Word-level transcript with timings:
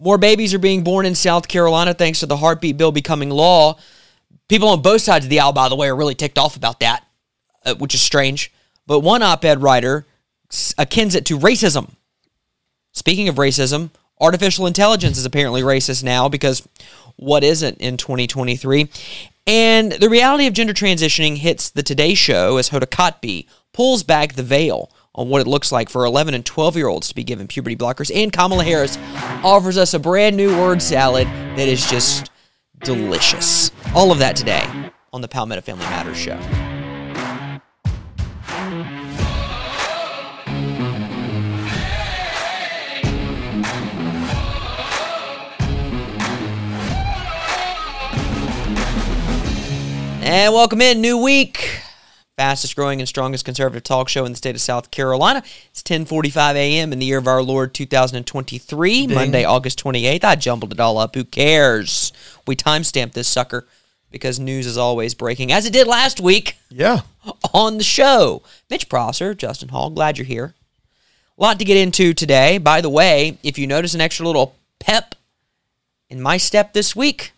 More 0.00 0.18
babies 0.18 0.54
are 0.54 0.60
being 0.60 0.84
born 0.84 1.06
in 1.06 1.14
South 1.16 1.48
Carolina 1.48 1.92
thanks 1.92 2.20
to 2.20 2.26
the 2.26 2.36
heartbeat 2.36 2.76
bill 2.76 2.92
becoming 2.92 3.30
law. 3.30 3.78
People 4.48 4.68
on 4.68 4.80
both 4.80 5.02
sides 5.02 5.26
of 5.26 5.30
the 5.30 5.40
aisle, 5.40 5.52
by 5.52 5.68
the 5.68 5.74
way, 5.74 5.88
are 5.88 5.96
really 5.96 6.14
ticked 6.14 6.38
off 6.38 6.56
about 6.56 6.80
that, 6.80 7.04
uh, 7.64 7.74
which 7.74 7.94
is 7.94 8.00
strange. 8.00 8.52
But 8.86 9.00
one 9.00 9.22
op 9.22 9.44
ed 9.44 9.60
writer 9.60 10.06
akins 10.78 11.14
it 11.14 11.26
to 11.26 11.38
racism. 11.38 11.94
Speaking 12.92 13.28
of 13.28 13.36
racism, 13.36 13.90
artificial 14.20 14.66
intelligence 14.66 15.18
is 15.18 15.24
apparently 15.24 15.62
racist 15.62 16.04
now 16.04 16.28
because 16.28 16.66
what 17.16 17.42
isn't 17.42 17.78
in 17.78 17.96
2023? 17.96 18.88
And 19.48 19.92
the 19.92 20.08
reality 20.08 20.46
of 20.46 20.52
gender 20.52 20.74
transitioning 20.74 21.38
hits 21.38 21.70
the 21.70 21.82
Today 21.82 22.14
Show 22.14 22.56
as 22.56 22.70
Hoda 22.70 22.86
Kotb 22.86 23.46
pulls 23.72 24.04
back 24.04 24.34
the 24.34 24.42
veil 24.42 24.92
on 25.14 25.28
what 25.28 25.40
it 25.40 25.46
looks 25.46 25.72
like 25.72 25.88
for 25.88 26.04
11 26.04 26.34
and 26.34 26.44
12 26.44 26.76
year 26.76 26.88
olds 26.88 27.08
to 27.08 27.14
be 27.14 27.24
given 27.24 27.46
puberty 27.46 27.76
blockers. 27.76 28.10
And 28.14 28.32
Kamala 28.32 28.64
Harris 28.64 28.98
offers 29.44 29.76
us 29.78 29.94
a 29.94 29.98
brand 29.98 30.36
new 30.36 30.56
word 30.56 30.80
salad 30.82 31.26
that 31.26 31.68
is 31.68 31.88
just 31.90 32.30
delicious. 32.80 33.70
All 33.94 34.12
of 34.12 34.18
that 34.18 34.36
today 34.36 34.64
on 35.12 35.20
the 35.20 35.28
Palmetto 35.28 35.62
Family 35.62 35.84
Matters 35.86 36.16
show. 36.16 36.38
And 50.20 50.52
welcome 50.52 50.82
in, 50.82 51.00
new 51.00 51.16
week. 51.16 51.80
Fastest 52.38 52.76
growing 52.76 53.00
and 53.00 53.08
strongest 53.08 53.44
conservative 53.44 53.82
talk 53.82 54.08
show 54.08 54.24
in 54.24 54.30
the 54.30 54.36
state 54.38 54.54
of 54.54 54.60
South 54.60 54.92
Carolina. 54.92 55.42
It's 55.72 55.82
10:45 55.82 56.54
a.m. 56.54 56.92
in 56.92 57.00
the 57.00 57.06
year 57.06 57.18
of 57.18 57.26
our 57.26 57.42
Lord 57.42 57.74
2023, 57.74 59.08
Monday, 59.08 59.44
August 59.44 59.82
28th. 59.82 60.22
I 60.22 60.36
jumbled 60.36 60.70
it 60.70 60.78
all 60.78 60.98
up. 60.98 61.16
Who 61.16 61.24
cares? 61.24 62.12
We 62.46 62.54
timestamped 62.54 63.14
this 63.14 63.26
sucker 63.26 63.66
because 64.12 64.38
news 64.38 64.68
is 64.68 64.78
always 64.78 65.14
breaking, 65.14 65.50
as 65.50 65.66
it 65.66 65.72
did 65.72 65.88
last 65.88 66.20
week 66.20 66.56
Yeah. 66.70 67.00
on 67.52 67.76
the 67.76 67.82
show. 67.82 68.44
Mitch 68.70 68.88
Prosser, 68.88 69.34
Justin 69.34 69.70
Hall, 69.70 69.90
glad 69.90 70.16
you're 70.16 70.24
here. 70.24 70.54
A 71.36 71.42
lot 71.42 71.58
to 71.58 71.64
get 71.64 71.76
into 71.76 72.14
today. 72.14 72.58
By 72.58 72.80
the 72.80 72.88
way, 72.88 73.38
if 73.42 73.58
you 73.58 73.66
notice 73.66 73.94
an 73.94 74.00
extra 74.00 74.24
little 74.24 74.54
pep 74.78 75.16
in 76.08 76.22
my 76.22 76.36
step 76.36 76.72
this 76.72 76.94
week, 76.94 77.32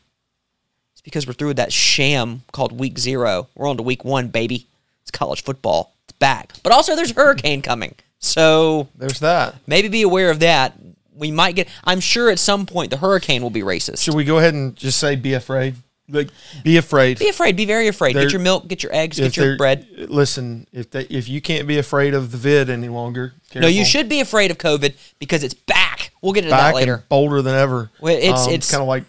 it's 0.93 1.01
because 1.01 1.27
we're 1.27 1.33
through 1.33 1.49
with 1.49 1.57
that 1.57 1.73
sham 1.73 2.43
called 2.53 2.79
week 2.79 2.99
zero. 2.99 3.49
We're 3.55 3.67
on 3.67 3.79
to 3.79 3.83
week 3.83 4.05
one, 4.05 4.29
baby. 4.29 4.67
It's 5.11 5.19
college 5.19 5.43
football. 5.43 5.93
It's 6.09 6.17
back. 6.19 6.53
But 6.63 6.73
also, 6.73 6.95
there's 6.95 7.11
a 7.11 7.15
hurricane 7.15 7.63
coming. 7.63 7.95
So 8.21 8.89
There's 8.97 9.19
that. 9.21 9.57
maybe 9.67 9.89
be 9.89 10.03
aware 10.03 10.31
of 10.31 10.39
that. 10.41 10.75
We 11.15 11.31
might 11.33 11.57
get, 11.57 11.69
I'm 11.85 12.01
sure 12.01 12.31
at 12.31 12.39
some 12.39 12.65
point 12.65 12.91
the 12.91 12.97
hurricane 12.99 13.43
will 13.43 13.51
be 13.51 13.63
racist. 13.63 14.03
Should 14.03 14.15
we 14.15 14.25
go 14.25 14.39
ahead 14.39 14.55
and 14.55 14.77
just 14.77 14.99
say 14.99 15.17
be 15.17 15.35
afraid? 15.35 15.75
Like 16.09 16.29
be 16.65 16.77
afraid. 16.77 17.19
Be 17.19 17.29
afraid. 17.29 17.57
Be 17.57 17.65
very 17.67 17.89
afraid. 17.89 18.15
There- 18.17 18.23
Get 18.25 18.33
your 18.33 18.41
milk, 18.41 18.69
get 18.69 18.83
your 18.83 18.95
eggs, 18.95 19.19
get 19.19 19.37
your 19.37 19.57
bread. 19.57 19.87
Listen, 20.09 20.67
if 20.73 20.91
they, 20.91 21.03
if 21.05 21.29
you 21.29 21.41
can't 21.41 21.67
be 21.69 21.79
afraid 21.79 22.15
of 22.15 22.31
the 22.31 22.37
vid 22.39 22.69
any 22.71 22.89
longer, 22.89 23.35
No, 23.55 23.67
you 23.69 23.85
should 23.85 24.09
be 24.09 24.21
afraid 24.21 24.51
of 24.51 24.59
COVID 24.59 24.95
because 25.19 25.43
it's 25.45 25.55
back. 25.55 26.13
We'll 26.23 26.33
get 26.33 26.45
into 26.45 26.57
back 26.57 26.75
that 26.75 26.77
later. 26.77 27.05
bolder 27.09 27.43
than 27.43 27.55
ever. 27.55 27.91
Well, 28.01 28.15
it's- 28.17 28.47
it's- 28.47 28.69
Mm. 28.69 28.71
kind 28.71 28.83
of 28.83 28.89
like 28.89 29.05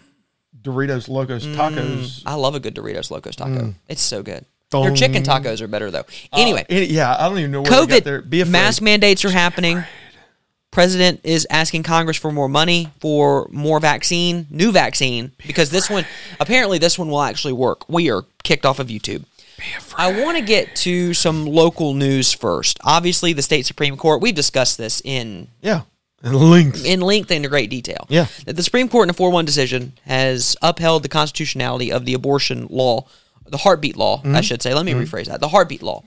Doritos 0.61 1.07
Locos 1.09 1.45
Tacos. 1.45 2.21
I 2.25 2.35
love 2.35 2.55
a 2.55 2.59
good 2.59 2.75
Doritos 2.75 3.09
Locos 3.11 3.35
taco. 3.35 3.51
Mm. 3.51 3.73
It's 3.87 4.01
so 4.01 4.21
good. 4.23 4.45
Their 4.71 4.93
chicken 4.95 5.23
tacos 5.23 5.61
are 5.61 5.67
better 5.67 5.91
though. 5.91 6.05
Anyway, 6.33 6.65
Uh, 6.71 6.75
yeah, 6.75 7.15
I 7.19 7.27
don't 7.29 7.37
even 7.39 7.51
know 7.51 7.61
where 7.61 7.85
they 7.85 7.95
got 7.99 8.03
there. 8.03 8.21
Be 8.21 8.37
COVID 8.39 8.41
afraid. 8.41 8.51
mask 8.51 8.81
mandates 8.81 9.25
are 9.25 9.29
happening. 9.31 9.83
President 10.71 11.19
is 11.25 11.45
asking 11.49 11.83
Congress 11.83 12.15
for 12.15 12.31
more 12.31 12.47
money 12.47 12.89
for 13.01 13.47
more 13.51 13.81
vaccine, 13.81 14.47
new 14.49 14.71
vaccine, 14.71 15.31
because 15.45 15.69
this 15.69 15.89
one 15.89 16.05
apparently 16.39 16.77
this 16.77 16.97
one 16.97 17.09
will 17.09 17.21
actually 17.21 17.51
work. 17.53 17.87
We 17.89 18.09
are 18.09 18.23
kicked 18.43 18.65
off 18.65 18.79
of 18.79 18.87
YouTube. 18.87 19.25
I 19.97 20.23
want 20.23 20.37
to 20.37 20.43
get 20.43 20.75
to 20.77 21.13
some 21.13 21.45
local 21.45 21.93
news 21.93 22.31
first. 22.31 22.79
Obviously, 22.83 23.33
the 23.33 23.41
state 23.41 23.65
supreme 23.65 23.97
court. 23.97 24.21
We've 24.21 24.33
discussed 24.33 24.77
this 24.77 25.01
in 25.03 25.49
yeah, 25.61 25.81
and 26.23 26.35
length. 26.35 26.85
in 26.85 27.01
length 27.01 27.31
and 27.31 27.43
in 27.43 27.49
great 27.49 27.69
detail. 27.69 28.05
Yeah. 28.09 28.27
That 28.45 28.55
the 28.55 28.63
Supreme 28.63 28.87
Court 28.87 29.07
in 29.07 29.09
a 29.09 29.13
4 29.13 29.29
1 29.29 29.43
decision 29.45 29.91
has 30.05 30.55
upheld 30.61 31.03
the 31.03 31.09
constitutionality 31.09 31.91
of 31.91 32.05
the 32.05 32.13
abortion 32.13 32.67
law, 32.69 33.05
the 33.51 33.57
heartbeat 33.57 33.95
law, 33.97 34.17
Mm-hmm. 34.19 34.35
I 34.35 34.41
should 34.41 34.61
say. 34.61 34.73
Let 34.73 34.85
me 34.85 34.93
rephrase 34.93 35.25
that. 35.25 35.39
The 35.39 35.49
heartbeat 35.49 35.83
law. 35.83 36.03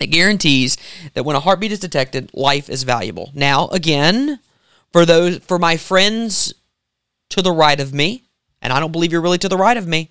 It 0.00 0.08
guarantees 0.08 0.76
that 1.14 1.24
when 1.24 1.36
a 1.36 1.40
heartbeat 1.40 1.70
is 1.70 1.78
detected, 1.78 2.30
life 2.34 2.68
is 2.68 2.82
valuable. 2.82 3.30
Now, 3.34 3.68
again, 3.68 4.40
for 4.92 5.06
those 5.06 5.38
for 5.38 5.58
my 5.58 5.76
friends 5.76 6.52
to 7.30 7.42
the 7.42 7.52
right 7.52 7.78
of 7.78 7.94
me, 7.94 8.24
and 8.60 8.72
I 8.72 8.80
don't 8.80 8.90
believe 8.92 9.12
you're 9.12 9.20
really 9.20 9.38
to 9.38 9.48
the 9.48 9.56
right 9.56 9.76
of 9.76 9.86
me, 9.86 10.10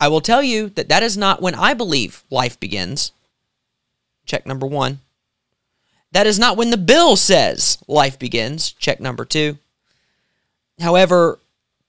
I 0.00 0.08
will 0.08 0.20
tell 0.20 0.42
you 0.42 0.68
that 0.70 0.88
that 0.88 1.02
is 1.02 1.16
not 1.16 1.42
when 1.42 1.54
I 1.54 1.74
believe 1.74 2.22
life 2.30 2.58
begins. 2.60 3.10
Check 4.26 4.46
number 4.46 4.66
one. 4.66 5.00
That 6.12 6.26
is 6.28 6.38
not 6.38 6.56
when 6.56 6.70
the 6.70 6.76
bill 6.76 7.16
says 7.16 7.78
life 7.88 8.18
begins. 8.18 8.72
Check 8.72 9.00
number 9.00 9.24
two. 9.24 9.58
However, 10.80 11.38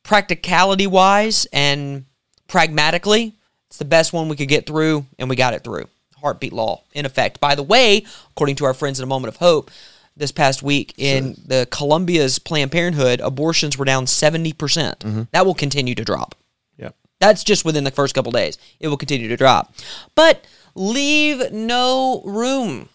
practicality 0.03 0.87
wise 0.87 1.45
and 1.53 2.05
pragmatically, 2.47 3.33
it's 3.67 3.77
the 3.77 3.85
best 3.85 4.13
one 4.13 4.29
we 4.29 4.35
could 4.35 4.47
get 4.47 4.65
through, 4.65 5.05
and 5.19 5.29
we 5.29 5.35
got 5.35 5.53
it 5.53 5.63
through. 5.63 5.87
Heartbeat 6.21 6.53
law 6.53 6.81
in 6.93 7.05
effect. 7.05 7.39
By 7.39 7.55
the 7.55 7.63
way, 7.63 8.05
according 8.31 8.55
to 8.57 8.65
our 8.65 8.73
friends 8.73 8.99
at 8.99 9.03
A 9.03 9.07
Moment 9.07 9.33
of 9.33 9.37
Hope, 9.37 9.69
this 10.17 10.31
past 10.31 10.63
week 10.63 10.93
in 10.97 11.35
the 11.45 11.67
Columbia's 11.69 12.39
Planned 12.39 12.71
Parenthood, 12.71 13.19
abortions 13.19 13.77
were 13.77 13.85
down 13.85 14.05
70%. 14.05 14.57
percent 14.57 14.99
mm-hmm. 14.99 15.23
That 15.31 15.45
will 15.45 15.53
continue 15.53 15.95
to 15.95 16.05
drop. 16.05 16.35
Yep. 16.77 16.95
That's 17.19 17.43
just 17.43 17.65
within 17.65 17.83
the 17.83 17.91
first 17.91 18.15
couple 18.15 18.31
days. 18.31 18.57
It 18.79 18.87
will 18.87 18.97
continue 18.97 19.27
to 19.27 19.37
drop. 19.37 19.73
But 20.15 20.45
leave 20.73 21.51
no 21.51 22.21
room, 22.25 22.89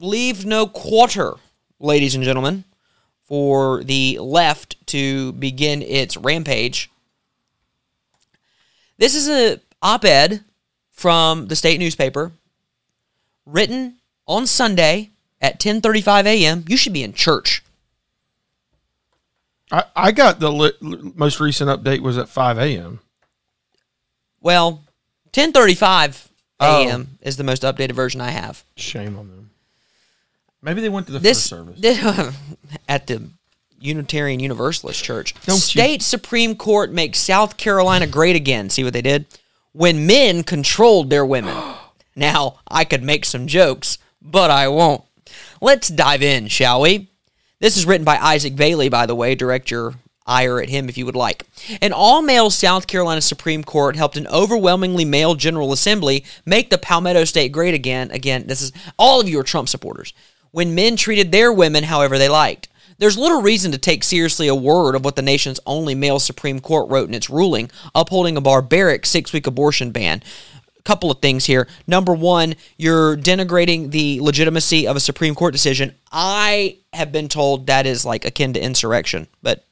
leave 0.00 0.44
no 0.44 0.66
quarter, 0.66 1.34
ladies 1.78 2.14
and 2.14 2.24
gentlemen, 2.24 2.64
for 3.22 3.84
the 3.84 4.18
left 4.20 4.76
to 4.88 5.32
begin 5.32 5.82
its 5.82 6.16
rampage. 6.16 6.90
This 9.00 9.14
is 9.16 9.28
a 9.28 9.58
op-ed 9.82 10.44
from 10.92 11.48
the 11.48 11.56
state 11.56 11.80
newspaper 11.80 12.32
written 13.46 13.96
on 14.28 14.46
Sunday 14.46 15.10
at 15.40 15.58
10:35 15.58 16.26
a.m. 16.26 16.64
You 16.68 16.76
should 16.76 16.92
be 16.92 17.02
in 17.02 17.14
church. 17.14 17.64
I, 19.72 19.84
I 19.96 20.12
got 20.12 20.38
the 20.38 20.52
li- 20.52 20.72
most 20.80 21.40
recent 21.40 21.70
update 21.70 22.00
was 22.00 22.18
at 22.18 22.28
5 22.28 22.58
a.m. 22.58 23.00
Well, 24.40 24.84
10:35 25.32 26.26
Oh. 26.62 26.86
a.m. 26.86 27.16
is 27.22 27.38
the 27.38 27.42
most 27.44 27.62
updated 27.62 27.92
version 27.92 28.20
I 28.20 28.30
have. 28.32 28.64
Shame 28.76 29.18
on 29.18 29.28
them. 29.30 29.50
Maybe 30.60 30.82
they 30.82 30.90
went 30.90 31.06
to 31.06 31.12
the 31.14 31.18
this, 31.18 31.38
first 31.38 31.48
service. 31.48 31.80
this- 31.80 32.34
at 32.88 33.06
the 33.06 33.30
Unitarian 33.80 34.40
Universalist 34.40 35.02
Church. 35.02 35.34
Don't 35.46 35.56
you- 35.56 35.60
State 35.60 36.02
Supreme 36.02 36.54
Court 36.54 36.92
makes 36.92 37.18
South 37.18 37.56
Carolina 37.56 38.06
great 38.06 38.36
again. 38.36 38.70
See 38.70 38.84
what 38.84 38.92
they 38.92 39.02
did? 39.02 39.26
When 39.72 40.06
men 40.06 40.42
controlled 40.42 41.10
their 41.10 41.24
women. 41.24 41.56
now, 42.16 42.58
I 42.68 42.84
could 42.84 43.02
make 43.02 43.24
some 43.24 43.46
jokes, 43.46 43.98
but 44.20 44.50
I 44.50 44.68
won't. 44.68 45.02
Let's 45.60 45.88
dive 45.88 46.22
in, 46.22 46.48
shall 46.48 46.80
we? 46.80 47.08
This 47.60 47.76
is 47.76 47.86
written 47.86 48.04
by 48.04 48.16
Isaac 48.16 48.56
Bailey, 48.56 48.88
by 48.88 49.06
the 49.06 49.14
way. 49.14 49.34
Direct 49.34 49.70
your 49.70 49.94
ire 50.26 50.60
at 50.60 50.68
him 50.68 50.88
if 50.88 50.96
you 50.96 51.04
would 51.04 51.16
like. 51.16 51.44
An 51.82 51.92
all 51.92 52.22
male 52.22 52.50
South 52.50 52.86
Carolina 52.86 53.20
Supreme 53.20 53.64
Court 53.64 53.96
helped 53.96 54.16
an 54.16 54.26
overwhelmingly 54.28 55.04
male 55.04 55.34
General 55.34 55.72
Assembly 55.72 56.24
make 56.46 56.70
the 56.70 56.78
Palmetto 56.78 57.24
State 57.24 57.52
great 57.52 57.74
again. 57.74 58.10
Again, 58.12 58.46
this 58.46 58.62
is 58.62 58.72
all 58.98 59.20
of 59.20 59.28
you 59.28 59.38
are 59.40 59.44
Trump 59.44 59.68
supporters. 59.68 60.14
When 60.52 60.74
men 60.74 60.96
treated 60.96 61.30
their 61.32 61.52
women 61.52 61.84
however 61.84 62.16
they 62.18 62.28
liked. 62.28 62.68
There's 63.00 63.16
little 63.16 63.40
reason 63.40 63.72
to 63.72 63.78
take 63.78 64.04
seriously 64.04 64.46
a 64.46 64.54
word 64.54 64.94
of 64.94 65.06
what 65.06 65.16
the 65.16 65.22
nation's 65.22 65.58
only 65.64 65.94
male 65.94 66.20
Supreme 66.20 66.60
Court 66.60 66.90
wrote 66.90 67.08
in 67.08 67.14
its 67.14 67.30
ruling, 67.30 67.70
upholding 67.94 68.36
a 68.36 68.42
barbaric 68.42 69.06
six 69.06 69.32
week 69.32 69.46
abortion 69.46 69.90
ban 69.90 70.22
A 70.78 70.82
couple 70.82 71.10
of 71.10 71.20
things 71.20 71.46
here. 71.46 71.66
Number 71.86 72.12
one, 72.12 72.56
you're 72.76 73.16
denigrating 73.16 73.90
the 73.90 74.20
legitimacy 74.20 74.86
of 74.86 74.96
a 74.96 75.00
Supreme 75.00 75.34
Court 75.34 75.52
decision. 75.52 75.94
I 76.12 76.76
have 76.92 77.10
been 77.10 77.28
told 77.28 77.68
that 77.68 77.86
is 77.86 78.04
like 78.04 78.26
akin 78.26 78.52
to 78.52 78.60
insurrection, 78.60 79.28
but 79.42 79.64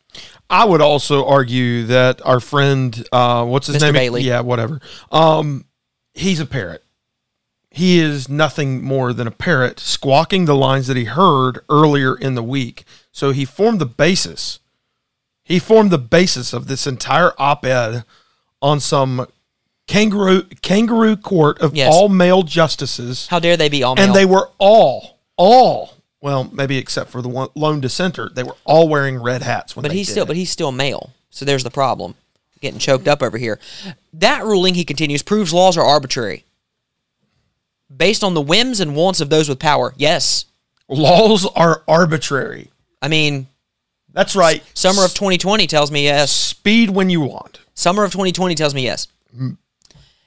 I 0.49 0.65
would 0.65 0.81
also 0.81 1.27
argue 1.27 1.85
that 1.85 2.25
our 2.25 2.41
friend, 2.41 3.07
uh, 3.13 3.45
what's 3.45 3.67
his 3.67 3.77
Mr. 3.77 3.83
name? 3.83 3.93
Bailey. 3.93 4.23
Yeah, 4.23 4.41
whatever. 4.41 4.81
Um, 5.13 5.67
he's 6.15 6.41
a 6.41 6.47
parrot. 6.47 6.83
He 7.71 8.01
is 8.01 8.29
nothing 8.29 8.83
more 8.83 9.13
than 9.13 9.27
a 9.27 9.31
parrot 9.31 9.79
squawking 9.79 10.47
the 10.47 10.57
lines 10.57 10.87
that 10.87 10.97
he 10.97 11.05
heard 11.05 11.61
earlier 11.69 12.17
in 12.17 12.35
the 12.35 12.43
week. 12.43 12.85
So 13.19 13.33
he 13.33 13.45
formed 13.45 13.81
the 13.81 13.87
basis. 13.87 14.61
He 15.43 15.59
formed 15.59 15.91
the 15.91 15.99
basis 15.99 16.53
of 16.53 16.69
this 16.69 16.87
entire 16.87 17.33
op-ed 17.37 18.05
on 18.63 18.79
some 18.79 19.27
kangaroo 19.89 20.43
kangaroo 20.63 21.17
court 21.17 21.59
of 21.61 21.75
Yes. 21.75 21.93
all 21.93 22.09
male 22.09 22.45
justices, 22.45 23.27
how 23.27 23.41
dare 23.41 23.57
they 23.57 23.69
be 23.69 23.83
all 23.83 23.97
male? 23.97 24.05
and 24.05 24.15
they 24.15 24.25
were 24.25 24.51
all 24.59 25.19
all 25.37 25.95
Well, 26.21 26.49
maybe 26.53 26.79
except 26.79 27.11
for 27.11 27.21
the 27.21 27.29
one 27.29 27.49
lone 27.57 27.81
dissenter, 27.81 28.31
they 28.33 28.45
were 28.45 28.55
all 28.65 28.89
wearing 28.89 29.21
red 29.21 29.43
hats 29.43 29.75
when 29.75 29.83
But 29.83 29.91
he's 29.91 30.09
still 30.09 30.23
it. 30.23 30.29
but 30.29 30.37
he's 30.37 30.51
still 30.53 30.71
male. 30.71 31.11
So 31.31 31.45
there's 31.45 31.65
the 31.65 31.71
problem. 31.71 32.15
Getting 32.61 32.79
choked 32.79 33.09
up 33.09 33.21
over 33.21 33.37
here. 33.37 33.59
That 34.13 34.45
ruling, 34.45 34.75
he 34.75 34.85
continues, 34.85 35.23
proves 35.25 35.53
laws 35.53 35.77
are 35.77 35.85
arbitrary. 35.85 36.45
Based 37.95 38.23
on 38.23 38.35
the 38.35 38.41
whims 38.43 38.79
and 38.79 38.95
wants 38.95 39.21
of 39.21 39.29
those 39.29 39.49
with 39.49 39.59
power. 39.59 39.93
Yes. 39.97 40.45
laws 40.89 41.47
are 41.57 41.83
arbitrary. 41.89 42.71
I 43.01 43.09
mean, 43.09 43.47
That's 44.13 44.35
right. 44.37 44.63
summer 44.75 45.05
of 45.05 45.15
2020 45.15 45.67
tells 45.67 45.91
me 45.91 46.05
yes. 46.05 46.33
speed 46.33 46.91
when 46.91 47.11
you 47.11 47.21
want. 47.21 47.61
Summer 47.75 48.05
of 48.05 48.11
2020 48.11 48.55
tells 48.55 48.75
me 48.75 48.85
yes. 48.85 49.09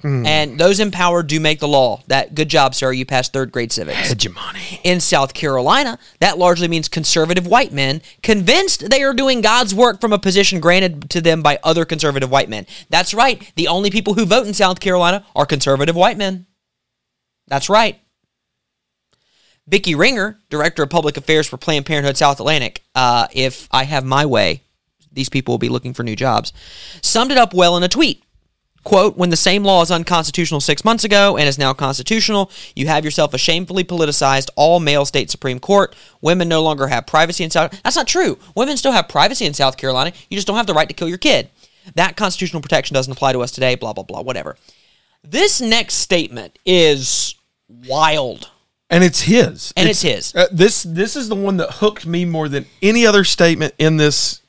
Hmm. 0.01 0.25
And 0.25 0.59
those 0.59 0.79
in 0.79 0.89
power 0.89 1.21
do 1.21 1.39
make 1.39 1.59
the 1.59 1.67
law. 1.67 2.01
That 2.07 2.33
good 2.33 2.49
job, 2.49 2.73
sir. 2.73 2.91
You 2.91 3.05
passed 3.05 3.33
third 3.33 3.51
grade 3.51 3.71
civics. 3.71 4.09
Hegemony. 4.09 4.81
In 4.83 4.99
South 4.99 5.33
Carolina, 5.33 5.99
that 6.19 6.37
largely 6.39 6.67
means 6.67 6.87
conservative 6.87 7.45
white 7.45 7.71
men 7.71 8.01
convinced 8.23 8.89
they 8.89 9.03
are 9.03 9.13
doing 9.13 9.41
God's 9.41 9.75
work 9.75 10.01
from 10.01 10.11
a 10.11 10.19
position 10.19 10.59
granted 10.59 11.09
to 11.11 11.21
them 11.21 11.43
by 11.43 11.59
other 11.63 11.85
conservative 11.85 12.31
white 12.31 12.49
men. 12.49 12.65
That's 12.89 13.13
right. 13.13 13.51
The 13.55 13.67
only 13.67 13.91
people 13.91 14.15
who 14.15 14.25
vote 14.25 14.47
in 14.47 14.53
South 14.53 14.79
Carolina 14.79 15.23
are 15.35 15.45
conservative 15.45 15.95
white 15.95 16.17
men. 16.17 16.47
That's 17.47 17.69
right. 17.69 17.99
Vicki 19.71 19.95
Ringer, 19.95 20.37
Director 20.49 20.83
of 20.83 20.89
Public 20.89 21.15
Affairs 21.15 21.47
for 21.47 21.55
Planned 21.55 21.85
Parenthood 21.85 22.17
South 22.17 22.41
Atlantic, 22.41 22.83
uh, 22.93 23.27
if 23.31 23.69
I 23.71 23.85
have 23.85 24.03
my 24.03 24.25
way, 24.25 24.63
these 25.13 25.29
people 25.29 25.53
will 25.53 25.59
be 25.59 25.69
looking 25.69 25.93
for 25.93 26.03
new 26.03 26.15
jobs, 26.15 26.51
summed 27.01 27.31
it 27.31 27.37
up 27.37 27.53
well 27.53 27.77
in 27.77 27.83
a 27.83 27.87
tweet. 27.87 28.21
Quote, 28.83 29.15
when 29.15 29.29
the 29.29 29.37
same 29.37 29.63
law 29.63 29.81
is 29.81 29.89
unconstitutional 29.89 30.59
six 30.59 30.83
months 30.83 31.05
ago 31.05 31.37
and 31.37 31.47
is 31.47 31.57
now 31.57 31.71
constitutional, 31.71 32.51
you 32.75 32.87
have 32.87 33.05
yourself 33.05 33.33
a 33.33 33.37
shamefully 33.37 33.85
politicized 33.85 34.49
all 34.57 34.81
male 34.81 35.05
state 35.05 35.29
Supreme 35.29 35.59
Court. 35.59 35.95
Women 36.19 36.49
no 36.49 36.61
longer 36.61 36.87
have 36.87 37.07
privacy 37.07 37.43
in 37.43 37.51
South 37.51 37.79
That's 37.83 37.95
not 37.95 38.07
true. 38.07 38.39
Women 38.55 38.75
still 38.75 38.91
have 38.91 39.07
privacy 39.07 39.45
in 39.45 39.53
South 39.53 39.77
Carolina. 39.77 40.11
You 40.29 40.35
just 40.35 40.47
don't 40.47 40.57
have 40.57 40.67
the 40.67 40.73
right 40.73 40.89
to 40.89 40.95
kill 40.95 41.07
your 41.07 41.17
kid. 41.17 41.49
That 41.95 42.17
constitutional 42.17 42.61
protection 42.61 42.93
doesn't 42.93 43.13
apply 43.13 43.33
to 43.33 43.39
us 43.39 43.51
today, 43.51 43.75
blah, 43.75 43.93
blah, 43.93 44.03
blah, 44.03 44.21
whatever. 44.21 44.57
This 45.23 45.61
next 45.61 45.95
statement 45.95 46.59
is 46.65 47.35
wild. 47.69 48.49
And 48.91 49.03
it's 49.03 49.21
his. 49.21 49.73
And 49.77 49.89
it's 49.89 50.01
his. 50.01 50.35
Uh, 50.35 50.47
this 50.51 50.83
this 50.83 51.15
is 51.15 51.29
the 51.29 51.35
one 51.35 51.57
that 51.57 51.75
hooked 51.75 52.05
me 52.05 52.25
more 52.25 52.49
than 52.49 52.65
any 52.81 53.07
other 53.07 53.23
statement 53.23 53.73
in 53.79 53.97
this 53.97 54.41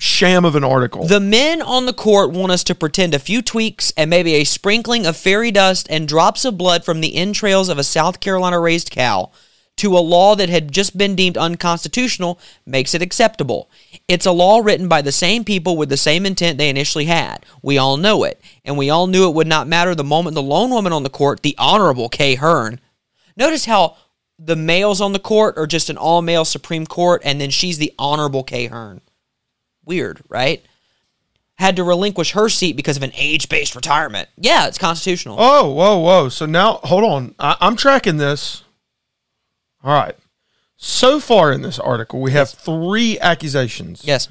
sham 0.00 0.44
of 0.44 0.56
an 0.56 0.64
article. 0.64 1.06
The 1.06 1.20
men 1.20 1.62
on 1.62 1.86
the 1.86 1.92
court 1.92 2.32
want 2.32 2.52
us 2.52 2.64
to 2.64 2.74
pretend 2.74 3.14
a 3.14 3.18
few 3.18 3.40
tweaks 3.40 3.92
and 3.96 4.10
maybe 4.10 4.34
a 4.34 4.44
sprinkling 4.44 5.06
of 5.06 5.16
fairy 5.16 5.50
dust 5.50 5.86
and 5.90 6.06
drops 6.06 6.44
of 6.44 6.58
blood 6.58 6.84
from 6.84 7.00
the 7.00 7.14
entrails 7.16 7.68
of 7.68 7.78
a 7.78 7.84
South 7.84 8.20
Carolina 8.20 8.60
raised 8.60 8.90
cow 8.90 9.30
to 9.76 9.96
a 9.96 10.00
law 10.00 10.34
that 10.34 10.48
had 10.48 10.72
just 10.72 10.98
been 10.98 11.14
deemed 11.14 11.38
unconstitutional 11.38 12.38
makes 12.66 12.94
it 12.94 13.02
acceptable. 13.02 13.70
It's 14.08 14.26
a 14.26 14.32
law 14.32 14.58
written 14.58 14.88
by 14.88 15.02
the 15.02 15.12
same 15.12 15.44
people 15.44 15.76
with 15.76 15.88
the 15.88 15.96
same 15.96 16.26
intent 16.26 16.58
they 16.58 16.68
initially 16.68 17.04
had. 17.04 17.46
We 17.62 17.78
all 17.78 17.96
know 17.96 18.24
it, 18.24 18.40
and 18.64 18.76
we 18.76 18.90
all 18.90 19.06
knew 19.06 19.28
it 19.28 19.34
would 19.34 19.46
not 19.46 19.68
matter 19.68 19.94
the 19.94 20.02
moment 20.02 20.34
the 20.34 20.42
lone 20.42 20.70
woman 20.70 20.92
on 20.92 21.04
the 21.04 21.10
court, 21.10 21.42
the 21.42 21.54
Honorable 21.58 22.08
Kay 22.08 22.34
Hearn, 22.34 22.80
notice 23.38 23.64
how 23.64 23.96
the 24.38 24.56
males 24.56 25.00
on 25.00 25.12
the 25.12 25.18
court 25.18 25.56
are 25.56 25.66
just 25.66 25.88
an 25.88 25.96
all 25.96 26.20
male 26.20 26.44
Supreme 26.44 26.86
Court, 26.86 27.22
and 27.24 27.40
then 27.40 27.50
she's 27.50 27.78
the 27.78 27.92
Honorable 27.98 28.44
Kay 28.44 28.66
Hearn. 28.66 29.00
Weird, 29.84 30.22
right? 30.28 30.62
Had 31.54 31.76
to 31.76 31.82
relinquish 31.84 32.32
her 32.32 32.48
seat 32.48 32.76
because 32.76 32.96
of 32.96 33.02
an 33.02 33.12
age 33.14 33.48
based 33.48 33.74
retirement. 33.74 34.28
Yeah, 34.36 34.66
it's 34.68 34.78
constitutional. 34.78 35.36
oh, 35.40 35.72
whoa, 35.72 35.98
whoa. 35.98 36.28
So 36.28 36.46
now, 36.46 36.74
hold 36.84 37.04
on. 37.04 37.34
I, 37.38 37.56
I'm 37.60 37.74
tracking 37.76 38.18
this. 38.18 38.62
All 39.82 39.92
right. 39.92 40.14
So 40.76 41.18
far 41.18 41.50
in 41.50 41.62
this 41.62 41.78
article, 41.80 42.20
we 42.20 42.30
have 42.32 42.50
three 42.50 43.18
accusations. 43.18 44.04
Yes. 44.04 44.28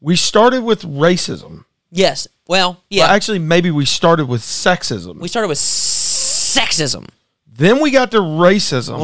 We 0.00 0.16
started 0.16 0.62
with 0.62 0.82
racism. 0.82 1.64
Yes. 1.90 2.28
Well, 2.46 2.82
yeah. 2.90 3.04
Well, 3.04 3.14
actually, 3.14 3.38
maybe 3.38 3.70
we 3.70 3.86
started 3.86 4.26
with 4.26 4.42
sexism. 4.42 5.18
we 5.18 5.28
started 5.28 5.48
with 5.48 5.58
sexism, 5.58 7.08
then 7.56 7.80
we 7.80 7.90
got 7.90 8.10
to 8.12 8.18
racism. 8.18 8.98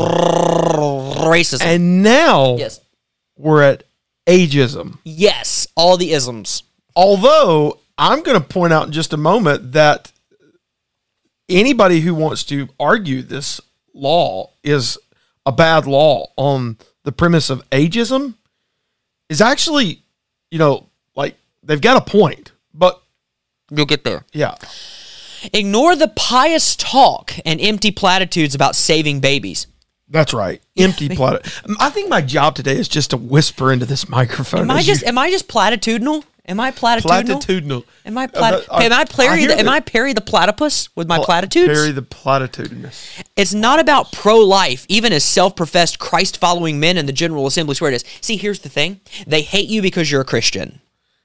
racism. 1.16 1.62
And 1.64 2.02
now 2.02 2.56
yes. 2.56 2.80
we're 3.36 3.62
at 3.62 3.84
ageism. 4.26 4.98
Yes. 5.04 5.66
All 5.76 5.96
the 5.96 6.12
isms. 6.12 6.62
Although 6.94 7.78
I'm 7.96 8.22
going 8.22 8.40
to 8.40 8.46
point 8.46 8.72
out 8.72 8.86
in 8.86 8.92
just 8.92 9.12
a 9.12 9.16
moment 9.16 9.72
that 9.72 10.12
anybody 11.48 12.00
who 12.00 12.14
wants 12.14 12.44
to 12.44 12.68
argue 12.78 13.22
this 13.22 13.60
law 13.94 14.50
is 14.62 14.98
a 15.44 15.52
bad 15.52 15.86
law 15.86 16.26
on 16.36 16.76
the 17.04 17.12
premise 17.12 17.50
of 17.50 17.68
ageism 17.70 18.34
is 19.28 19.40
actually, 19.40 20.02
you 20.50 20.58
know, 20.58 20.86
like 21.16 21.36
they've 21.62 21.80
got 21.80 22.06
a 22.06 22.10
point. 22.10 22.52
But 22.74 23.02
You'll 23.70 23.86
get 23.86 24.04
there. 24.04 24.24
yeah, 24.32 24.54
Ignore 25.52 25.96
the 25.96 26.08
pious 26.08 26.76
talk 26.76 27.32
and 27.44 27.60
empty 27.60 27.90
platitudes 27.90 28.54
about 28.54 28.76
saving 28.76 29.20
babies. 29.20 29.66
that's 30.08 30.34
right. 30.34 30.60
Empty 30.76 31.08
planet. 31.16 31.46
I 31.80 31.90
think 31.90 32.08
my 32.08 32.20
job 32.20 32.54
today 32.54 32.76
is 32.76 32.88
just 32.88 33.10
to 33.10 33.16
whisper 33.16 33.72
into 33.72 33.86
this 33.86 34.08
microphone. 34.08 34.62
Am 34.62 34.70
I 34.70 34.78
as 34.80 34.86
you- 34.88 34.94
just 34.94 35.06
am 35.06 35.18
I 35.18 35.30
just 35.30 35.48
platitudinal? 35.48 36.24
Am 36.44 36.58
I 36.58 36.72
platitudinal? 36.72 37.40
platitudinal? 37.40 37.84
Am 38.04 38.18
I 38.18 38.26
plat- 38.26 38.64
Uh, 38.68 38.78
am 38.78 38.92
I 38.92 39.04
Perry? 39.04 39.46
The, 39.46 39.58
am 39.60 39.68
I 39.68 39.78
Perry 39.78 40.12
the 40.12 40.20
platypus 40.20 40.88
with 40.96 41.06
my 41.06 41.18
Pla- 41.18 41.24
platitudes? 41.26 41.68
Perry 41.72 41.92
the 41.92 42.02
platitudinous. 42.02 43.22
It's 43.36 43.54
not 43.54 43.78
about 43.78 44.10
pro 44.10 44.38
life, 44.38 44.84
even 44.88 45.12
as 45.12 45.22
self 45.24 45.54
professed 45.54 45.98
Christ 46.00 46.38
following 46.38 46.80
men 46.80 46.98
in 46.98 47.06
the 47.06 47.12
General 47.12 47.46
Assembly 47.46 47.76
swear 47.76 47.92
it 47.92 47.94
is. 47.94 48.04
See, 48.20 48.36
here's 48.36 48.58
the 48.58 48.68
thing 48.68 49.00
they 49.26 49.42
hate 49.42 49.68
you 49.68 49.82
because 49.82 50.10
you're 50.10 50.20
a 50.22 50.24
Christian. 50.24 50.80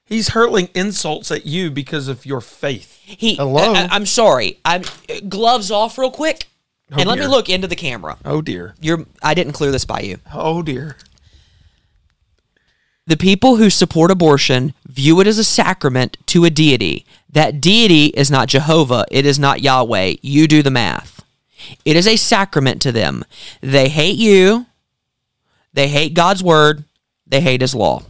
He's 0.07 0.30
hurling 0.30 0.69
insults 0.74 1.31
at 1.31 1.45
you 1.45 1.69
because 1.69 2.07
of 2.07 2.25
your 2.25 2.39
faith. 2.39 2.98
He, 3.04 3.36
Hello? 3.36 3.74
I, 3.74 3.94
am 3.95 4.06
sorry. 4.06 4.57
I'm 4.63 4.83
gloves 5.27 5.69
off 5.69 5.98
real 5.98 6.12
quick, 6.12 6.48
oh, 6.92 6.95
and 6.98 7.09
let 7.09 7.19
me 7.19 7.27
look 7.27 7.50
into 7.50 7.68
the 7.68 7.75
camera. 7.75 8.18
Oh 8.24 8.42
dear. 8.42 8.74
You're. 8.80 9.06
I 9.21 9.33
didn't 9.33 9.54
clear 9.54 9.71
this 9.71 9.86
by 9.86 10.00
you. 10.00 10.18
Oh 10.33 10.62
dear. 10.62 10.95
The 13.06 13.18
people 13.18 13.56
who 13.56 13.69
support 13.69 14.12
abortion 14.12 14.74
view 14.86 15.19
it 15.21 15.27
as 15.27 15.38
a 15.38 15.44
sacrament 15.44 16.18
to 16.27 16.44
a 16.44 16.50
deity. 16.50 17.06
That 17.30 17.62
deity 17.62 18.07
is 18.07 18.31
not 18.31 18.50
Jehovah. 18.50 19.06
It 19.12 19.25
is 19.25 19.39
not 19.39 19.62
Yahweh. 19.62 20.15
You 20.21 20.48
do 20.48 20.62
the 20.62 20.71
math. 20.71 21.24
It 21.86 21.95
is 21.95 22.07
a 22.07 22.18
sacrament 22.18 22.81
to 22.81 22.92
them. 22.92 23.24
They 23.62 23.89
hate 23.89 24.18
you. 24.18 24.65
They 25.74 25.88
hate 25.88 26.13
God's 26.13 26.44
word. 26.44 26.83
They 27.25 27.42
hate 27.42 27.62
His 27.62 27.75
law. 27.75 28.03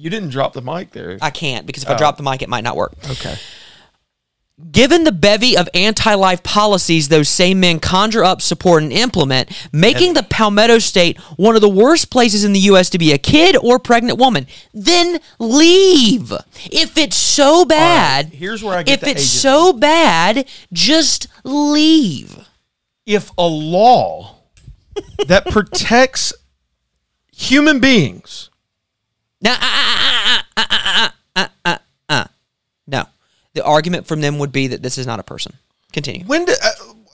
You 0.00 0.08
didn't 0.08 0.30
drop 0.30 0.54
the 0.54 0.62
mic 0.62 0.92
there. 0.92 1.18
I 1.20 1.28
can't 1.28 1.66
because 1.66 1.82
if 1.82 1.90
I 1.90 1.94
drop 1.94 2.16
the 2.16 2.22
mic, 2.22 2.40
it 2.40 2.48
might 2.48 2.64
not 2.64 2.74
work. 2.74 2.94
okay. 3.10 3.36
Given 4.72 5.04
the 5.04 5.12
bevy 5.12 5.56
of 5.58 5.68
anti 5.74 6.14
life 6.14 6.42
policies 6.42 7.08
those 7.08 7.28
same 7.28 7.60
men 7.60 7.80
conjure 7.80 8.24
up, 8.24 8.40
support, 8.40 8.82
and 8.82 8.92
implement, 8.92 9.50
making 9.72 10.14
the 10.14 10.22
Palmetto 10.22 10.78
State 10.78 11.18
one 11.36 11.54
of 11.54 11.60
the 11.60 11.68
worst 11.68 12.10
places 12.10 12.44
in 12.44 12.52
the 12.54 12.60
U.S. 12.60 12.88
to 12.90 12.98
be 12.98 13.12
a 13.12 13.18
kid 13.18 13.56
or 13.56 13.78
pregnant 13.78 14.18
woman, 14.18 14.46
then 14.72 15.18
leave. 15.38 16.32
If 16.70 16.96
it's 16.98 17.16
so 17.16 17.64
bad, 17.64 18.26
here's 18.28 18.62
where 18.62 18.76
I 18.76 18.82
get 18.82 18.94
if 18.94 19.00
the 19.00 19.10
it's 19.10 19.22
ageism. 19.22 19.40
so 19.40 19.72
bad, 19.74 20.48
just 20.72 21.26
leave. 21.44 22.46
If 23.06 23.30
a 23.38 23.46
law 23.46 24.36
that 25.26 25.46
protects 25.46 26.34
human 27.32 27.80
beings, 27.80 28.49
no, 29.40 29.56
no. 32.86 33.04
The 33.54 33.64
argument 33.64 34.06
from 34.06 34.20
them 34.20 34.38
would 34.38 34.52
be 34.52 34.68
that 34.68 34.82
this 34.82 34.98
is 34.98 35.06
not 35.06 35.18
a 35.18 35.22
person. 35.22 35.54
Continue. 35.92 36.24
When 36.24 36.44
do, 36.44 36.52
uh, 36.52 36.70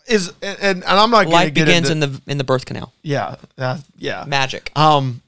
is 0.07 0.33
and, 0.43 0.59
and 0.63 0.85
I'm 0.85 1.11
not 1.11 1.29
life 1.29 1.55
begins 1.55 1.91
into, 1.91 1.93
in 1.93 2.01
the 2.01 2.21
in 2.27 2.39
the 2.39 2.45
birth 2.45 2.67
canal. 2.67 2.93
Yeah, 3.03 3.37
uh, 3.57 3.79
yeah. 3.97 4.25
Magic. 4.27 4.71
Um, 4.77 5.23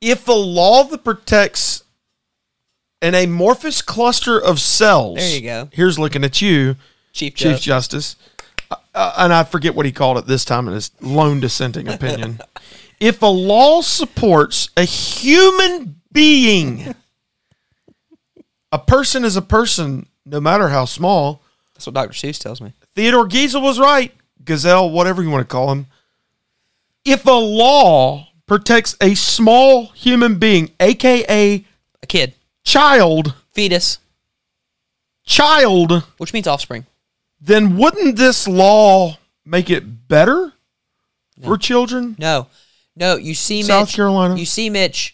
if 0.00 0.24
the 0.24 0.34
law 0.34 0.84
that 0.84 1.04
protects 1.04 1.82
an 3.02 3.14
amorphous 3.14 3.82
cluster 3.82 4.38
of 4.38 4.60
cells. 4.60 5.18
There 5.18 5.36
you 5.36 5.42
go. 5.42 5.68
Here's 5.72 5.98
looking 5.98 6.24
at 6.24 6.40
you, 6.40 6.76
Chief 7.12 7.34
Chief 7.34 7.60
Justice. 7.60 8.16
Uh, 8.94 9.14
and 9.18 9.32
I 9.32 9.44
forget 9.44 9.74
what 9.74 9.86
he 9.86 9.92
called 9.92 10.18
it 10.18 10.26
this 10.26 10.44
time 10.44 10.66
in 10.66 10.74
his 10.74 10.90
lone 11.00 11.38
dissenting 11.38 11.86
opinion 11.88 12.40
if 13.00 13.22
a 13.22 13.26
law 13.26 13.80
supports 13.80 14.70
a 14.76 14.84
human 14.84 16.00
being, 16.12 16.94
a 18.72 18.78
person 18.78 19.24
is 19.24 19.36
a 19.36 19.42
person, 19.42 20.06
no 20.24 20.40
matter 20.40 20.68
how 20.68 20.84
small. 20.84 21.42
That's 21.74 21.86
what 21.86 21.94
Dr. 21.94 22.12
Seuss 22.12 22.38
tells 22.40 22.60
me. 22.60 22.72
Theodore 22.94 23.28
Geisel 23.28 23.62
was 23.62 23.78
right. 23.78 24.12
Gazelle, 24.44 24.90
whatever 24.90 25.22
you 25.22 25.30
want 25.30 25.42
to 25.42 25.52
call 25.52 25.70
him. 25.72 25.86
If 27.04 27.26
a 27.26 27.30
law 27.30 28.28
protects 28.46 28.96
a 29.00 29.14
small 29.14 29.86
human 29.88 30.38
being, 30.38 30.70
aka 30.80 31.64
A 32.02 32.06
kid, 32.06 32.34
child, 32.64 33.34
fetus, 33.52 33.98
child, 35.24 36.04
which 36.18 36.32
means 36.32 36.46
offspring. 36.46 36.86
then 37.40 37.76
wouldn't 37.76 38.16
this 38.16 38.48
law 38.48 39.18
make 39.44 39.68
it 39.68 40.08
better 40.08 40.52
for 41.44 41.58
children? 41.58 42.16
No, 42.18 42.46
no. 42.96 43.16
You 43.16 43.34
see, 43.34 43.62
South 43.62 43.88
Mitch, 43.88 43.96
Carolina? 43.96 44.36
You 44.36 44.46
see, 44.46 44.70
Mitch. 44.70 45.12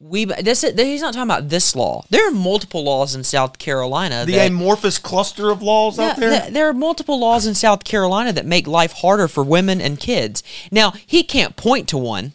We 0.00 0.26
this 0.26 0.62
he's 0.62 1.00
not 1.00 1.14
talking 1.14 1.30
about 1.30 1.48
this 1.48 1.74
law. 1.74 2.04
There 2.10 2.28
are 2.28 2.32
multiple 2.32 2.84
laws 2.84 3.14
in 3.14 3.24
South 3.24 3.58
Carolina. 3.58 4.24
The 4.26 4.32
that, 4.32 4.50
amorphous 4.50 4.98
cluster 4.98 5.50
of 5.50 5.62
laws 5.62 5.98
out 5.98 6.16
there? 6.18 6.40
th- 6.40 6.52
there 6.52 6.68
are 6.68 6.74
multiple 6.74 7.18
laws 7.18 7.46
in 7.46 7.54
South 7.54 7.84
Carolina 7.84 8.32
that 8.32 8.44
make 8.44 8.66
life 8.66 8.92
harder 8.92 9.28
for 9.28 9.42
women 9.42 9.80
and 9.80 9.98
kids. 9.98 10.42
Now 10.70 10.90
he 11.06 11.22
can't 11.22 11.56
point 11.56 11.88
to 11.88 11.96
one, 11.96 12.32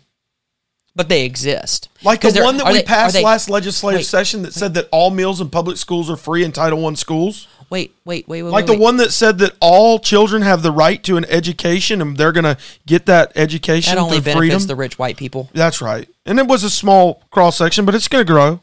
but 0.95 1.09
they 1.09 1.25
exist. 1.25 1.89
Like 2.01 2.21
the 2.21 2.41
one 2.41 2.57
that 2.57 2.65
we 2.67 2.73
they- 2.73 2.83
passed 2.83 3.13
they- 3.13 3.23
last 3.23 3.49
legislative 3.49 3.99
wait, 3.99 4.05
session 4.05 4.41
that 4.43 4.53
said 4.53 4.73
that 4.73 4.87
all 4.91 5.11
meals 5.11 5.39
in 5.39 5.49
public 5.49 5.77
schools 5.77 6.09
are 6.09 6.17
free 6.17 6.43
in 6.43 6.51
Title 6.51 6.83
I 6.87 6.93
schools? 6.95 7.47
Wait, 7.69 7.93
wait, 8.03 8.27
wait, 8.27 8.41
wait. 8.41 8.49
Like 8.49 8.63
wait, 8.63 8.67
the 8.67 8.73
wait. 8.73 8.81
one 8.81 8.97
that 8.97 9.11
said 9.13 9.37
that 9.39 9.53
all 9.59 9.99
children 9.99 10.41
have 10.41 10.63
the 10.63 10.71
right 10.71 11.03
to 11.03 11.17
an 11.17 11.25
education 11.25 12.01
and 12.01 12.17
they're 12.17 12.31
going 12.31 12.43
to 12.43 12.57
get 12.87 13.05
that 13.05 13.31
education 13.35 13.95
that 13.95 14.01
only 14.01 14.17
benefits 14.19 14.37
freedom. 14.37 14.63
the 14.63 14.75
rich 14.75 14.97
white 14.97 15.17
people. 15.17 15.49
That's 15.53 15.79
right. 15.81 16.09
And 16.25 16.39
it 16.39 16.47
was 16.47 16.63
a 16.63 16.69
small 16.69 17.21
cross 17.29 17.57
section, 17.57 17.85
but 17.85 17.93
it's 17.93 18.07
going 18.07 18.25
to 18.25 18.31
grow. 18.31 18.61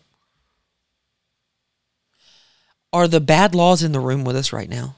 Are 2.93 3.07
the 3.07 3.21
bad 3.21 3.55
laws 3.55 3.83
in 3.83 3.93
the 3.93 4.01
room 4.01 4.25
with 4.25 4.37
us 4.37 4.53
right 4.53 4.69
now? 4.69 4.97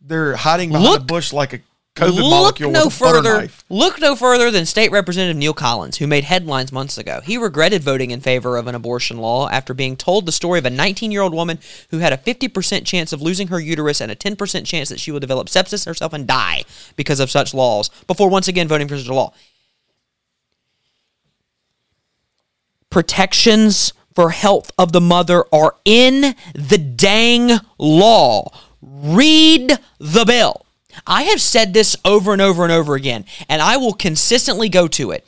They're 0.00 0.36
hiding 0.36 0.70
behind 0.70 0.88
Look- 0.88 1.00
a 1.00 1.04
bush 1.04 1.32
like 1.32 1.52
a 1.52 1.60
COVID 1.98 2.14
look 2.14 2.30
molecule 2.30 2.70
no 2.70 2.86
with 2.86 2.96
a 2.96 3.00
butter 3.00 3.16
further. 3.16 3.40
knife. 3.40 3.64
Look 3.68 4.00
no 4.00 4.14
further 4.14 4.50
than 4.50 4.66
State 4.66 4.90
Representative 4.92 5.36
Neil 5.36 5.52
Collins, 5.52 5.98
who 5.98 6.06
made 6.06 6.24
headlines 6.24 6.72
months 6.72 6.96
ago. 6.96 7.20
He 7.24 7.36
regretted 7.36 7.82
voting 7.82 8.10
in 8.10 8.20
favor 8.20 8.56
of 8.56 8.66
an 8.66 8.74
abortion 8.74 9.18
law 9.18 9.48
after 9.48 9.74
being 9.74 9.96
told 9.96 10.24
the 10.26 10.32
story 10.32 10.58
of 10.58 10.66
a 10.66 10.70
19-year-old 10.70 11.34
woman 11.34 11.58
who 11.90 11.98
had 11.98 12.12
a 12.12 12.16
50% 12.16 12.86
chance 12.86 13.12
of 13.12 13.20
losing 13.20 13.48
her 13.48 13.60
uterus 13.60 14.00
and 14.00 14.12
a 14.12 14.16
10% 14.16 14.64
chance 14.64 14.88
that 14.88 15.00
she 15.00 15.10
would 15.10 15.20
develop 15.20 15.48
sepsis 15.48 15.86
herself 15.86 16.12
and 16.12 16.26
die 16.26 16.64
because 16.96 17.20
of 17.20 17.30
such 17.30 17.52
laws. 17.52 17.90
Before 18.06 18.30
once 18.30 18.48
again 18.48 18.68
voting 18.68 18.88
for 18.88 18.96
such 18.96 19.08
a 19.08 19.14
law. 19.14 19.32
Protections 22.90 23.92
for 24.14 24.30
health 24.30 24.70
of 24.78 24.92
the 24.92 25.00
mother 25.00 25.44
are 25.52 25.76
in 25.84 26.34
the 26.54 26.78
dang 26.78 27.50
law. 27.78 28.50
Read 28.80 29.78
the 29.98 30.24
bill. 30.24 30.64
I 31.06 31.24
have 31.24 31.40
said 31.40 31.74
this 31.74 31.96
over 32.04 32.32
and 32.32 32.42
over 32.42 32.62
and 32.64 32.72
over 32.72 32.94
again, 32.94 33.24
and 33.48 33.62
I 33.62 33.76
will 33.76 33.92
consistently 33.92 34.68
go 34.68 34.88
to 34.88 35.10
it. 35.10 35.26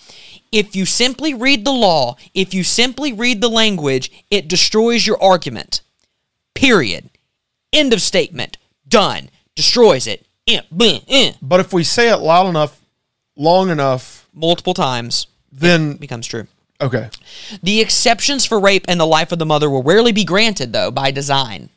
If 0.52 0.74
you 0.74 0.84
simply 0.84 1.32
read 1.32 1.64
the 1.64 1.72
law, 1.72 2.16
if 2.34 2.52
you 2.54 2.64
simply 2.64 3.12
read 3.12 3.40
the 3.40 3.48
language, 3.48 4.10
it 4.30 4.48
destroys 4.48 5.06
your 5.06 5.22
argument. 5.22 5.82
Period. 6.54 7.08
End 7.72 7.92
of 7.92 8.02
statement. 8.02 8.58
Done. 8.88 9.30
Destroys 9.54 10.06
it. 10.06 10.26
Eh, 10.48 10.60
eh. 11.08 11.32
But 11.40 11.60
if 11.60 11.72
we 11.72 11.84
say 11.84 12.10
it 12.10 12.16
loud 12.16 12.48
enough, 12.48 12.80
long 13.36 13.70
enough, 13.70 14.26
Multiple 14.34 14.74
times 14.74 15.26
then 15.52 15.94
becomes 15.94 16.26
true. 16.26 16.46
okay. 16.80 17.10
The 17.62 17.80
exceptions 17.80 18.46
for 18.46 18.58
rape 18.60 18.84
and 18.88 18.98
the 18.98 19.06
life 19.06 19.32
of 19.32 19.38
the 19.38 19.46
mother 19.46 19.68
will 19.68 19.82
rarely 19.82 20.12
be 20.12 20.24
granted, 20.24 20.72
though, 20.72 20.90
by 20.90 21.10
design. 21.10 21.68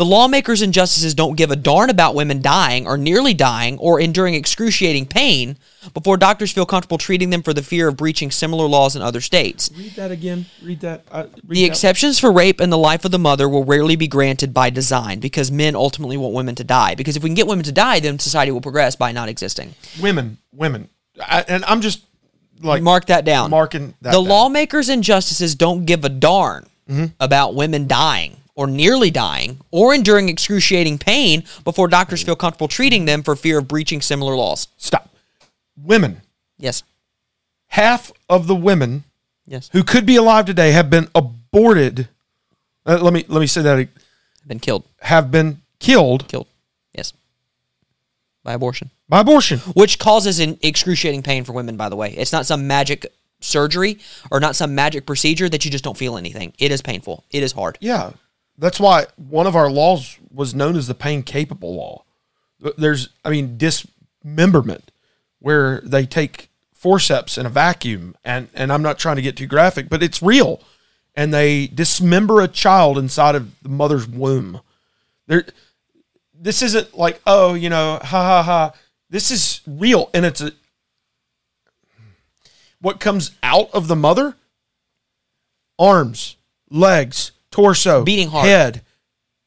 The 0.00 0.06
lawmakers 0.06 0.62
and 0.62 0.72
justices 0.72 1.12
don't 1.12 1.36
give 1.36 1.50
a 1.50 1.56
darn 1.56 1.90
about 1.90 2.14
women 2.14 2.40
dying 2.40 2.86
or 2.86 2.96
nearly 2.96 3.34
dying 3.34 3.76
or 3.76 4.00
enduring 4.00 4.32
excruciating 4.32 5.04
pain 5.04 5.58
before 5.92 6.16
doctors 6.16 6.50
feel 6.50 6.64
comfortable 6.64 6.96
treating 6.96 7.28
them 7.28 7.42
for 7.42 7.52
the 7.52 7.60
fear 7.62 7.86
of 7.88 7.98
breaching 7.98 8.30
similar 8.30 8.64
laws 8.66 8.96
in 8.96 9.02
other 9.02 9.20
states. 9.20 9.70
Read 9.76 9.90
that 9.96 10.10
again. 10.10 10.46
Read 10.62 10.80
that. 10.80 11.04
Uh, 11.12 11.26
read 11.46 11.54
The 11.58 11.64
exceptions 11.66 12.18
for 12.18 12.32
rape 12.32 12.60
and 12.60 12.72
the 12.72 12.78
life 12.78 13.04
of 13.04 13.10
the 13.10 13.18
mother 13.18 13.46
will 13.46 13.62
rarely 13.62 13.94
be 13.94 14.08
granted 14.08 14.54
by 14.54 14.70
design 14.70 15.20
because 15.20 15.52
men 15.52 15.76
ultimately 15.76 16.16
want 16.16 16.32
women 16.32 16.54
to 16.54 16.64
die. 16.64 16.94
Because 16.94 17.18
if 17.18 17.22
we 17.22 17.28
can 17.28 17.34
get 17.34 17.46
women 17.46 17.66
to 17.66 17.72
die, 17.72 18.00
then 18.00 18.18
society 18.18 18.52
will 18.52 18.62
progress 18.62 18.96
by 18.96 19.12
not 19.12 19.28
existing. 19.28 19.74
women, 20.00 20.38
women, 20.50 20.88
I, 21.22 21.44
and 21.46 21.62
I'm 21.66 21.82
just 21.82 22.00
like 22.62 22.82
Mark 22.82 23.04
that 23.08 23.26
down. 23.26 23.50
marking 23.50 23.88
that. 24.00 24.12
the 24.12 24.22
down. 24.22 24.28
lawmakers 24.28 24.88
and 24.88 25.04
justices 25.04 25.54
don't 25.54 25.84
give 25.84 26.06
a 26.06 26.08
darn 26.08 26.64
Mm-hmm. 26.88 27.04
about 27.20 27.54
women 27.54 27.86
dying 27.86 28.38
or 28.60 28.66
nearly 28.66 29.10
dying 29.10 29.58
or 29.70 29.94
enduring 29.94 30.28
excruciating 30.28 30.98
pain 30.98 31.42
before 31.64 31.88
doctors 31.88 32.22
feel 32.22 32.36
comfortable 32.36 32.68
treating 32.68 33.06
them 33.06 33.22
for 33.22 33.34
fear 33.34 33.56
of 33.60 33.66
breaching 33.66 34.02
similar 34.02 34.36
laws. 34.36 34.68
Stop. 34.76 35.08
Women. 35.82 36.20
Yes. 36.58 36.82
Half 37.68 38.12
of 38.28 38.46
the 38.48 38.54
women 38.54 39.04
Yes. 39.46 39.70
who 39.72 39.82
could 39.82 40.04
be 40.04 40.16
alive 40.16 40.44
today 40.44 40.72
have 40.72 40.90
been 40.90 41.08
aborted. 41.14 42.08
Uh, 42.84 42.98
let 43.00 43.14
me 43.14 43.24
let 43.28 43.40
me 43.40 43.46
say 43.46 43.62
that 43.62 43.88
Been 44.46 44.60
killed. 44.60 44.84
have 45.00 45.30
been 45.30 45.62
killed 45.78 46.28
Killed. 46.28 46.46
Yes. 46.92 47.14
By 48.44 48.52
abortion. 48.52 48.90
by 49.08 49.20
abortion. 49.20 49.60
Which 49.72 49.98
causes 49.98 50.38
an 50.38 50.58
excruciating 50.62 51.22
pain 51.22 51.44
for 51.44 51.52
women, 51.54 51.78
by 51.78 51.88
the 51.88 51.96
way. 51.96 52.10
It's 52.12 52.32
not 52.32 52.44
some 52.44 52.66
magic 52.66 53.06
surgery 53.40 53.98
or 54.30 54.38
not 54.38 54.54
some 54.54 54.74
magic 54.74 55.06
procedure 55.06 55.48
that 55.48 55.64
you 55.64 55.70
just 55.70 55.82
don't 55.82 55.96
feel 55.96 56.18
anything. 56.18 56.52
It 56.58 56.70
is 56.70 56.82
painful. 56.82 57.24
It 57.30 57.42
is 57.42 57.52
hard. 57.52 57.78
Yeah, 57.80 58.10
that's 58.60 58.78
why 58.78 59.06
one 59.16 59.46
of 59.46 59.56
our 59.56 59.70
laws 59.70 60.18
was 60.32 60.54
known 60.54 60.76
as 60.76 60.86
the 60.86 60.94
pain 60.94 61.22
capable 61.22 61.74
law. 61.74 62.04
There's, 62.76 63.08
I 63.24 63.30
mean, 63.30 63.56
dismemberment, 63.56 64.92
where 65.38 65.80
they 65.80 66.04
take 66.04 66.50
forceps 66.74 67.38
in 67.38 67.46
a 67.46 67.50
vacuum, 67.50 68.14
and 68.22 68.48
and 68.54 68.70
I'm 68.70 68.82
not 68.82 68.98
trying 68.98 69.16
to 69.16 69.22
get 69.22 69.36
too 69.36 69.46
graphic, 69.46 69.88
but 69.88 70.02
it's 70.02 70.22
real, 70.22 70.60
and 71.14 71.32
they 71.32 71.66
dismember 71.68 72.42
a 72.42 72.48
child 72.48 72.98
inside 72.98 73.34
of 73.34 73.50
the 73.62 73.70
mother's 73.70 74.06
womb. 74.06 74.60
There, 75.26 75.46
this 76.34 76.60
isn't 76.60 76.96
like 76.96 77.20
oh, 77.26 77.54
you 77.54 77.70
know, 77.70 77.98
ha 78.02 78.22
ha 78.22 78.42
ha. 78.42 78.72
This 79.08 79.30
is 79.30 79.62
real, 79.66 80.10
and 80.12 80.26
it's 80.26 80.42
a 80.42 80.52
what 82.82 83.00
comes 83.00 83.30
out 83.42 83.70
of 83.72 83.88
the 83.88 83.96
mother 83.96 84.36
arms, 85.78 86.36
legs, 86.70 87.32
torso, 87.50 88.04
Beating 88.04 88.28
heart. 88.28 88.46
head, 88.46 88.82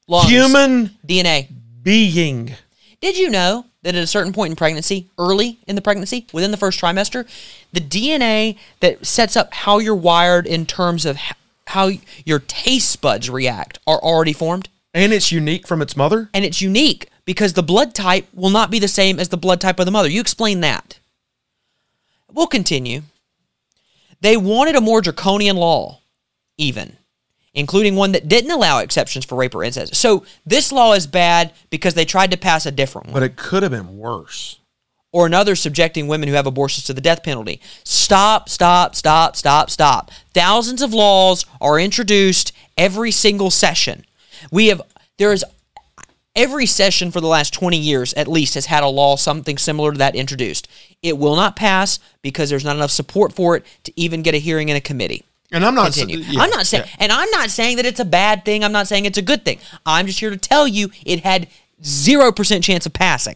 Lungs, 0.07 0.29
human 0.29 0.91
DNA. 1.07 1.47
being. 1.81 2.53
Did 3.01 3.17
you 3.17 3.29
know 3.29 3.65
that 3.81 3.95
at 3.95 4.03
a 4.03 4.07
certain 4.07 4.31
point 4.33 4.51
in 4.51 4.55
pregnancy, 4.55 5.09
early 5.17 5.59
in 5.67 5.75
the 5.75 5.81
pregnancy, 5.81 6.25
within 6.31 6.51
the 6.51 6.57
first 6.57 6.79
trimester, 6.79 7.27
the 7.73 7.81
DNA 7.81 8.57
that 8.79 9.05
sets 9.05 9.35
up 9.35 9.53
how 9.53 9.79
you're 9.79 9.95
wired 9.95 10.45
in 10.47 10.65
terms 10.65 11.05
of 11.05 11.17
how 11.67 11.91
your 12.25 12.39
taste 12.39 13.01
buds 13.01 13.29
react 13.29 13.79
are 13.85 13.99
already 13.99 14.33
formed? 14.33 14.69
And 14.93 15.11
it's 15.11 15.31
unique 15.31 15.67
from 15.67 15.81
its 15.81 15.97
mother. 15.97 16.29
And 16.33 16.45
it's 16.45 16.61
unique 16.61 17.09
because 17.25 17.53
the 17.53 17.63
blood 17.63 17.93
type 17.95 18.27
will 18.33 18.49
not 18.51 18.71
be 18.71 18.79
the 18.79 18.87
same 18.87 19.19
as 19.19 19.29
the 19.29 19.37
blood 19.37 19.59
type 19.59 19.79
of 19.79 19.85
the 19.85 19.91
mother. 19.91 20.09
You 20.09 20.21
explain 20.21 20.61
that. 20.61 20.99
We'll 22.31 22.47
continue. 22.47 23.01
They 24.21 24.37
wanted 24.37 24.75
a 24.75 24.81
more 24.81 25.01
draconian 25.01 25.57
law, 25.57 25.99
even, 26.57 26.97
including 27.53 27.95
one 27.95 28.11
that 28.13 28.27
didn't 28.27 28.51
allow 28.51 28.79
exceptions 28.79 29.25
for 29.25 29.35
rape 29.35 29.53
or 29.55 29.63
incest. 29.63 29.95
So 29.95 30.25
this 30.45 30.71
law 30.71 30.93
is 30.93 31.05
bad 31.07 31.53
because 31.69 31.93
they 31.93 32.05
tried 32.05 32.31
to 32.31 32.37
pass 32.37 32.65
a 32.65 32.71
different 32.71 33.07
one 33.07 33.13
But 33.13 33.23
it 33.23 33.35
could 33.35 33.63
have 33.63 33.71
been 33.71 33.97
worse. 33.97 34.59
or 35.11 35.25
another 35.27 35.55
subjecting 35.55 36.07
women 36.07 36.27
who 36.27 36.33
have 36.35 36.47
abortions 36.47 36.85
to 36.85 36.93
the 36.93 37.01
death 37.01 37.21
penalty. 37.23 37.61
Stop, 37.83 38.49
stop, 38.49 38.95
stop, 38.95 39.35
stop, 39.35 39.69
stop. 39.69 40.09
Thousands 40.33 40.81
of 40.81 40.91
laws 40.93 41.45
are 41.61 41.79
introduced 41.79 42.51
every 42.77 43.11
single 43.11 43.51
session. 43.51 44.05
We 44.51 44.67
have, 44.69 44.81
there 45.19 45.31
is, 45.31 45.45
every 46.35 46.65
session 46.65 47.11
for 47.11 47.21
the 47.21 47.27
last 47.27 47.53
20 47.53 47.77
years 47.77 48.15
at 48.15 48.27
least 48.27 48.55
has 48.55 48.65
had 48.65 48.81
a 48.83 48.87
law, 48.87 49.15
something 49.15 49.59
similar 49.59 49.91
to 49.91 49.97
that 49.99 50.15
introduced. 50.15 50.67
It 51.03 51.19
will 51.19 51.35
not 51.35 51.55
pass 51.55 51.99
because 52.23 52.49
there's 52.49 52.65
not 52.65 52.75
enough 52.75 52.89
support 52.89 53.33
for 53.33 53.55
it 53.55 53.65
to 53.83 53.93
even 53.95 54.23
get 54.23 54.33
a 54.33 54.39
hearing 54.39 54.69
in 54.69 54.75
a 54.75 54.81
committee. 54.81 55.23
And 55.53 55.63
I'm 55.63 55.75
not. 55.75 55.95
Yeah, 55.95 56.41
I'm 56.41 56.49
not 56.49 56.65
saying, 56.65 56.85
yeah. 56.85 56.95
and 56.99 57.11
I'm 57.11 57.29
not 57.29 57.49
saying 57.49 57.77
that 57.77 57.85
it's 57.85 57.99
a 57.99 58.05
bad 58.05 58.43
thing. 58.43 58.63
I'm 58.63 58.71
not 58.71 58.87
saying 58.87 59.05
it's 59.05 59.17
a 59.17 59.21
good 59.21 59.45
thing. 59.45 59.59
I'm 59.85 60.07
just 60.07 60.19
here 60.19 60.31
to 60.31 60.37
tell 60.37 60.67
you 60.67 60.89
it 61.05 61.21
had 61.21 61.47
0% 61.81 62.63
chance 62.63 62.85
of 62.85 62.93
passing. 62.93 63.35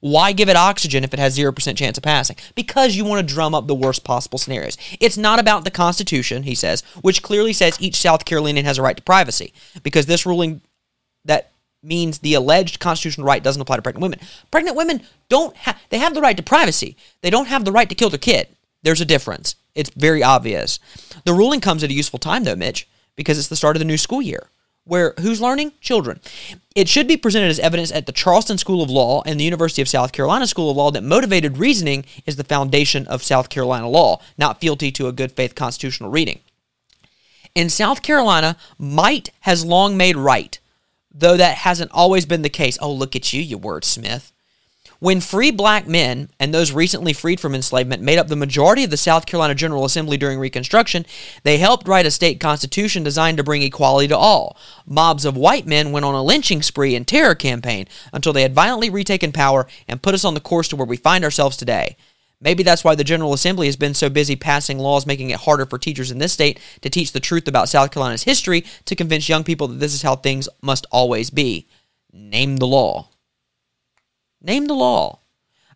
Why 0.00 0.32
give 0.32 0.48
it 0.48 0.56
oxygen 0.56 1.04
if 1.04 1.12
it 1.12 1.20
has 1.20 1.38
0% 1.38 1.76
chance 1.76 1.98
of 1.98 2.02
passing? 2.02 2.36
Because 2.54 2.96
you 2.96 3.04
want 3.04 3.26
to 3.26 3.34
drum 3.34 3.54
up 3.54 3.66
the 3.66 3.74
worst 3.74 4.02
possible 4.02 4.38
scenarios. 4.38 4.78
It's 4.98 5.18
not 5.18 5.38
about 5.38 5.64
the 5.64 5.70
Constitution, 5.70 6.44
he 6.44 6.54
says, 6.54 6.80
which 7.02 7.22
clearly 7.22 7.52
says 7.52 7.76
each 7.80 7.96
South 7.96 8.24
Carolinian 8.24 8.64
has 8.64 8.78
a 8.78 8.82
right 8.82 8.96
to 8.96 9.02
privacy. 9.02 9.52
Because 9.82 10.06
this 10.06 10.24
ruling 10.24 10.62
that 11.26 11.50
means 11.82 12.18
the 12.18 12.34
alleged 12.34 12.80
constitutional 12.80 13.26
right 13.26 13.42
doesn't 13.42 13.60
apply 13.60 13.76
to 13.76 13.82
pregnant 13.82 14.02
women. 14.02 14.20
Pregnant 14.50 14.76
women 14.76 15.02
don't 15.28 15.56
have 15.56 15.78
they 15.90 15.98
have 15.98 16.14
the 16.14 16.20
right 16.20 16.36
to 16.36 16.42
privacy. 16.42 16.96
They 17.22 17.30
don't 17.30 17.48
have 17.48 17.64
the 17.64 17.72
right 17.72 17.88
to 17.88 17.94
kill 17.94 18.10
their 18.10 18.18
kid. 18.18 18.48
There's 18.82 19.00
a 19.00 19.06
difference. 19.06 19.56
It's 19.74 19.90
very 19.90 20.22
obvious. 20.22 20.78
The 21.24 21.32
ruling 21.32 21.60
comes 21.60 21.84
at 21.84 21.90
a 21.90 21.94
useful 21.94 22.18
time 22.18 22.44
though, 22.44 22.56
Mitch, 22.56 22.88
because 23.16 23.38
it's 23.38 23.48
the 23.48 23.56
start 23.56 23.76
of 23.76 23.80
the 23.80 23.86
new 23.86 23.98
school 23.98 24.22
year. 24.22 24.48
Where 24.84 25.14
who's 25.20 25.40
learning? 25.40 25.72
Children. 25.80 26.20
It 26.74 26.88
should 26.88 27.06
be 27.06 27.16
presented 27.16 27.50
as 27.50 27.58
evidence 27.58 27.92
at 27.92 28.06
the 28.06 28.12
Charleston 28.12 28.58
School 28.58 28.82
of 28.82 28.90
Law 28.90 29.22
and 29.26 29.38
the 29.38 29.44
University 29.44 29.82
of 29.82 29.88
South 29.88 30.10
Carolina 30.10 30.46
School 30.46 30.70
of 30.70 30.76
Law 30.76 30.90
that 30.90 31.04
motivated 31.04 31.58
reasoning 31.58 32.04
is 32.26 32.36
the 32.36 32.44
foundation 32.44 33.06
of 33.06 33.22
South 33.22 33.50
Carolina 33.50 33.88
law, 33.88 34.20
not 34.38 34.60
fealty 34.60 34.90
to 34.92 35.06
a 35.06 35.12
good 35.12 35.32
faith 35.32 35.54
constitutional 35.54 36.10
reading. 36.10 36.40
In 37.54 37.68
South 37.68 38.02
Carolina, 38.02 38.56
might 38.78 39.30
has 39.40 39.64
long 39.64 39.96
made 39.96 40.16
right, 40.16 40.58
though 41.12 41.36
that 41.36 41.58
hasn't 41.58 41.90
always 41.92 42.24
been 42.24 42.42
the 42.42 42.48
case. 42.48 42.78
Oh, 42.80 42.92
look 42.92 43.14
at 43.14 43.32
you, 43.32 43.42
you 43.42 43.58
wordsmith. 43.58 44.32
When 45.00 45.22
free 45.22 45.50
black 45.50 45.88
men 45.88 46.28
and 46.38 46.52
those 46.52 46.72
recently 46.72 47.14
freed 47.14 47.40
from 47.40 47.54
enslavement 47.54 48.02
made 48.02 48.18
up 48.18 48.28
the 48.28 48.36
majority 48.36 48.84
of 48.84 48.90
the 48.90 48.98
South 48.98 49.24
Carolina 49.24 49.54
General 49.54 49.86
Assembly 49.86 50.18
during 50.18 50.38
Reconstruction, 50.38 51.06
they 51.42 51.56
helped 51.56 51.88
write 51.88 52.04
a 52.04 52.10
state 52.10 52.38
constitution 52.38 53.02
designed 53.02 53.38
to 53.38 53.42
bring 53.42 53.62
equality 53.62 54.08
to 54.08 54.16
all. 54.16 54.58
Mobs 54.84 55.24
of 55.24 55.38
white 55.38 55.66
men 55.66 55.90
went 55.90 56.04
on 56.04 56.14
a 56.14 56.22
lynching 56.22 56.60
spree 56.60 56.94
and 56.94 57.08
terror 57.08 57.34
campaign 57.34 57.88
until 58.12 58.34
they 58.34 58.42
had 58.42 58.54
violently 58.54 58.90
retaken 58.90 59.32
power 59.32 59.66
and 59.88 60.02
put 60.02 60.12
us 60.12 60.22
on 60.22 60.34
the 60.34 60.40
course 60.40 60.68
to 60.68 60.76
where 60.76 60.86
we 60.86 60.98
find 60.98 61.24
ourselves 61.24 61.56
today. 61.56 61.96
Maybe 62.38 62.62
that's 62.62 62.84
why 62.84 62.94
the 62.94 63.02
General 63.02 63.32
Assembly 63.32 63.68
has 63.68 63.76
been 63.76 63.94
so 63.94 64.10
busy 64.10 64.36
passing 64.36 64.78
laws 64.78 65.06
making 65.06 65.30
it 65.30 65.40
harder 65.40 65.64
for 65.64 65.78
teachers 65.78 66.10
in 66.10 66.18
this 66.18 66.34
state 66.34 66.60
to 66.82 66.90
teach 66.90 67.12
the 67.12 67.20
truth 67.20 67.48
about 67.48 67.70
South 67.70 67.90
Carolina's 67.90 68.24
history 68.24 68.66
to 68.84 68.94
convince 68.94 69.30
young 69.30 69.44
people 69.44 69.66
that 69.68 69.80
this 69.80 69.94
is 69.94 70.02
how 70.02 70.16
things 70.16 70.46
must 70.60 70.86
always 70.90 71.30
be. 71.30 71.66
Name 72.12 72.58
the 72.58 72.66
law. 72.66 73.09
Name 74.42 74.66
the 74.66 74.74
law. 74.74 75.18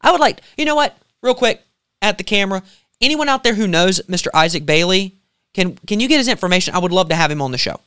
I 0.00 0.12
would 0.12 0.20
like, 0.20 0.40
you 0.56 0.64
know 0.64 0.74
what? 0.74 0.96
Real 1.22 1.34
quick, 1.34 1.62
at 2.02 2.18
the 2.18 2.24
camera, 2.24 2.62
anyone 3.00 3.28
out 3.28 3.44
there 3.44 3.54
who 3.54 3.66
knows 3.66 4.00
Mr. 4.02 4.28
Isaac 4.34 4.66
Bailey, 4.66 5.16
can 5.54 5.76
can 5.86 6.00
you 6.00 6.08
get 6.08 6.18
his 6.18 6.28
information? 6.28 6.74
I 6.74 6.78
would 6.78 6.92
love 6.92 7.08
to 7.08 7.14
have 7.14 7.30
him 7.30 7.40
on 7.40 7.52
the 7.52 7.58
show. 7.58 7.80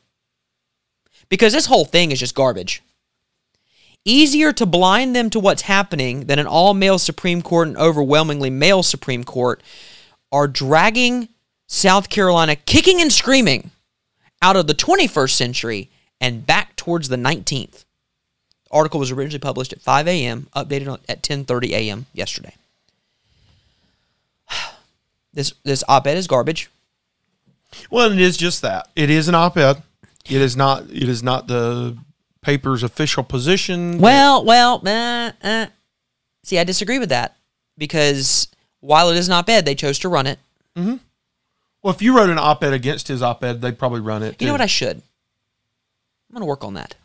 Because 1.29 1.53
this 1.53 1.65
whole 1.65 1.86
thing 1.86 2.12
is 2.12 2.19
just 2.19 2.36
garbage. 2.36 2.81
Easier 4.05 4.53
to 4.53 4.65
blind 4.65 5.15
them 5.15 5.29
to 5.31 5.39
what's 5.39 5.63
happening 5.63 6.25
than 6.25 6.39
an 6.39 6.48
all 6.48 6.74
male 6.74 6.98
Supreme 6.98 7.41
Court 7.41 7.67
and 7.67 7.77
overwhelmingly 7.77 8.50
male 8.50 8.81
Supreme 8.81 9.25
Court 9.25 9.62
are 10.31 10.48
dragging 10.48 11.27
South 11.67 12.10
Carolina 12.10 12.55
kicking 12.55 13.01
and 13.01 13.12
screaming 13.12 13.72
out 14.41 14.55
of 14.55 14.67
the 14.67 14.74
21st 14.74 15.31
century 15.31 15.89
and 16.22 16.46
back 16.46 16.75
towards 16.77 17.10
the 17.10 17.17
19th 17.17 17.84
article 18.71 19.00
was 19.00 19.12
originally 19.12 19.39
published 19.39 19.74
at 19.74 19.81
5 19.81 20.07
a.m., 20.07 20.47
updated 20.55 20.91
on, 20.91 21.00
at 21.07 21.21
10:30 21.21 21.71
a.m. 21.71 22.05
yesterday. 22.13 22.53
This 25.33 25.53
this 25.63 25.83
op-ed 25.88 26.17
is 26.17 26.25
garbage. 26.25 26.71
Well, 27.91 28.12
it 28.12 28.19
is 28.19 28.38
just 28.38 28.63
that. 28.63 28.89
It 28.95 29.12
is 29.12 29.27
an 29.27 29.36
op-ed. 29.36 29.83
It 30.25 30.41
is 30.41 30.57
not. 30.57 30.83
It 30.89 31.07
is 31.07 31.21
not 31.21 31.47
the 31.47 31.95
paper's 32.41 32.81
official 32.81 33.24
position. 33.24 34.00
Well, 34.00 34.43
well, 34.43 34.81
uh, 34.88 35.31
uh. 35.43 35.67
see, 36.43 36.57
I 36.57 36.63
disagree 36.63 36.97
with 36.97 37.09
that 37.09 37.36
because 37.77 38.47
while 38.79 39.09
it 39.09 39.17
is 39.17 39.27
an 39.27 39.33
op-ed, 39.33 39.65
they 39.65 39.75
chose 39.75 40.00
to 40.00 40.09
run 40.09 40.25
it. 40.25 40.39
well, 40.75 41.93
if 41.93 42.01
you 42.01 42.17
wrote 42.17 42.29
an 42.29 42.39
op-ed 42.39 42.74
against 42.74 43.07
his 43.07 43.21
op-ed, 43.21 43.62
they'd 43.62 43.77
probably 43.77 44.01
run 44.01 44.24
it. 44.24 44.41
You 44.41 44.47
know 44.47 44.53
what? 44.53 44.62
I 44.62 44.65
should. 44.65 44.97
I'm 44.97 46.33
gonna 46.33 46.45
work 46.45 46.63
on 46.63 46.74
that. 46.74 46.95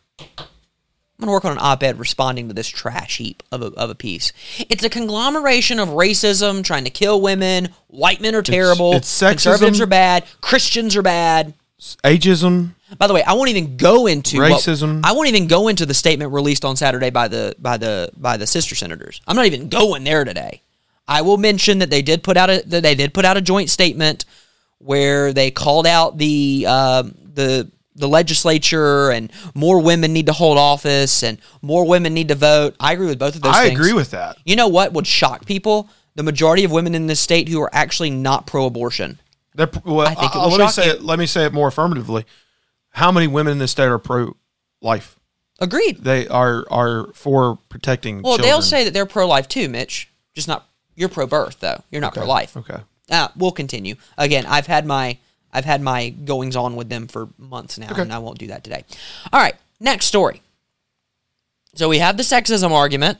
I'm 1.22 1.26
gonna 1.26 1.34
work 1.36 1.44
on 1.44 1.52
an 1.52 1.58
op-ed 1.60 2.00
responding 2.00 2.48
to 2.48 2.54
this 2.54 2.66
trash 2.66 3.18
heap 3.18 3.44
of 3.52 3.62
a, 3.62 3.66
of 3.66 3.90
a 3.90 3.94
piece. 3.94 4.32
It's 4.68 4.82
a 4.82 4.90
conglomeration 4.90 5.78
of 5.78 5.90
racism, 5.90 6.64
trying 6.64 6.82
to 6.82 6.90
kill 6.90 7.20
women. 7.20 7.68
White 7.86 8.20
men 8.20 8.34
are 8.34 8.42
terrible. 8.42 8.94
it's 8.94 9.08
sexism. 9.08 9.28
Conservatives 9.28 9.80
are 9.80 9.86
bad. 9.86 10.24
Christians 10.40 10.96
are 10.96 11.02
bad. 11.02 11.54
ageism. 11.78 12.74
By 12.98 13.06
the 13.06 13.14
way, 13.14 13.22
I 13.22 13.34
won't 13.34 13.50
even 13.50 13.76
go 13.76 14.08
into 14.08 14.38
what- 14.40 14.50
Racism. 14.50 15.02
I 15.04 15.12
won't 15.12 15.28
even 15.28 15.46
go 15.46 15.68
into 15.68 15.86
the 15.86 15.94
statement 15.94 16.32
released 16.32 16.64
on 16.64 16.74
Saturday 16.74 17.10
by 17.10 17.28
the 17.28 17.54
by 17.56 17.76
the 17.76 18.10
by 18.16 18.36
the 18.36 18.46
sister 18.48 18.74
senators. 18.74 19.20
I'm 19.28 19.36
not 19.36 19.46
even 19.46 19.68
going 19.68 20.02
there 20.02 20.24
today. 20.24 20.62
I 21.06 21.22
will 21.22 21.38
mention 21.38 21.78
that 21.78 21.90
they 21.90 22.02
did 22.02 22.24
put 22.24 22.36
out 22.36 22.50
a 22.50 22.64
that 22.66 22.82
they 22.82 22.96
did 22.96 23.14
put 23.14 23.24
out 23.24 23.36
a 23.36 23.40
joint 23.40 23.70
statement 23.70 24.24
where 24.78 25.32
they 25.32 25.52
called 25.52 25.86
out 25.86 26.18
the 26.18 26.66
um, 26.68 27.14
the 27.34 27.70
the 27.94 28.08
legislature 28.08 29.10
and 29.10 29.30
more 29.54 29.80
women 29.80 30.12
need 30.12 30.26
to 30.26 30.32
hold 30.32 30.58
office 30.58 31.22
and 31.22 31.38
more 31.60 31.86
women 31.86 32.14
need 32.14 32.28
to 32.28 32.34
vote. 32.34 32.74
I 32.80 32.92
agree 32.92 33.06
with 33.06 33.18
both 33.18 33.36
of 33.36 33.42
those 33.42 33.54
I 33.54 33.68
things. 33.68 33.78
agree 33.78 33.92
with 33.92 34.10
that. 34.12 34.38
You 34.44 34.56
know 34.56 34.68
what 34.68 34.92
would 34.92 35.06
shock 35.06 35.44
people? 35.44 35.88
The 36.14 36.22
majority 36.22 36.64
of 36.64 36.70
women 36.70 36.94
in 36.94 37.06
this 37.06 37.20
state 37.20 37.48
who 37.48 37.60
are 37.62 37.70
actually 37.72 38.10
not 38.10 38.46
pro-abortion. 38.46 39.18
Well, 39.56 40.06
I 40.06 40.14
think 40.14 40.34
it 40.34 40.38
uh, 40.38 40.48
let 40.48 40.60
me 40.60 40.68
say 40.68 40.86
you. 40.86 40.92
it. 40.92 41.02
Let 41.02 41.18
me 41.18 41.26
say 41.26 41.44
it 41.44 41.52
more 41.52 41.68
affirmatively. 41.68 42.24
How 42.90 43.12
many 43.12 43.26
women 43.26 43.52
in 43.52 43.58
this 43.58 43.70
state 43.70 43.84
are 43.86 43.98
pro-life? 43.98 45.18
Agreed. 45.60 45.98
They 45.98 46.26
are 46.28 46.64
are 46.70 47.12
for 47.12 47.58
protecting. 47.68 48.22
Well, 48.22 48.36
children. 48.36 48.48
they'll 48.48 48.62
say 48.62 48.84
that 48.84 48.94
they're 48.94 49.06
pro-life 49.06 49.48
too, 49.48 49.68
Mitch. 49.68 50.10
Just 50.34 50.48
not 50.48 50.66
you're 50.94 51.10
pro-birth 51.10 51.60
though. 51.60 51.82
You're 51.90 52.00
not 52.00 52.14
pro-life. 52.14 52.56
Okay. 52.56 52.80
Uh, 53.10 53.28
we'll 53.36 53.52
continue. 53.52 53.96
Again, 54.16 54.46
I've 54.46 54.66
had 54.66 54.86
my 54.86 55.18
I've 55.52 55.64
had 55.64 55.82
my 55.82 56.08
goings 56.10 56.56
on 56.56 56.76
with 56.76 56.88
them 56.88 57.06
for 57.08 57.28
months 57.38 57.78
now, 57.78 57.92
and 57.94 58.12
I 58.12 58.18
won't 58.18 58.38
do 58.38 58.46
that 58.48 58.64
today. 58.64 58.84
All 59.32 59.40
right, 59.40 59.54
next 59.80 60.06
story. 60.06 60.40
So 61.74 61.88
we 61.88 61.98
have 61.98 62.16
the 62.16 62.22
sexism 62.22 62.70
argument, 62.70 63.18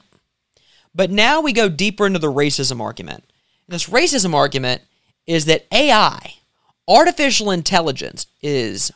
but 0.95 1.11
now 1.11 1.41
we 1.41 1.53
go 1.53 1.69
deeper 1.69 2.07
into 2.07 2.19
the 2.19 2.33
racism 2.33 2.81
argument. 2.81 3.25
And 3.67 3.75
this 3.75 3.89
racism 3.89 4.35
argument 4.35 4.83
is 5.27 5.45
that 5.47 5.67
AI, 5.73 6.35
artificial 6.89 7.51
intelligence, 7.51 8.27
is 8.43 8.91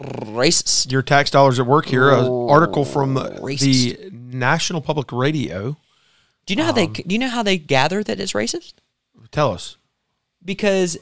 racist. 0.00 0.90
Your 0.90 1.02
tax 1.02 1.30
dollars 1.30 1.58
at 1.60 1.66
work 1.66 1.86
here. 1.86 2.10
An 2.10 2.26
article 2.26 2.84
from 2.84 3.14
the 3.14 4.10
National 4.12 4.80
Public 4.80 5.12
Radio. 5.12 5.76
Do 6.46 6.54
you 6.54 6.56
know 6.56 6.64
how 6.64 6.72
they 6.72 6.84
Um, 6.86 6.92
do 6.92 7.04
you 7.08 7.18
know 7.18 7.28
how 7.28 7.42
they 7.42 7.58
gather 7.58 8.02
that 8.02 8.18
it's 8.18 8.32
racist? 8.32 8.74
Tell 9.30 9.52
us. 9.52 9.76
because 10.44 10.98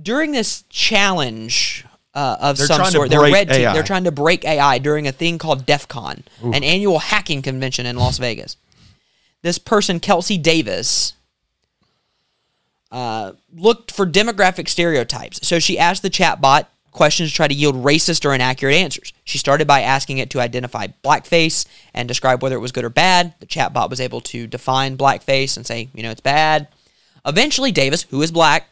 during 0.00 0.32
this 0.32 0.64
challenge 0.68 1.84
uh, 2.14 2.36
of 2.40 2.56
They're 2.56 2.66
some 2.66 2.84
sort, 2.86 3.10
they're 3.10 3.20
red 3.20 3.48
team. 3.48 3.62
AI. 3.62 3.72
They're 3.74 3.82
trying 3.82 4.04
to 4.04 4.12
break 4.12 4.44
AI 4.44 4.78
during 4.78 5.06
a 5.06 5.12
thing 5.12 5.38
called 5.38 5.66
DEF 5.66 5.88
CON, 5.88 6.24
an 6.42 6.64
annual 6.64 6.98
hacking 6.98 7.42
convention 7.42 7.86
in 7.86 7.96
Las 7.96 8.18
Vegas. 8.18 8.56
This 9.42 9.58
person, 9.58 10.00
Kelsey 10.00 10.36
Davis, 10.36 11.14
uh, 12.90 13.32
looked 13.54 13.92
for 13.92 14.06
demographic 14.06 14.68
stereotypes. 14.68 15.46
So 15.46 15.58
she 15.58 15.78
asked 15.78 16.02
the 16.02 16.10
chatbot 16.10 16.66
questions 16.90 17.30
to 17.30 17.36
try 17.36 17.46
to 17.46 17.54
yield 17.54 17.76
racist 17.76 18.24
or 18.24 18.34
inaccurate 18.34 18.74
answers. 18.74 19.12
She 19.24 19.38
started 19.38 19.68
by 19.68 19.82
asking 19.82 20.18
it 20.18 20.30
to 20.30 20.40
identify 20.40 20.88
blackface 21.04 21.66
and 21.94 22.08
describe 22.08 22.42
whether 22.42 22.56
it 22.56 22.60
was 22.60 22.72
good 22.72 22.84
or 22.84 22.90
bad. 22.90 23.34
The 23.40 23.46
chatbot 23.46 23.90
was 23.90 24.00
able 24.00 24.20
to 24.22 24.46
define 24.46 24.96
blackface 24.96 25.56
and 25.56 25.64
say, 25.66 25.88
you 25.94 26.02
know, 26.02 26.10
it's 26.10 26.20
bad. 26.20 26.66
Eventually, 27.24 27.70
Davis, 27.70 28.02
who 28.04 28.22
is 28.22 28.32
black, 28.32 28.68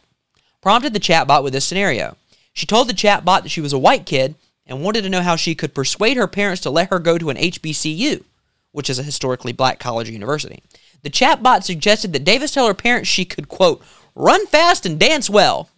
prompted 0.67 0.91
the 0.91 0.99
chatbot 0.99 1.43
with 1.43 1.53
this 1.53 1.63
scenario. 1.63 2.17
She 2.51 2.65
told 2.65 2.89
the 2.89 2.93
chatbot 2.93 3.43
that 3.43 3.51
she 3.51 3.61
was 3.61 3.71
a 3.71 3.79
white 3.79 4.05
kid 4.05 4.35
and 4.65 4.83
wanted 4.83 5.03
to 5.03 5.09
know 5.09 5.21
how 5.21 5.37
she 5.37 5.55
could 5.55 5.73
persuade 5.73 6.17
her 6.17 6.27
parents 6.27 6.61
to 6.63 6.69
let 6.69 6.89
her 6.89 6.99
go 6.99 7.17
to 7.17 7.29
an 7.29 7.37
HBCU, 7.37 8.21
which 8.73 8.89
is 8.89 8.99
a 8.99 9.03
historically 9.03 9.53
black 9.53 9.79
college 9.79 10.09
or 10.09 10.11
university. 10.11 10.61
The 11.03 11.09
chatbot 11.09 11.63
suggested 11.63 12.11
that 12.11 12.25
Davis 12.25 12.51
tell 12.51 12.67
her 12.67 12.73
parents 12.73 13.07
she 13.07 13.23
could, 13.23 13.47
quote, 13.47 13.81
run 14.13 14.45
fast 14.47 14.85
and 14.85 14.99
dance 14.99 15.29
well. 15.29 15.69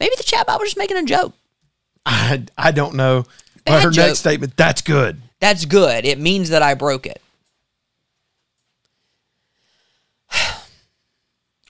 Maybe 0.00 0.16
the 0.16 0.24
chatbot 0.24 0.58
was 0.58 0.70
just 0.70 0.78
making 0.78 0.96
a 0.96 1.04
joke. 1.04 1.34
I, 2.04 2.42
I 2.58 2.72
don't 2.72 2.96
know. 2.96 3.24
But 3.64 3.66
Bad 3.66 3.82
her 3.84 3.90
joke. 3.90 4.06
next 4.08 4.18
statement, 4.18 4.56
that's 4.56 4.82
good. 4.82 5.22
That's 5.38 5.64
good. 5.64 6.04
It 6.06 6.18
means 6.18 6.48
that 6.48 6.62
I 6.62 6.74
broke 6.74 7.06
it. 7.06 7.21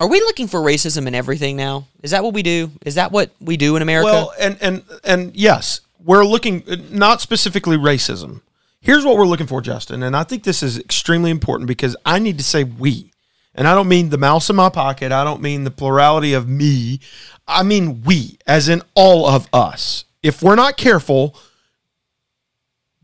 Are 0.02 0.08
we 0.08 0.18
looking 0.18 0.48
for 0.48 0.58
racism 0.58 1.06
in 1.06 1.14
everything 1.14 1.56
now? 1.56 1.86
Is 2.02 2.10
that 2.10 2.24
what 2.24 2.34
we 2.34 2.42
do? 2.42 2.72
Is 2.84 2.96
that 2.96 3.12
what 3.12 3.30
we 3.40 3.56
do 3.56 3.76
in 3.76 3.82
America? 3.82 4.06
Well, 4.06 4.32
and 4.40 4.58
and 4.60 4.82
and 5.04 5.36
yes, 5.36 5.80
we're 6.04 6.24
looking 6.24 6.64
not 6.90 7.20
specifically 7.20 7.76
racism. 7.76 8.40
Here's 8.80 9.04
what 9.04 9.16
we're 9.16 9.28
looking 9.28 9.46
for, 9.46 9.60
Justin, 9.60 10.02
and 10.02 10.16
I 10.16 10.24
think 10.24 10.42
this 10.42 10.60
is 10.60 10.76
extremely 10.76 11.30
important 11.30 11.68
because 11.68 11.96
I 12.04 12.18
need 12.18 12.36
to 12.38 12.42
say 12.42 12.64
we. 12.64 13.12
And 13.54 13.68
I 13.68 13.76
don't 13.76 13.86
mean 13.86 14.08
the 14.08 14.18
mouse 14.18 14.50
in 14.50 14.56
my 14.56 14.70
pocket. 14.70 15.12
I 15.12 15.22
don't 15.22 15.40
mean 15.40 15.62
the 15.62 15.70
plurality 15.70 16.32
of 16.32 16.48
me. 16.48 16.98
I 17.46 17.62
mean 17.62 18.02
we, 18.02 18.38
as 18.44 18.68
in 18.68 18.82
all 18.96 19.24
of 19.28 19.48
us. 19.52 20.04
If 20.20 20.42
we're 20.42 20.56
not 20.56 20.76
careful, 20.76 21.36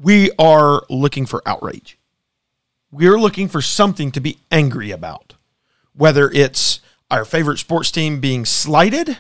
we 0.01 0.33
are 0.37 0.83
looking 0.91 1.27
for 1.27 1.43
outrage. 1.47 1.97
We're 2.91 3.21
looking 3.21 3.47
for 3.47 3.63
something 3.63 4.11
to 4.11 4.21
be 4.21 4.39
angry 4.51 4.91
about. 4.91 5.35
Whether 5.95 6.29
it's 6.31 6.81
our 7.11 7.25
favorite 7.25 7.59
sports 7.59 7.90
team 7.90 8.21
being 8.21 8.44
slighted 8.44 9.18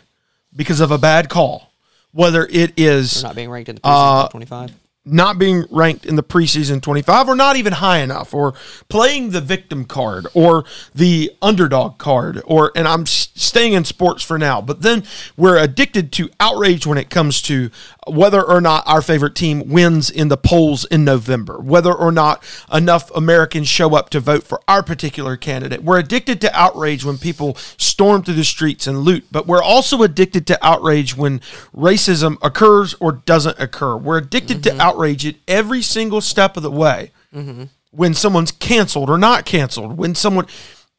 because 0.54 0.80
of 0.80 0.90
a 0.90 0.98
bad 0.98 1.28
call, 1.28 1.72
whether 2.12 2.46
it 2.50 2.72
is 2.76 3.22
not 3.22 3.34
being 3.36 3.50
ranked 3.50 3.68
in 3.68 3.76
the 3.76 3.80
preseason 3.80 4.22
top 4.22 4.30
25. 4.30 4.72
not 5.04 5.38
being 5.38 5.64
ranked 5.70 6.04
in 6.04 6.16
the 6.16 6.22
preseason 6.22 6.82
25 6.82 7.28
or 7.28 7.34
not 7.34 7.56
even 7.56 7.72
high 7.74 7.98
enough 7.98 8.34
or 8.34 8.52
playing 8.88 9.30
the 9.30 9.40
victim 9.40 9.84
card 9.86 10.26
or 10.34 10.64
the 10.94 11.32
underdog 11.40 11.96
card 11.96 12.42
or 12.44 12.70
and 12.74 12.86
I'm 12.86 13.06
staying 13.06 13.72
in 13.72 13.84
sports 13.84 14.22
for 14.22 14.38
now, 14.38 14.60
but 14.60 14.82
then 14.82 15.04
we're 15.36 15.56
addicted 15.56 16.12
to 16.12 16.28
outrage 16.40 16.86
when 16.86 16.98
it 16.98 17.08
comes 17.08 17.40
to 17.42 17.70
whether 18.08 18.42
or 18.42 18.60
not 18.60 18.82
our 18.86 19.02
favorite 19.02 19.34
team 19.34 19.68
wins 19.68 20.10
in 20.10 20.28
the 20.28 20.36
polls 20.36 20.84
in 20.86 21.04
November, 21.04 21.58
whether 21.58 21.92
or 21.92 22.12
not 22.12 22.42
enough 22.72 23.10
Americans 23.14 23.68
show 23.68 23.94
up 23.94 24.10
to 24.10 24.20
vote 24.20 24.44
for 24.44 24.60
our 24.68 24.82
particular 24.82 25.36
candidate. 25.36 25.82
We're 25.82 25.98
addicted 25.98 26.40
to 26.42 26.58
outrage 26.58 27.04
when 27.04 27.18
people 27.18 27.54
storm 27.76 28.22
through 28.22 28.34
the 28.34 28.44
streets 28.44 28.86
and 28.86 29.00
loot, 29.00 29.26
but 29.30 29.46
we're 29.46 29.62
also 29.62 30.02
addicted 30.02 30.46
to 30.48 30.66
outrage 30.66 31.16
when 31.16 31.40
racism 31.74 32.36
occurs 32.42 32.94
or 33.00 33.12
doesn't 33.12 33.58
occur. 33.58 33.96
We're 33.96 34.18
addicted 34.18 34.62
to 34.64 34.70
mm-hmm. 34.70 34.80
outrage 34.80 35.26
at 35.26 35.36
every 35.46 35.82
single 35.82 36.20
step 36.20 36.56
of 36.56 36.62
the 36.62 36.70
way. 36.70 37.12
Mm-hmm. 37.34 37.64
When 37.90 38.14
someone's 38.14 38.52
canceled 38.52 39.08
or 39.08 39.18
not 39.18 39.46
canceled, 39.46 39.96
when 39.96 40.14
someone 40.14 40.46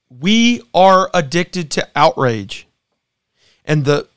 we 0.10 0.62
are 0.74 1.10
addicted 1.14 1.70
to 1.72 1.88
outrage 1.96 2.68
and 3.64 3.86
the 3.86 4.08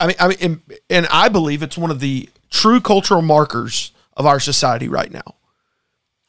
i 0.00 0.06
mean 0.06 0.16
i 0.18 0.28
mean 0.28 0.38
and, 0.40 0.60
and 0.90 1.06
i 1.10 1.28
believe 1.28 1.62
it's 1.62 1.78
one 1.78 1.90
of 1.90 2.00
the 2.00 2.28
true 2.50 2.80
cultural 2.80 3.22
markers 3.22 3.92
of 4.16 4.26
our 4.26 4.40
society 4.40 4.88
right 4.88 5.12
now 5.12 5.34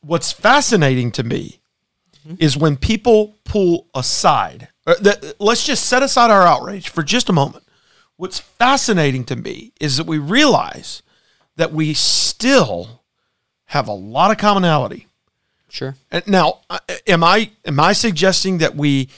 what's 0.01 0.31
fascinating 0.31 1.11
to 1.11 1.23
me 1.23 1.59
is 2.39 2.57
when 2.57 2.75
people 2.75 3.35
pull 3.45 3.87
aside 3.95 4.67
uh, 4.85 4.95
that, 5.01 5.39
let's 5.39 5.65
just 5.65 5.85
set 5.85 6.03
aside 6.03 6.29
our 6.29 6.45
outrage 6.45 6.89
for 6.89 7.03
just 7.03 7.29
a 7.29 7.33
moment 7.33 7.63
what's 8.17 8.39
fascinating 8.39 9.23
to 9.23 9.35
me 9.35 9.71
is 9.79 9.97
that 9.97 10.05
we 10.05 10.17
realize 10.17 11.01
that 11.55 11.71
we 11.71 11.93
still 11.93 13.01
have 13.65 13.87
a 13.87 13.93
lot 13.93 14.31
of 14.31 14.37
commonality 14.37 15.07
Sure. 15.69 15.95
Now, 16.25 16.61
uh, 16.69 16.79
am 17.05 17.23
I 17.23 17.51
am 17.65 17.79
I 17.79 17.93
suggesting 17.93 18.59
that 18.59 18.75
we 18.75 19.09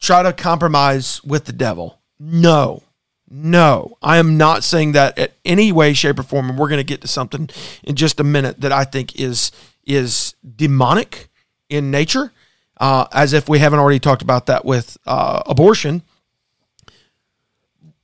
try 0.00 0.22
to 0.22 0.32
compromise 0.32 1.22
with 1.24 1.44
the 1.44 1.52
devil? 1.52 2.00
No. 2.18 2.82
No. 3.30 3.96
I 4.02 4.18
am 4.18 4.36
not 4.36 4.64
saying 4.64 4.92
that 4.92 5.18
at 5.18 5.34
any 5.44 5.72
way 5.72 5.92
shape 5.92 6.18
or 6.18 6.22
form 6.22 6.48
and 6.48 6.58
we're 6.58 6.68
going 6.68 6.78
to 6.80 6.84
get 6.84 7.00
to 7.02 7.08
something 7.08 7.48
in 7.82 7.96
just 7.96 8.20
a 8.20 8.24
minute 8.24 8.60
that 8.60 8.72
I 8.72 8.84
think 8.84 9.18
is 9.20 9.52
is 9.84 10.34
demonic 10.56 11.28
in 11.68 11.90
nature. 11.90 12.32
Uh, 12.80 13.06
as 13.12 13.32
if 13.32 13.48
we 13.48 13.58
haven't 13.58 13.80
already 13.80 13.98
talked 13.98 14.22
about 14.22 14.46
that 14.46 14.64
with 14.64 14.96
uh, 15.04 15.42
abortion. 15.46 16.00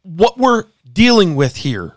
What 0.02 0.36
we're 0.36 0.64
dealing 0.92 1.36
with 1.36 1.56
here 1.56 1.96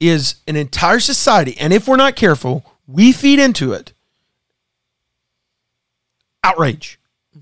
is 0.00 0.34
an 0.46 0.54
entire 0.54 1.00
society, 1.00 1.56
and 1.58 1.72
if 1.72 1.88
we're 1.88 1.96
not 1.96 2.14
careful, 2.14 2.62
we 2.86 3.10
feed 3.12 3.38
into 3.38 3.72
it 3.72 3.92
outrage 6.42 6.98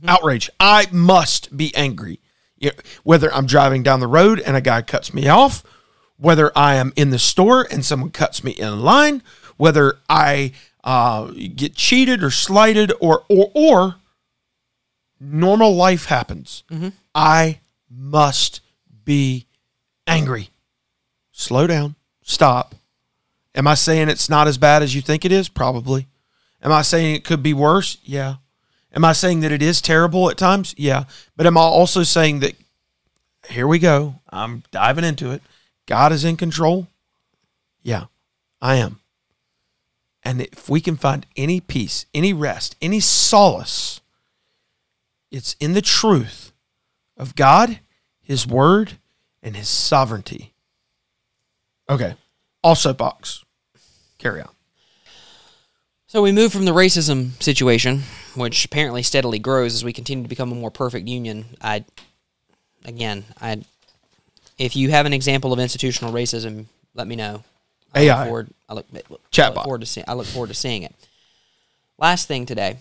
outrage 0.07 0.48
i 0.61 0.87
must 0.92 1.55
be 1.57 1.75
angry 1.75 2.20
whether 3.03 3.33
i'm 3.35 3.46
driving 3.46 3.83
down 3.83 4.01
the 4.01 4.07
road 4.07 4.40
and 4.40 4.57
a 4.57 4.61
guy 4.61 4.83
cuts 4.83 5.12
me 5.12 5.29
off 5.29 5.62
whether 6.16 6.51
i 6.57 6.75
am 6.75 6.92
in 6.96 7.11
the 7.11 7.18
store 7.18 7.66
and 7.70 7.85
someone 7.85 8.11
cuts 8.11 8.42
me 8.44 8.53
in 8.53 8.81
line 8.81 9.22
whether 9.57 9.98
i 10.09 10.53
uh, 10.85 11.27
get 11.55 11.75
cheated 11.77 12.22
or 12.25 12.31
slighted 12.31 12.92
or 13.01 13.25
or 13.29 13.51
or 13.55 13.96
normal 15.20 15.75
life 15.75 16.07
happens 16.07 16.64
i 17.14 17.61
must 17.88 18.61
be 19.05 19.46
angry. 20.07 20.51
Slow 21.33 21.66
down. 21.66 21.94
Stop. 22.22 22.75
Am 23.55 23.66
i 23.66 23.75
saying 23.75 24.09
it's 24.09 24.31
not 24.31 24.48
as 24.48 24.59
bad 24.59 24.83
as 24.83 24.94
you 24.94 25.03
think 25.03 25.25
it 25.25 25.33
is? 25.33 25.48
Probably. 25.48 26.07
Am 26.62 26.72
i 26.72 26.83
saying 26.83 27.14
it 27.14 27.25
could 27.25 27.42
be 27.42 27.55
worse? 27.55 27.98
Yeah 28.03 28.37
Am 28.94 29.05
I 29.05 29.12
saying 29.12 29.40
that 29.40 29.52
it 29.52 29.62
is 29.62 29.81
terrible 29.81 30.31
at 30.31 30.37
times? 30.37 30.74
Yeah. 30.76 31.05
But 31.37 31.46
am 31.46 31.57
I 31.57 31.62
also 31.62 32.02
saying 32.02 32.40
that 32.40 32.55
here 33.48 33.66
we 33.66 33.78
go. 33.78 34.16
I'm 34.31 34.62
diving 34.70 35.05
into 35.05 35.31
it. 35.31 35.42
God 35.87 36.12
is 36.12 36.24
in 36.24 36.37
control? 36.37 36.88
Yeah, 37.83 38.05
I 38.61 38.76
am. 38.76 39.00
And 40.22 40.40
if 40.40 40.68
we 40.68 40.81
can 40.81 40.96
find 40.96 41.26
any 41.37 41.61
peace, 41.61 42.07
any 42.14 42.33
rest, 42.33 42.76
any 42.81 43.00
solace, 43.00 44.00
it's 45.31 45.57
in 45.59 45.72
the 45.72 45.83
truth 45.83 46.52
of 47.16 47.35
God, 47.35 47.81
His 48.20 48.46
Word, 48.46 48.98
and 49.42 49.57
His 49.57 49.68
sovereignty. 49.68 50.52
Okay. 51.88 52.14
Also, 52.62 52.92
box. 52.92 53.44
Carry 54.18 54.40
on. 54.40 54.50
So 56.07 56.22
we 56.22 56.31
move 56.31 56.52
from 56.52 56.66
the 56.66 56.72
racism 56.72 57.42
situation, 57.42 58.02
which 58.35 58.64
apparently 58.64 59.03
steadily 59.03 59.38
grows 59.38 59.75
as 59.75 59.85
we 59.85 59.92
continue 59.92 60.25
to 60.25 60.29
become 60.29 60.53
a 60.53 60.55
more 60.55 60.71
perfect 60.71 61.09
union. 61.09 61.45
I, 61.61 61.85
again, 62.85 63.25
I, 63.40 63.62
if 64.59 64.77
you 64.77 64.90
have 64.90 65.07
an 65.07 65.12
example 65.12 65.53
of 65.53 65.59
institutional 65.59 66.12
racism, 66.12 66.66
let 66.95 67.07
me 67.07 67.16
know. 67.16 67.45
I 67.95 68.01
AI. 68.01 68.18
Look 68.18 68.27
forward, 68.27 68.51
I 68.68 68.75
look, 68.75 68.87
Chatbot. 69.31 69.55
look 69.55 69.64
forward 69.64 69.81
to 69.81 69.87
see, 69.87 70.03
I 70.07 70.14
look 70.14 70.27
forward 70.27 70.49
to 70.49 70.55
seeing 70.55 70.83
it. 70.83 70.95
Last 71.99 72.27
thing 72.27 72.47
today, 72.47 72.79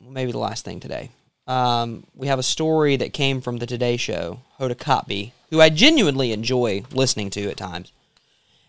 well, 0.00 0.10
maybe 0.10 0.32
the 0.32 0.38
last 0.38 0.64
thing 0.64 0.80
today. 0.80 1.10
Um, 1.46 2.04
we 2.14 2.26
have 2.26 2.38
a 2.38 2.42
story 2.42 2.96
that 2.96 3.14
came 3.14 3.40
from 3.40 3.56
the 3.56 3.66
Today 3.66 3.96
Show. 3.96 4.40
Hoda 4.60 4.74
Kotb, 4.74 5.32
who 5.50 5.60
I 5.60 5.70
genuinely 5.70 6.32
enjoy 6.32 6.82
listening 6.92 7.30
to 7.30 7.48
at 7.48 7.56
times, 7.56 7.90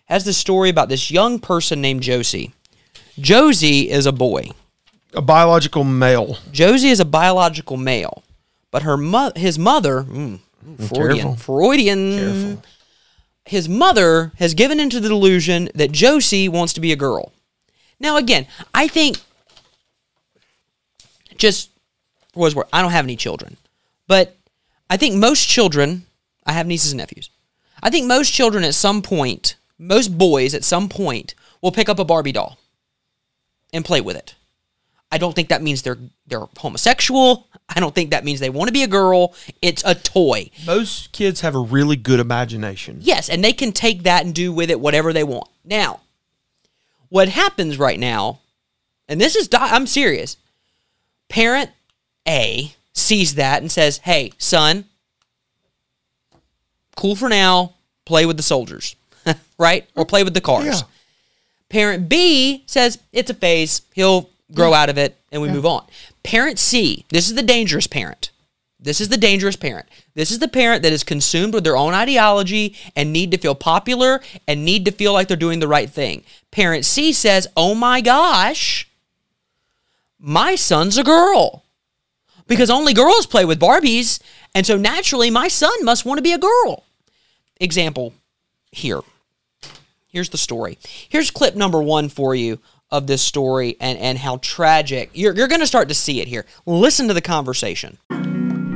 has 0.06 0.23
this 0.23 0.38
story 0.38 0.69
about 0.69 0.88
this 0.88 1.12
young 1.12 1.39
person 1.39 1.82
named 1.82 2.04
Josie. 2.04 2.54
Josie 3.19 3.89
is 3.89 4.06
a 4.06 4.13
boy. 4.13 4.52
A 5.13 5.21
biological 5.21 5.83
male. 5.83 6.37
Josie 6.51 6.89
is 6.89 6.99
a 6.99 7.05
biological 7.05 7.77
male, 7.77 8.23
but 8.71 8.83
her 8.83 8.95
mo- 8.97 9.31
his 9.35 9.57
mother, 9.57 10.03
mm, 10.03 10.39
Freudian, 10.87 11.15
Careful. 11.17 11.35
Freudian, 11.35 12.17
Careful. 12.17 12.63
his 13.45 13.67
mother 13.67 14.31
has 14.37 14.53
given 14.53 14.79
into 14.79 14.99
the 14.99 15.09
delusion 15.09 15.69
that 15.73 15.91
Josie 15.91 16.47
wants 16.47 16.73
to 16.73 16.79
be 16.79 16.91
a 16.91 16.95
girl. 16.95 17.31
Now, 17.99 18.17
again, 18.17 18.45
I 18.73 18.87
think 18.87 19.17
just 21.37 21.69
for 22.33 22.39
what 22.41 22.53
worth, 22.53 22.67
I 22.71 22.81
don't 22.81 22.91
have 22.91 23.05
any 23.05 23.15
children, 23.15 23.57
but 24.07 24.35
I 24.89 24.97
think 24.97 25.15
most 25.15 25.47
children, 25.47 26.05
I 26.45 26.53
have 26.53 26.67
nieces 26.67 26.91
and 26.91 26.99
nephews. 26.99 27.29
I 27.81 27.89
think 27.89 28.05
most 28.07 28.31
children 28.31 28.63
at 28.63 28.75
some 28.75 29.01
point, 29.01 29.55
most 29.77 30.17
boys 30.17 30.53
at 30.53 30.63
some 30.63 30.89
point, 30.89 31.33
will 31.61 31.71
pick 31.71 31.89
up 31.89 31.97
a 31.99 32.05
Barbie 32.05 32.31
doll 32.31 32.57
and 33.73 33.83
play 33.85 34.01
with 34.01 34.15
it. 34.15 34.35
I 35.11 35.17
don't 35.17 35.35
think 35.35 35.49
that 35.49 35.61
means 35.61 35.81
they're 35.81 35.97
they're 36.27 36.45
homosexual. 36.57 37.47
I 37.67 37.79
don't 37.79 37.93
think 37.93 38.11
that 38.11 38.23
means 38.23 38.39
they 38.39 38.49
want 38.49 38.67
to 38.67 38.73
be 38.73 38.83
a 38.83 38.87
girl. 38.87 39.33
It's 39.61 39.83
a 39.85 39.95
toy. 39.95 40.49
Most 40.65 41.11
kids 41.11 41.41
have 41.41 41.55
a 41.55 41.59
really 41.59 41.95
good 41.95 42.19
imagination. 42.19 42.97
Yes, 43.01 43.29
and 43.29 43.43
they 43.43 43.53
can 43.53 43.71
take 43.71 44.03
that 44.03 44.25
and 44.25 44.33
do 44.33 44.51
with 44.51 44.69
it 44.69 44.79
whatever 44.79 45.13
they 45.13 45.23
want. 45.23 45.47
Now, 45.63 46.01
what 47.09 47.29
happens 47.29 47.77
right 47.77 47.99
now, 47.99 48.39
and 49.07 49.19
this 49.19 49.35
is 49.35 49.49
I'm 49.53 49.87
serious. 49.87 50.37
Parent 51.27 51.71
A 52.27 52.73
sees 52.93 53.35
that 53.35 53.61
and 53.61 53.71
says, 53.71 53.97
"Hey, 53.99 54.33
son, 54.37 54.85
cool 56.95 57.15
for 57.15 57.29
now. 57.29 57.73
Play 58.05 58.25
with 58.25 58.37
the 58.37 58.43
soldiers, 58.43 58.95
right? 59.57 59.87
Or 59.95 60.05
play 60.05 60.23
with 60.23 60.33
the 60.33 60.41
cars." 60.41 60.65
Yeah. 60.65 60.87
Parent 61.69 62.09
B 62.09 62.63
says 62.65 62.99
it's 63.11 63.29
a 63.29 63.35
phase. 63.35 63.83
He'll 63.93 64.29
grow 64.53 64.73
out 64.73 64.89
of 64.89 64.97
it 64.97 65.17
and 65.31 65.41
we 65.41 65.49
move 65.49 65.65
on. 65.65 65.85
Parent 66.23 66.59
C, 66.59 67.05
this 67.09 67.27
is 67.27 67.35
the 67.35 67.43
dangerous 67.43 67.88
parent. 67.88 68.31
This 68.79 69.01
is 69.01 69.09
the 69.09 69.17
dangerous 69.17 69.57
parent. 69.57 69.88
This 70.15 70.31
is 70.31 70.39
the 70.39 70.47
parent 70.47 70.83
that 70.83 70.93
is 70.93 71.03
consumed 71.03 71.53
with 71.53 71.65
their 71.65 71.75
own 71.75 71.93
ideology 71.93 72.75
and 72.95 73.12
need 73.12 73.31
to 73.31 73.38
feel 73.38 73.55
popular 73.55 74.21
and 74.47 74.63
need 74.63 74.85
to 74.85 74.91
feel 74.91 75.12
like 75.12 75.27
they're 75.27 75.35
doing 75.35 75.59
the 75.59 75.67
right 75.67 75.89
thing. 75.89 76.23
Parent 76.51 76.85
C 76.85 77.12
says, 77.12 77.47
"Oh 77.57 77.75
my 77.75 77.99
gosh, 77.99 78.88
my 80.17 80.55
son's 80.55 80.97
a 80.97 81.03
girl." 81.03 81.63
Because 82.47 82.69
only 82.69 82.93
girls 82.93 83.27
play 83.27 83.45
with 83.45 83.59
Barbies, 83.59 84.19
and 84.55 84.65
so 84.65 84.77
naturally 84.77 85.29
my 85.29 85.49
son 85.49 85.83
must 85.83 86.05
want 86.05 86.17
to 86.17 86.23
be 86.23 86.33
a 86.33 86.38
girl. 86.38 86.85
Example 87.59 88.13
here. 88.71 89.01
Here's 90.07 90.29
the 90.29 90.38
story. 90.38 90.79
Here's 91.09 91.29
clip 91.29 91.55
number 91.55 91.81
one 91.81 92.09
for 92.09 92.33
you 92.33 92.59
of 92.91 93.08
this 93.08 93.21
story 93.21 93.78
and, 93.80 93.97
and 93.99 94.17
how 94.17 94.38
tragic. 94.38 95.10
You're, 95.13 95.34
you're 95.36 95.47
going 95.47 95.62
to 95.62 95.67
start 95.67 95.88
to 95.89 95.95
see 95.95 96.21
it 96.21 96.28
here. 96.28 96.45
Listen 96.65 97.08
to 97.08 97.13
the 97.13 97.21
conversation. 97.21 97.97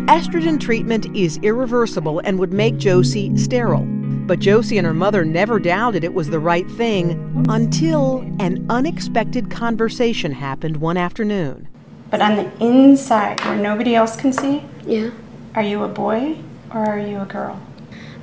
Estrogen 0.06 0.60
treatment 0.60 1.06
is 1.16 1.38
irreversible 1.38 2.20
and 2.20 2.38
would 2.38 2.54
make 2.54 2.78
Josie 2.78 3.36
sterile. 3.38 3.86
But 4.26 4.40
Josie 4.40 4.78
and 4.78 4.86
her 4.88 4.94
mother 4.94 5.26
never 5.26 5.60
doubted 5.60 6.04
it 6.04 6.14
was 6.14 6.30
the 6.30 6.40
right 6.40 6.70
thing 6.72 7.46
until 7.50 8.20
an 8.40 8.66
unexpected 8.70 9.50
conversation 9.50 10.32
happened 10.32 10.78
one 10.78 10.98
afternoon. 10.98 11.68
But 12.10 12.22
on 12.22 12.36
the 12.36 12.52
inside, 12.66 13.42
where 13.42 13.56
nobody 13.58 13.96
else 13.96 14.16
can 14.16 14.32
see, 14.32 14.64
Yeah. 14.86 15.10
are 15.56 15.64
you 15.64 15.84
a 15.84 15.88
boy 15.88 16.38
or 16.72 16.86
are 16.86 17.00
you 17.00 17.20
a 17.20 17.26
girl? 17.26 17.60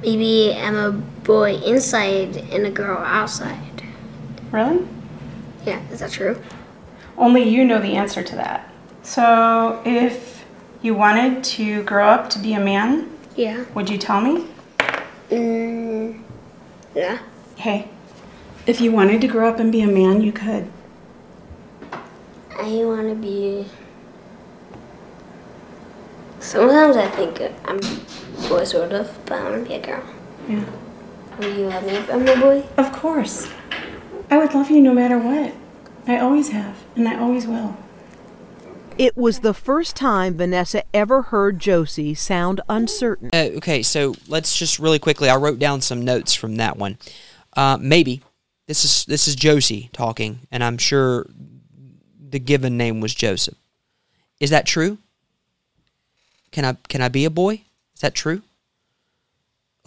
Maybe 0.03 0.55
I'm 0.55 0.77
a 0.77 0.93
boy 0.93 1.57
inside 1.57 2.37
and 2.37 2.67
a 2.67 2.71
girl 2.71 2.99
outside. 2.99 3.83
Really? 4.53 4.87
Yeah, 5.67 5.81
is 5.91 6.01
that 6.01 6.11
true? 6.13 6.41
Only 7.19 7.43
you 7.43 7.65
know 7.65 7.81
the 7.81 7.97
answer 7.97 8.23
to 8.23 8.37
that. 8.37 8.71
So, 9.03 9.83
if 9.85 10.45
you 10.83 10.95
wanted 10.95 11.45
to 11.45 11.83
grow 11.85 12.09
up 12.09 12.31
to 12.31 12.39
be 12.39 12.55
a 12.55 12.61
man, 12.61 13.11
Yeah. 13.37 13.65
Would 13.75 13.89
you 13.89 13.97
tell 13.97 14.21
me? 14.21 14.47
Mm, 15.31 16.21
yeah. 16.95 17.19
Hey, 17.57 17.89
if 18.67 18.81
you 18.81 18.91
wanted 18.93 19.21
to 19.21 19.29
grow 19.29 19.49
up 19.49 19.59
and 19.61 19.71
be 19.71 19.81
a 19.83 19.87
man, 19.87 20.21
you 20.21 20.33
could. 20.33 20.71
I 22.59 22.85
want 22.85 23.09
to 23.09 23.15
be. 23.15 23.67
Sometimes 26.41 26.97
I 26.97 27.09
think 27.09 27.41
I'm 27.65 27.79
a 27.79 28.49
boy, 28.49 28.65
sort 28.65 28.93
of, 28.93 29.17
but 29.27 29.39
I 29.39 29.43
want 29.51 29.63
to 29.63 29.69
be 29.69 29.75
a 29.77 29.81
girl. 29.81 30.03
Yeah. 30.49 30.65
Will 31.39 31.57
you 31.57 31.67
love 31.69 31.85
me 31.85 31.93
if 31.93 32.11
I'm 32.13 32.27
a 32.27 32.37
boy? 32.37 32.65
Of 32.77 32.93
course. 32.93 33.49
I 34.31 34.39
would 34.39 34.55
love 34.55 34.71
you 34.71 34.81
no 34.81 34.95
matter 34.95 35.19
what. 35.19 35.53
I 36.07 36.19
always 36.19 36.51
have, 36.51 36.77
and 36.97 37.09
I 37.09 37.19
always 37.19 37.47
will. 37.47 37.77
It 38.97 39.17
was 39.17 39.41
the 39.41 39.55
first 39.55 39.97
time 39.97 40.37
Vanessa 40.37 40.83
ever 40.95 41.23
heard 41.23 41.59
Josie 41.59 42.15
sound 42.15 42.61
uncertain. 42.69 43.31
Uh, 43.33 43.49
okay, 43.57 43.83
so 43.83 44.15
let's 44.29 44.57
just 44.57 44.79
really 44.79 44.99
quickly. 44.99 45.29
I 45.29 45.37
wrote 45.37 45.59
down 45.59 45.81
some 45.81 46.05
notes 46.05 46.35
from 46.35 46.57
that 46.57 46.77
one. 46.77 46.99
Uh, 47.57 47.79
maybe 47.81 48.23
this 48.67 48.85
is 48.85 49.05
this 49.07 49.27
is 49.27 49.35
Josie 49.35 49.91
talking, 49.93 50.41
and 50.53 50.63
I'm 50.63 50.79
sure 50.79 51.27
the 52.21 52.39
given 52.39 52.77
name 52.77 53.01
was 53.01 53.15
Joseph. 53.15 53.57
Is 54.39 54.51
that 54.51 54.67
true? 54.67 54.99
Can 56.53 56.65
I 56.65 56.77
can 56.89 57.01
I 57.01 57.09
be 57.09 57.25
a 57.25 57.31
boy? 57.31 57.63
Is 57.95 58.01
that 58.03 58.15
true? 58.15 58.43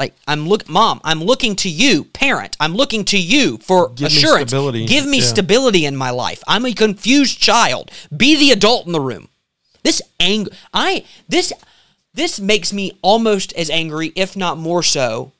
Like 0.03 0.15
I'm 0.27 0.49
look, 0.49 0.67
mom. 0.67 0.99
I'm 1.05 1.21
looking 1.23 1.55
to 1.57 1.69
you, 1.69 2.03
parent. 2.03 2.57
I'm 2.59 2.75
looking 2.75 3.05
to 3.05 3.17
you 3.17 3.57
for 3.59 3.87
Give 3.87 4.01
me 4.11 4.17
assurance. 4.17 4.49
stability. 4.49 4.85
Give 4.85 5.05
me 5.05 5.19
Yeah. 5.19 5.25
stability 5.33 5.85
in 5.85 5.95
my 5.95 6.09
life. 6.09 6.43
I'm 6.45 6.65
a 6.65 6.73
confused 6.73 7.39
child. 7.39 7.89
Be 8.15 8.35
the 8.35 8.51
adult 8.51 8.85
in 8.85 8.91
the 8.91 8.99
room. 8.99 9.29
This 9.83 10.01
ang 10.19 10.47
I 10.73 11.05
this 11.29 11.53
this 12.13 12.37
makes 12.37 12.73
me 12.73 12.97
almost 13.01 13.53
as 13.53 13.69
angry, 13.69 14.11
if 14.15 14.35
not 14.35 14.57
more 14.57 14.83
so, 14.83 15.31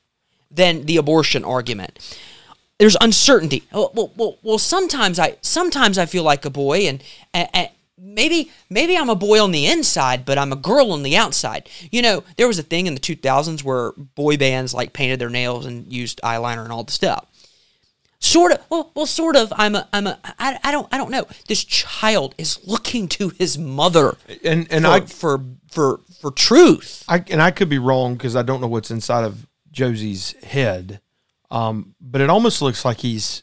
than 0.50 0.86
the 0.86 0.96
abortion 0.96 1.44
argument. 1.44 1.98
There's 2.78 2.96
uncertainty. 3.02 3.64
Well, 3.70 3.90
well, 3.94 4.10
well, 4.16 4.38
well 4.42 4.58
sometimes 4.58 5.18
I 5.18 5.36
sometimes 5.42 5.98
I 5.98 6.06
feel 6.06 6.22
like 6.24 6.46
a 6.46 6.50
boy, 6.50 6.88
and, 6.88 7.02
and 7.34 7.68
maybe 7.98 8.50
maybe 8.70 8.96
I'm 8.96 9.10
a 9.10 9.14
boy 9.14 9.42
on 9.42 9.52
the 9.52 9.66
inside, 9.66 10.24
but 10.24 10.38
I'm 10.38 10.52
a 10.52 10.56
girl 10.56 10.92
on 10.92 11.02
the 11.02 11.16
outside. 11.16 11.68
You 11.90 12.02
know, 12.02 12.24
there 12.36 12.48
was 12.48 12.58
a 12.58 12.62
thing 12.62 12.86
in 12.86 12.94
the 12.94 13.00
2000s 13.00 13.62
where 13.62 13.92
boy 13.92 14.36
bands 14.36 14.74
like 14.74 14.92
painted 14.92 15.18
their 15.18 15.30
nails 15.30 15.66
and 15.66 15.92
used 15.92 16.20
eyeliner 16.22 16.64
and 16.64 16.72
all 16.72 16.84
the 16.84 16.92
stuff. 16.92 17.26
Sort 18.24 18.52
of. 18.52 18.60
Well, 18.70 18.90
well, 18.94 19.04
sort 19.04 19.36
of. 19.36 19.52
I'm 19.54 19.74
a. 19.74 19.86
I'm 19.92 20.06
a. 20.06 20.18
I, 20.38 20.58
I 20.64 20.72
don't. 20.72 20.88
I 20.90 20.96
don't 20.96 21.10
know. 21.10 21.26
This 21.46 21.62
child 21.62 22.34
is 22.38 22.58
looking 22.66 23.06
to 23.08 23.28
his 23.28 23.58
mother 23.58 24.16
And 24.42 24.66
and 24.70 24.86
for, 24.86 24.90
I 24.90 25.00
for 25.00 25.44
for 25.70 26.00
for 26.22 26.30
truth. 26.30 27.04
I 27.06 27.22
and 27.28 27.42
I 27.42 27.50
could 27.50 27.68
be 27.68 27.78
wrong 27.78 28.14
because 28.14 28.34
I 28.34 28.40
don't 28.40 28.62
know 28.62 28.66
what's 28.66 28.90
inside 28.90 29.24
of 29.24 29.46
Josie's 29.70 30.32
head, 30.42 31.02
um, 31.50 31.94
but 32.00 32.22
it 32.22 32.30
almost 32.30 32.62
looks 32.62 32.82
like 32.82 32.98
he's 32.98 33.42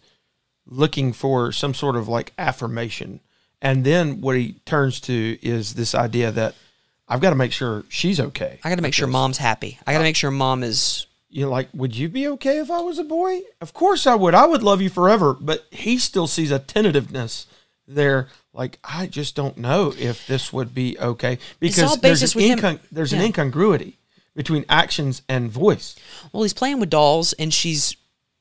looking 0.66 1.14
for 1.14 1.52
some 1.52 1.76
sort 1.76 1.96
of 1.96 2.08
like 2.08 2.34
affirmation, 2.40 3.20
and 3.62 3.84
then 3.84 4.22
what 4.22 4.36
he 4.38 4.54
turns 4.66 5.00
to 5.02 5.38
is 5.42 5.74
this 5.76 5.94
idea 5.96 6.32
that 6.32 6.56
I've 7.08 7.22
got 7.22 7.30
to 7.32 7.36
make 7.36 7.52
sure 7.52 7.84
she's 7.90 8.20
okay. 8.20 8.60
I 8.64 8.70
got 8.70 8.76
to 8.78 8.82
make 8.82 8.94
sure 8.94 9.08
mom's 9.08 9.38
happy. 9.38 9.78
I 9.86 9.92
got 9.94 10.00
to 10.00 10.04
make 10.04 10.16
sure 10.16 10.32
mom 10.32 10.64
is. 10.64 11.06
You 11.34 11.46
know, 11.46 11.52
like, 11.52 11.70
would 11.74 11.96
you 11.96 12.10
be 12.10 12.28
okay 12.28 12.60
if 12.60 12.70
I 12.70 12.82
was 12.82 13.00
a 13.00 13.06
boy? 13.06 13.40
Of 13.62 13.74
course 13.74 14.06
I 14.06 14.16
would. 14.16 14.34
I 14.34 14.46
would 14.46 14.64
love 14.64 14.82
you 14.82 14.90
forever. 14.90 15.34
But 15.34 15.66
he 15.72 15.98
still 15.98 16.28
sees 16.28 16.52
a 16.52 16.60
tentativeness 16.60 17.46
there. 17.88 18.28
Like, 18.54 18.80
I 18.84 19.08
just 19.08 19.34
don't 19.34 19.58
know 19.58 19.94
if 19.98 20.28
this 20.28 20.52
would 20.52 20.74
be 20.74 20.98
okay 21.00 21.38
because 21.62 21.98
there's, 22.02 22.22
an, 22.22 22.38
with 22.38 22.46
him. 22.50 22.60
incon- 22.60 22.80
there's 22.92 23.14
Yeah. 23.14 23.20
an 23.20 23.26
incongruity 23.28 23.98
between 24.36 24.66
actions 24.68 25.22
and 25.30 25.50
voice. 25.50 25.96
Well, 26.34 26.44
he's 26.44 26.54
playing 26.54 26.82
with 26.82 26.90
dolls, 26.90 27.32
and 27.34 27.54
she's 27.54 27.96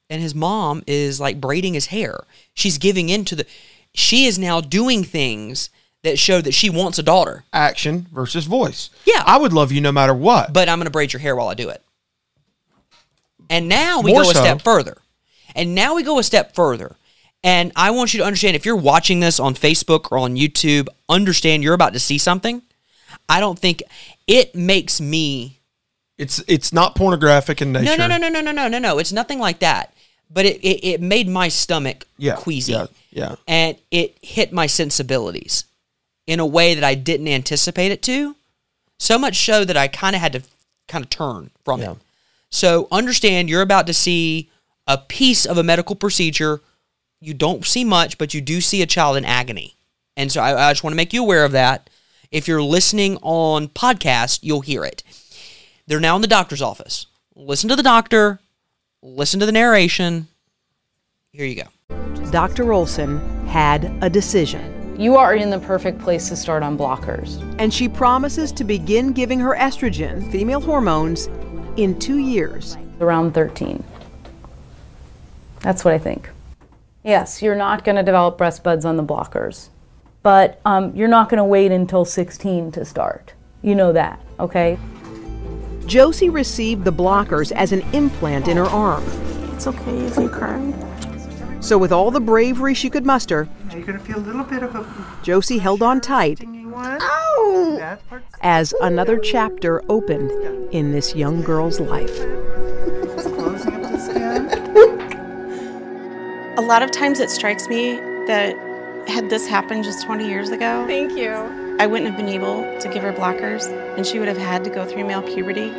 and 0.08 0.20
his 0.20 0.34
mom 0.34 0.82
is 0.88 1.20
like 1.20 1.40
braiding 1.40 1.74
his 1.74 1.86
hair. 1.86 2.24
She's 2.54 2.76
giving 2.78 3.08
into 3.08 3.36
the 3.36 3.46
she 3.94 4.26
is 4.26 4.38
now 4.38 4.60
doing 4.60 5.04
things 5.04 5.70
that 6.02 6.18
show 6.18 6.40
that 6.40 6.54
she 6.54 6.70
wants 6.70 6.98
a 6.98 7.02
daughter. 7.02 7.44
Action 7.52 8.06
versus 8.12 8.46
voice. 8.46 8.90
Yeah. 9.04 9.22
I 9.26 9.36
would 9.38 9.52
love 9.52 9.72
you 9.72 9.80
no 9.80 9.92
matter 9.92 10.14
what. 10.14 10.52
But 10.52 10.68
I'm 10.68 10.78
going 10.78 10.86
to 10.86 10.90
braid 10.90 11.12
your 11.12 11.20
hair 11.20 11.36
while 11.36 11.48
I 11.48 11.54
do 11.54 11.68
it. 11.68 11.82
And 13.50 13.68
now 13.68 14.00
we 14.00 14.12
More 14.12 14.22
go 14.22 14.32
so. 14.32 14.38
a 14.38 14.42
step 14.42 14.62
further. 14.62 14.96
And 15.54 15.74
now 15.74 15.96
we 15.96 16.02
go 16.02 16.18
a 16.18 16.22
step 16.22 16.54
further. 16.54 16.96
And 17.42 17.72
I 17.74 17.90
want 17.90 18.14
you 18.14 18.20
to 18.20 18.26
understand 18.26 18.54
if 18.54 18.64
you're 18.64 18.76
watching 18.76 19.20
this 19.20 19.40
on 19.40 19.54
Facebook 19.54 20.12
or 20.12 20.18
on 20.18 20.36
YouTube, 20.36 20.88
understand 21.08 21.62
you're 21.62 21.74
about 21.74 21.94
to 21.94 22.00
see 22.00 22.18
something. 22.18 22.62
I 23.28 23.40
don't 23.40 23.58
think 23.58 23.82
it 24.26 24.54
makes 24.54 25.00
me. 25.00 25.58
It's 26.18 26.42
it's 26.46 26.72
not 26.72 26.94
pornographic 26.94 27.62
in 27.62 27.72
nature. 27.72 27.96
No, 27.96 28.06
no, 28.06 28.18
no, 28.18 28.28
no, 28.28 28.40
no, 28.40 28.52
no, 28.52 28.68
no, 28.68 28.78
no. 28.78 28.98
It's 28.98 29.12
nothing 29.12 29.38
like 29.38 29.60
that. 29.60 29.94
But 30.32 30.46
it, 30.46 30.58
it, 30.62 30.86
it 30.86 31.00
made 31.00 31.28
my 31.28 31.48
stomach 31.48 32.06
Yeah, 32.16 32.36
queasy. 32.36 32.72
yeah, 32.72 32.86
yeah. 33.10 33.34
And 33.48 33.76
it 33.90 34.16
hit 34.22 34.52
my 34.52 34.66
sensibilities 34.66 35.64
in 36.26 36.38
a 36.38 36.46
way 36.46 36.74
that 36.74 36.84
I 36.84 36.94
didn't 36.94 37.26
anticipate 37.28 37.90
it 37.90 38.02
to. 38.02 38.36
So 38.98 39.18
much 39.18 39.44
so 39.44 39.64
that 39.64 39.76
I 39.76 39.88
kind 39.88 40.14
of 40.14 40.22
had 40.22 40.32
to 40.34 40.42
kind 40.86 41.02
of 41.04 41.10
turn 41.10 41.50
from 41.64 41.80
Yeah. 41.80 41.92
it. 41.92 41.96
So 42.50 42.86
understand 42.92 43.48
you're 43.48 43.62
about 43.62 43.86
to 43.88 43.94
see 43.94 44.48
a 44.86 44.98
piece 44.98 45.46
of 45.46 45.58
a 45.58 45.62
medical 45.62 45.96
procedure. 45.96 46.60
You 47.20 47.34
don't 47.34 47.64
see 47.66 47.84
much, 47.84 48.16
but 48.18 48.32
you 48.34 48.40
do 48.40 48.60
see 48.60 48.82
a 48.82 48.86
child 48.86 49.16
in 49.16 49.24
agony. 49.24 49.74
And 50.16 50.30
so 50.30 50.40
I, 50.40 50.68
I 50.68 50.72
just 50.72 50.84
want 50.84 50.92
to 50.92 50.96
make 50.96 51.12
you 51.12 51.22
aware 51.22 51.44
of 51.44 51.52
that. 51.52 51.90
If 52.30 52.46
you're 52.46 52.62
listening 52.62 53.18
on 53.22 53.68
podcast, 53.68 54.40
you'll 54.42 54.60
hear 54.60 54.84
it. 54.84 55.02
They're 55.86 55.98
now 56.00 56.14
in 56.16 56.22
the 56.22 56.28
doctor's 56.28 56.62
office. 56.62 57.06
Listen 57.34 57.68
to 57.70 57.76
the 57.76 57.82
doctor, 57.82 58.38
listen 59.02 59.40
to 59.40 59.46
the 59.46 59.52
narration. 59.52 60.26
Here 61.32 61.46
you 61.46 61.62
go. 61.64 62.26
Dr. 62.30 62.72
Olson 62.72 63.18
had 63.46 63.92
a 64.02 64.10
decision, 64.10 64.94
You 65.00 65.16
are 65.16 65.34
in 65.34 65.50
the 65.50 65.58
perfect 65.58 65.98
place 65.98 66.28
to 66.28 66.36
start 66.36 66.62
on 66.62 66.76
blockers. 66.78 67.40
and 67.58 67.72
she 67.72 67.88
promises 67.88 68.52
to 68.52 68.64
begin 68.64 69.12
giving 69.12 69.40
her 69.40 69.54
estrogen, 69.56 70.30
female 70.30 70.60
hormones, 70.60 71.28
in 71.76 71.98
two 71.98 72.18
years. 72.18 72.76
Around 73.00 73.32
13. 73.32 73.82
That's 75.60 75.84
what 75.84 75.94
I 75.94 75.98
think. 75.98 76.28
Yes, 77.02 77.40
you're 77.42 77.56
not 77.56 77.82
going 77.84 77.96
to 77.96 78.02
develop 78.02 78.36
breast 78.36 78.62
buds 78.62 78.84
on 78.84 78.96
the 78.96 79.02
blockers, 79.04 79.68
but 80.22 80.60
um, 80.66 80.94
you're 80.94 81.08
not 81.08 81.28
going 81.30 81.38
to 81.38 81.44
wait 81.44 81.72
until 81.72 82.04
16 82.04 82.72
to 82.72 82.84
start. 82.84 83.32
You 83.62 83.74
know 83.74 83.92
that, 83.92 84.20
okay? 84.38 84.78
Josie 85.90 86.30
received 86.30 86.84
the 86.84 86.92
blockers 86.92 87.50
as 87.50 87.72
an 87.72 87.80
implant 87.92 88.46
in 88.46 88.56
her 88.56 88.66
arm. 88.66 89.02
It's 89.52 89.66
okay 89.66 89.98
if 90.06 90.16
you 90.16 90.28
cry. 90.28 90.72
So, 91.58 91.76
with 91.78 91.90
all 91.90 92.12
the 92.12 92.20
bravery 92.20 92.74
she 92.74 92.88
could 92.88 93.04
muster, 93.04 93.48
you're 93.72 93.82
gonna 93.82 93.98
feel 93.98 94.18
a 94.18 94.20
little 94.20 94.44
bit 94.44 94.62
of 94.62 94.72
a 94.76 94.86
Josie 95.24 95.58
held 95.58 95.82
on 95.82 96.00
tight. 96.00 96.44
Oh! 96.76 97.98
As 98.40 98.72
another 98.80 99.18
chapter 99.18 99.82
opened 99.88 100.30
in 100.72 100.92
this 100.92 101.16
young 101.16 101.42
girl's 101.42 101.80
life. 101.80 102.20
Closing 103.24 103.74
up 103.74 103.90
the 103.90 103.98
skin. 103.98 104.48
A 106.56 106.62
lot 106.62 106.84
of 106.84 106.92
times 106.92 107.18
it 107.18 107.30
strikes 107.30 107.66
me 107.66 107.96
that 108.28 108.54
had 109.08 109.28
this 109.28 109.48
happened 109.48 109.82
just 109.82 110.06
20 110.06 110.28
years 110.28 110.50
ago, 110.50 110.84
Thank 110.86 111.18
you. 111.18 111.59
I 111.80 111.86
wouldn't 111.86 112.10
have 112.10 112.16
been 112.18 112.28
able 112.28 112.78
to 112.78 112.88
give 112.92 113.02
her 113.02 113.10
blockers 113.10 113.66
and 113.96 114.06
she 114.06 114.18
would 114.18 114.28
have 114.28 114.36
had 114.36 114.64
to 114.64 114.70
go 114.70 114.84
through 114.84 115.06
male 115.06 115.22
puberty. 115.22 115.70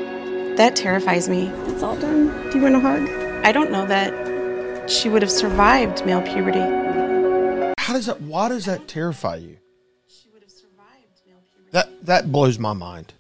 That 0.56 0.76
terrifies 0.76 1.30
me. 1.30 1.50
It's 1.68 1.84
all 1.84 1.96
done. 1.96 2.50
Do 2.50 2.58
you 2.58 2.64
want 2.64 2.76
a 2.76 2.80
hug? 2.80 3.08
I 3.46 3.52
don't 3.52 3.70
know 3.70 3.86
that 3.86 4.90
she 4.90 5.10
would 5.10 5.22
have 5.22 5.30
survived 5.30 6.04
male 6.04 6.24
puberty. 6.24 6.58
How 7.78 7.94
does 7.94 8.08
that 8.08 8.20
why 8.20 8.50
does 8.50 8.66
that 8.66 8.88
terrify 8.88 9.36
you? 9.36 9.58
She 10.08 10.28
would 10.34 10.42
have 10.42 10.50
survived 10.50 11.22
male 11.28 11.38
puberty. 11.54 11.70
That 11.72 12.04
that 12.08 12.32
blows 12.32 12.58
my 12.58 12.74
mind. 12.74 13.14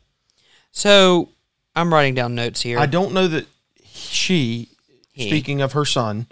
So 0.71 1.29
I'm 1.75 1.93
writing 1.93 2.15
down 2.15 2.33
notes 2.33 2.63
here. 2.63 2.79
I 2.79 2.87
don't 2.87 3.13
know 3.13 3.27
that 3.27 3.45
she, 3.85 4.69
He. 5.13 5.27
speaking 5.27 5.61
of 5.61 5.73
her 5.73 5.85
son, 5.85 6.25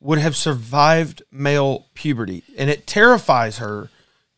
would 0.00 0.20
have 0.20 0.36
survived 0.36 1.22
male 1.30 1.84
puberty. 1.92 2.44
And 2.56 2.70
it 2.70 2.86
terrifies 2.86 3.58
her 3.58 3.90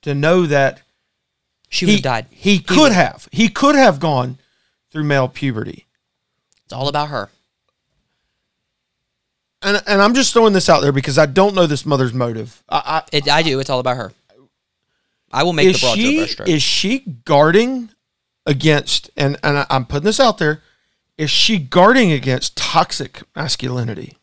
to 0.03 0.17
know 0.17 0.47
that 0.47 0.81
she 1.75 1.87
would 1.87 1.91
he, 1.91 1.97
have 1.97 2.03
died. 2.03 2.27
He 2.31 2.59
could 2.59 2.79
would- 2.79 2.93
have. 2.93 3.29
He 3.33 3.49
could 3.49 3.75
have 3.75 3.99
gone 4.01 4.39
through 4.91 5.05
male 5.05 5.29
puberty. 5.29 5.87
It's 6.65 6.73
all 6.73 6.89
about 6.89 7.09
her. 7.09 7.31
And 9.63 9.83
and 9.87 10.03
I'm 10.03 10.15
just 10.15 10.33
throwing 10.33 10.53
this 10.53 10.69
out 10.69 10.83
there 10.83 10.93
because 10.93 11.19
I 11.19 11.27
don't 11.27 11.55
know 11.55 11.67
this 11.67 11.87
mother's 11.87 12.13
motive. 12.13 12.63
I, 12.69 13.03
It, 13.13 13.29
I 13.29 13.43
do. 13.43 13.59
It's 13.61 13.71
all 13.71 13.81
about 13.81 13.97
her. 13.97 14.13
I 15.33 15.43
will 15.43 15.53
make 15.53 15.73
the 15.73 15.79
broad 15.81 15.97
she 15.97 16.17
joke 16.19 16.29
brushstroke. 16.29 16.49
is 16.49 16.63
she 16.63 16.99
guarding 17.25 17.91
against 18.47 19.11
and 19.17 19.37
and 19.43 19.59
I, 19.59 19.67
I'm 19.71 19.87
putting 19.87 20.05
this 20.05 20.21
out 20.21 20.39
there. 20.39 20.63
Is 21.17 21.31
she 21.31 21.59
guarding 21.59 22.13
against 22.13 22.57
toxic 22.57 23.23
masculinity? 23.35 24.19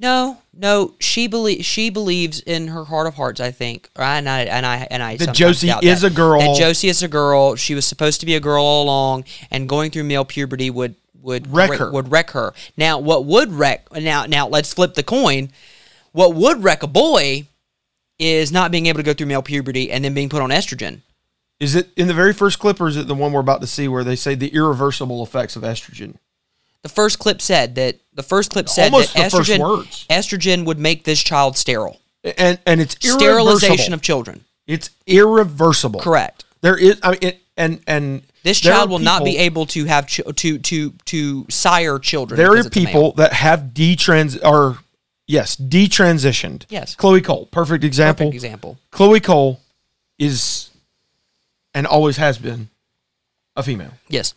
No, 0.00 0.38
no, 0.54 0.94
she 1.00 1.26
believe 1.26 1.64
she 1.64 1.90
believes 1.90 2.38
in 2.40 2.68
her 2.68 2.84
heart 2.84 3.08
of 3.08 3.14
hearts. 3.14 3.40
I 3.40 3.50
think, 3.50 3.88
and 3.96 4.28
I 4.28 4.42
and 4.42 4.64
I 4.64 4.86
and 4.90 5.02
I 5.02 5.16
That 5.16 5.34
Josie 5.34 5.70
is 5.82 6.02
that. 6.02 6.12
a 6.12 6.14
girl. 6.14 6.40
That 6.40 6.56
Josie 6.56 6.88
is 6.88 7.02
a 7.02 7.08
girl. 7.08 7.56
She 7.56 7.74
was 7.74 7.84
supposed 7.84 8.20
to 8.20 8.26
be 8.26 8.36
a 8.36 8.40
girl 8.40 8.62
all 8.62 8.84
along, 8.84 9.24
and 9.50 9.68
going 9.68 9.90
through 9.90 10.04
male 10.04 10.24
puberty 10.24 10.70
would 10.70 10.94
would 11.20 11.52
wreck- 11.52 11.78
her. 11.78 11.90
Would 11.90 12.12
wreck 12.12 12.30
her. 12.30 12.54
Now, 12.76 12.98
what 12.98 13.24
would 13.24 13.52
wreck? 13.52 13.88
Now, 13.92 14.24
now 14.26 14.46
let's 14.46 14.72
flip 14.72 14.94
the 14.94 15.02
coin. 15.02 15.50
What 16.12 16.34
would 16.34 16.62
wreck 16.62 16.82
a 16.84 16.86
boy 16.86 17.48
is 18.18 18.52
not 18.52 18.70
being 18.70 18.86
able 18.86 18.98
to 18.98 19.02
go 19.04 19.12
through 19.14 19.26
male 19.26 19.42
puberty 19.42 19.90
and 19.90 20.04
then 20.04 20.14
being 20.14 20.28
put 20.28 20.42
on 20.42 20.50
estrogen. 20.50 21.00
Is 21.60 21.74
it 21.74 21.90
in 21.96 22.06
the 22.06 22.14
very 22.14 22.32
first 22.32 22.60
clip, 22.60 22.80
or 22.80 22.86
is 22.86 22.96
it 22.96 23.08
the 23.08 23.14
one 23.16 23.32
we're 23.32 23.40
about 23.40 23.60
to 23.62 23.66
see 23.66 23.88
where 23.88 24.04
they 24.04 24.14
say 24.16 24.36
the 24.36 24.48
irreversible 24.48 25.22
effects 25.24 25.56
of 25.56 25.62
estrogen? 25.64 26.14
The 26.82 26.88
first 26.88 27.18
clip 27.18 27.42
said 27.42 27.74
that 27.74 27.96
the 28.14 28.22
first 28.22 28.50
clip 28.50 28.68
said 28.68 28.92
Almost 28.92 29.14
that 29.14 29.32
estrogen 29.32 29.58
words. 29.60 30.06
estrogen 30.08 30.64
would 30.64 30.78
make 30.78 31.04
this 31.04 31.22
child 31.22 31.56
sterile. 31.56 32.00
And 32.36 32.58
and 32.66 32.80
it's. 32.80 32.96
Sterilization 33.00 33.94
of 33.94 34.02
children. 34.02 34.44
It's 34.66 34.90
irreversible. 35.06 36.00
Correct. 36.00 36.44
There 36.60 36.76
is. 36.76 37.00
I 37.02 37.10
mean, 37.12 37.18
it, 37.22 37.40
and 37.56 37.80
and 37.86 38.22
This 38.42 38.60
child 38.60 38.88
are 38.88 38.92
will 38.92 38.98
not 39.00 39.24
be 39.24 39.38
able 39.38 39.66
to 39.66 39.84
have 39.86 40.06
ch- 40.06 40.20
to 40.36 40.58
to 40.58 40.90
to 41.06 41.46
sire 41.50 41.98
children. 41.98 42.38
There 42.38 42.52
are 42.52 42.56
it's 42.56 42.66
a 42.66 42.80
male. 42.80 42.86
people 42.86 43.12
that 43.12 43.32
have 43.32 43.70
detrans 43.74 44.38
or 44.44 44.78
yes, 45.26 45.56
detransitioned. 45.56 46.64
Yes. 46.68 46.94
Chloe 46.94 47.20
Cole, 47.20 47.46
perfect 47.46 47.84
example. 47.84 48.26
Perfect 48.26 48.44
example. 48.44 48.78
Chloe 48.90 49.20
Cole 49.20 49.60
is 50.18 50.70
and 51.74 51.86
always 51.86 52.16
has 52.16 52.38
been 52.38 52.68
a 53.56 53.62
female. 53.62 53.92
Yes. 54.08 54.34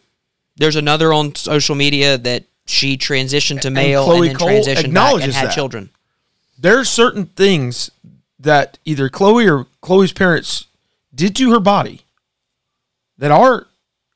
There's 0.62 0.76
another 0.76 1.12
on 1.12 1.34
social 1.34 1.74
media 1.74 2.20
that 2.20 2.44
she 2.68 2.96
transitioned 2.96 3.62
to 3.62 3.70
And 3.70 3.74
male 3.74 4.04
Chloe 4.04 4.28
and 4.28 4.30
then 4.30 4.36
Cole 4.36 4.48
transitioned 4.50 4.66
back 4.66 4.78
and 4.78 4.86
acknowledges 4.86 5.36
had 5.36 5.48
that. 5.48 5.56
children. 5.56 5.90
There 6.60 6.78
are 6.78 6.86
certain 6.86 7.26
things 7.26 7.90
that 8.40 8.78
either 8.86 9.10
Chloe 9.10 9.50
or 9.50 9.66
Chloe's 9.82 10.14
parents 10.14 10.68
did 11.16 11.36
to 11.38 11.52
her 11.52 11.60
body 11.60 12.02
that 13.18 13.32
are, 13.32 13.66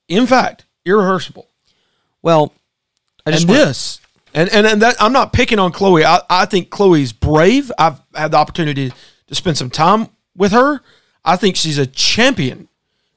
in 0.08 0.28
fact, 0.28 0.66
irreversible. 0.86 1.48
Well, 2.22 2.54
I 3.26 3.32
just 3.32 3.46
and 3.46 3.50
want- 3.50 3.66
this, 3.66 4.00
and, 4.36 4.48
and 4.54 4.68
and 4.68 4.82
that 4.84 4.98
I'm 5.00 5.14
not 5.14 5.34
picking 5.34 5.58
on 5.58 5.72
Chloe. 5.72 6.06
I, 6.06 6.20
I 6.30 6.46
think 6.46 6.70
Chloe's 6.70 7.12
brave. 7.12 7.72
I've 7.80 8.00
had 8.14 8.30
the 8.30 8.38
opportunity 8.38 8.94
to 9.26 9.34
spend 9.34 9.58
some 9.58 9.72
time 9.72 10.10
with 10.38 10.52
her. 10.52 10.82
I 11.24 11.38
think 11.38 11.56
she's 11.56 11.80
a 11.80 11.88
champion 11.88 12.68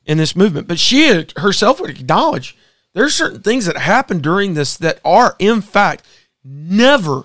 in 0.07 0.17
this 0.17 0.35
movement. 0.35 0.67
But 0.67 0.79
she 0.79 1.27
herself 1.37 1.79
would 1.79 1.91
acknowledge 1.91 2.57
there's 2.99 3.15
certain 3.15 3.41
things 3.43 3.67
that 3.67 3.77
happen 3.77 4.19
during 4.19 4.55
this 4.55 4.77
that 4.79 4.99
are, 5.05 5.37
in 5.39 5.61
fact, 5.61 6.05
never 6.45 7.23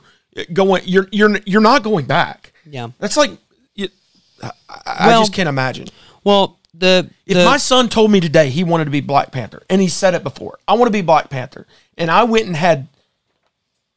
going. 0.53 0.83
You're 0.85 1.07
you're 1.11 1.39
you're 1.47 1.61
not 1.61 1.81
going 1.81 2.05
back. 2.05 2.53
Yeah. 2.65 2.89
That's 2.99 3.17
like, 3.17 3.31
you, 3.75 3.87
I, 4.43 4.51
I 4.85 5.07
Well- 5.07 5.21
just 5.21 5.33
can't 5.33 5.49
imagine. 5.49 5.87
Well, 6.23 6.59
the 6.75 7.09
If 7.25 7.37
the- 7.37 7.45
my 7.45 7.57
son 7.57 7.89
told 7.89 8.11
me 8.11 8.19
today 8.19 8.49
he 8.49 8.63
wanted 8.63 8.85
to 8.85 8.91
be 8.91 9.01
Black 9.01 9.31
Panther, 9.31 9.63
and 9.69 9.81
he 9.81 9.87
said 9.87 10.13
it 10.13 10.23
before, 10.23 10.59
I 10.67 10.73
want 10.75 10.85
to 10.87 10.91
be 10.91 11.01
Black 11.01 11.29
Panther, 11.31 11.65
and 11.97 12.11
I 12.11 12.23
went 12.23 12.45
and 12.45 12.55
had 12.55 12.87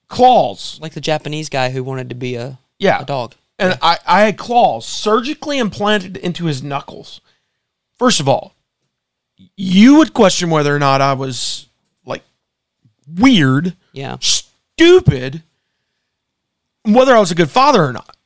claws, 0.09 0.79
like 0.81 0.93
the 0.95 1.01
Japanese 1.01 1.49
guy 1.49 1.71
who 1.71 1.83
wanted 1.85 2.09
to 2.09 2.15
be 2.15 2.37
a 2.37 2.59
yeah, 2.79 3.03
a 3.03 3.05
dog. 3.05 3.35
and 3.59 3.79
I, 3.83 3.99
I 4.07 4.21
had 4.23 4.39
claws 4.39 4.87
surgically 4.87 5.59
implanted 5.59 6.17
into 6.17 6.47
his 6.47 6.63
knuckles. 6.63 7.21
First 7.99 8.21
of 8.21 8.29
all, 8.29 8.55
you 9.57 9.97
would 9.97 10.13
question 10.15 10.51
whether 10.51 10.75
or 10.75 10.79
not 10.79 11.01
I 11.01 11.15
was 11.15 11.66
weird, 13.07 13.77
Yeah. 13.93 14.17
stupid, 14.21 15.43
whether 16.85 17.15
I 17.15 17.21
was 17.21 17.31
a 17.31 17.35
good 17.35 17.51
father 17.51 17.85
or 17.85 17.93
not. 17.93 18.17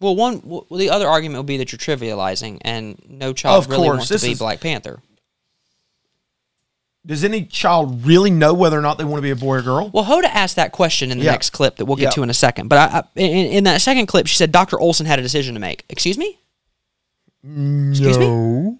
Well, 0.00 0.16
one 0.16 0.40
well, 0.44 0.66
the 0.70 0.88
other 0.90 1.06
argument 1.08 1.38
would 1.40 1.46
be 1.46 1.58
that 1.58 1.72
you're 1.72 1.78
trivializing, 1.78 2.58
and 2.62 3.00
no 3.08 3.32
child 3.32 3.64
Of 3.64 3.70
really 3.70 3.84
course, 3.88 3.96
wants 3.98 4.08
to 4.08 4.18
be 4.26 4.32
is- 4.32 4.38
Black 4.38 4.60
Panther. 4.60 5.00
Does 7.06 7.24
any 7.24 7.44
child 7.46 8.04
really 8.04 8.30
know 8.30 8.52
whether 8.52 8.78
or 8.78 8.82
not 8.82 8.98
they 8.98 9.04
want 9.04 9.16
to 9.18 9.22
be 9.22 9.30
a 9.30 9.36
boy 9.36 9.56
or 9.56 9.62
girl? 9.62 9.88
Well, 9.92 10.04
Hoda 10.04 10.24
asked 10.24 10.56
that 10.56 10.72
question 10.72 11.10
in 11.10 11.18
the 11.18 11.24
Yeah. 11.24 11.30
next 11.30 11.50
clip 11.50 11.76
that 11.76 11.86
we'll 11.86 11.96
get 11.96 12.04
Yeah. 12.04 12.10
to 12.10 12.22
in 12.22 12.28
a 12.30 12.34
second. 12.34 12.68
But 12.68 12.78
I, 12.78 12.98
I, 12.98 13.02
in, 13.18 13.46
in 13.46 13.64
that 13.64 13.80
second 13.80 14.04
clip, 14.06 14.26
she 14.26 14.36
said 14.36 14.52
Dr. 14.52 14.78
Olson 14.78 15.06
had 15.06 15.18
a 15.18 15.22
decision 15.22 15.54
to 15.54 15.60
make. 15.60 15.84
Excuse 15.88 16.18
me? 16.18 16.38
Excuse 17.42 18.18
me? 18.18 18.76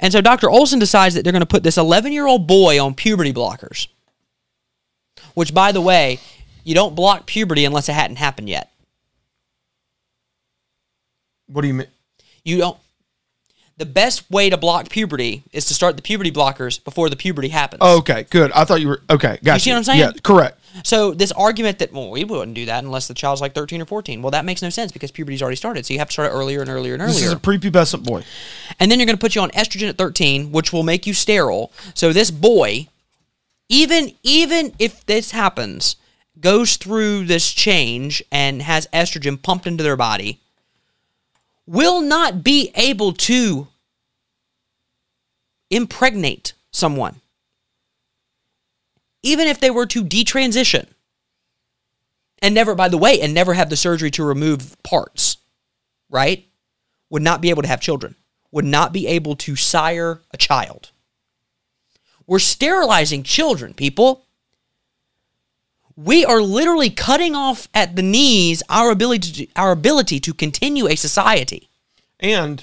And 0.00 0.12
so 0.12 0.20
Dr. 0.20 0.50
Olson 0.50 0.80
decides 0.80 1.14
that 1.14 1.22
they're 1.22 1.32
going 1.32 1.40
to 1.40 1.46
put 1.46 1.62
this 1.62 1.78
11 1.78 2.12
year 2.12 2.26
old 2.26 2.48
boy 2.48 2.84
on 2.84 2.94
puberty 2.94 3.32
blockers. 3.32 3.86
Which, 5.36 5.52
by 5.52 5.70
the 5.70 5.82
way, 5.82 6.18
you 6.64 6.74
don't 6.74 6.94
block 6.94 7.26
puberty 7.26 7.66
unless 7.66 7.90
it 7.90 7.92
hadn't 7.92 8.16
happened 8.16 8.48
yet. 8.48 8.72
What 11.46 11.60
do 11.60 11.68
you 11.68 11.74
mean? 11.74 11.88
You 12.42 12.56
don't. 12.56 12.78
The 13.76 13.84
best 13.84 14.30
way 14.30 14.48
to 14.48 14.56
block 14.56 14.88
puberty 14.88 15.42
is 15.52 15.66
to 15.66 15.74
start 15.74 15.96
the 15.96 16.02
puberty 16.02 16.32
blockers 16.32 16.82
before 16.82 17.10
the 17.10 17.16
puberty 17.16 17.48
happens. 17.48 17.80
Oh, 17.82 17.98
okay, 17.98 18.24
good. 18.30 18.50
I 18.52 18.64
thought 18.64 18.80
you 18.80 18.88
were 18.88 19.02
okay. 19.10 19.38
Gotcha. 19.44 19.56
You 19.56 19.58
see 19.58 19.70
what 19.72 19.76
I'm 19.76 19.84
saying? 19.84 20.00
Yeah, 20.00 20.12
correct. 20.22 20.58
So 20.84 21.12
this 21.12 21.32
argument 21.32 21.80
that 21.80 21.92
well 21.92 22.10
we 22.10 22.24
wouldn't 22.24 22.54
do 22.54 22.64
that 22.64 22.82
unless 22.82 23.06
the 23.06 23.12
child's 23.12 23.42
like 23.42 23.54
13 23.54 23.82
or 23.82 23.84
14. 23.84 24.22
Well, 24.22 24.30
that 24.30 24.46
makes 24.46 24.62
no 24.62 24.70
sense 24.70 24.90
because 24.90 25.10
puberty's 25.10 25.42
already 25.42 25.56
started. 25.56 25.84
So 25.84 25.92
you 25.92 25.98
have 25.98 26.08
to 26.08 26.12
start 26.14 26.32
it 26.32 26.34
earlier 26.34 26.62
and 26.62 26.70
earlier 26.70 26.94
and 26.94 27.02
earlier. 27.02 27.14
This 27.14 27.24
is 27.24 27.32
a 27.32 27.36
prepubescent 27.36 28.04
boy. 28.04 28.24
and 28.80 28.90
then 28.90 28.98
you're 28.98 29.06
going 29.06 29.18
to 29.18 29.20
put 29.20 29.34
you 29.34 29.42
on 29.42 29.50
estrogen 29.50 29.90
at 29.90 29.98
13, 29.98 30.50
which 30.50 30.72
will 30.72 30.82
make 30.82 31.06
you 31.06 31.12
sterile. 31.12 31.70
So 31.92 32.14
this 32.14 32.30
boy, 32.30 32.88
even 33.68 34.12
even 34.22 34.74
if 34.78 35.04
this 35.06 35.30
happens, 35.32 35.96
goes 36.40 36.76
through 36.76 37.24
this 37.24 37.52
change 37.52 38.22
and 38.30 38.62
has 38.62 38.86
estrogen 38.92 39.40
pumped 39.40 39.66
into 39.66 39.82
their 39.82 39.96
body, 39.96 40.40
will 41.66 42.00
not 42.00 42.44
be 42.44 42.70
able 42.74 43.12
to 43.12 43.68
impregnate 45.70 46.52
someone. 46.70 47.20
Even 49.22 49.48
if 49.48 49.58
they 49.58 49.70
were 49.70 49.86
to 49.86 50.04
detransition 50.04 50.86
and 52.40 52.54
never, 52.54 52.74
by 52.74 52.88
the 52.88 52.98
way, 52.98 53.20
and 53.20 53.34
never 53.34 53.54
have 53.54 53.70
the 53.70 53.76
surgery 53.76 54.10
to 54.12 54.22
remove 54.22 54.76
parts, 54.82 55.38
right? 56.10 56.46
Would 57.10 57.22
not 57.22 57.40
be 57.40 57.50
able 57.50 57.62
to 57.62 57.68
have 57.68 57.80
children, 57.80 58.14
would 58.52 58.64
not 58.64 58.92
be 58.92 59.06
able 59.06 59.34
to 59.36 59.56
sire 59.56 60.20
a 60.32 60.36
child. 60.36 60.90
We're 62.26 62.38
sterilizing 62.40 63.22
children, 63.22 63.74
people. 63.74 64.22
We 65.96 66.24
are 66.24 66.42
literally 66.42 66.90
cutting 66.90 67.34
off 67.34 67.68
at 67.72 67.96
the 67.96 68.02
knees 68.02 68.62
our 68.68 68.90
ability 68.90 69.46
to, 69.46 69.52
our 69.56 69.72
ability 69.72 70.20
to 70.20 70.34
continue 70.34 70.86
a 70.88 70.96
society. 70.96 71.68
And 72.20 72.62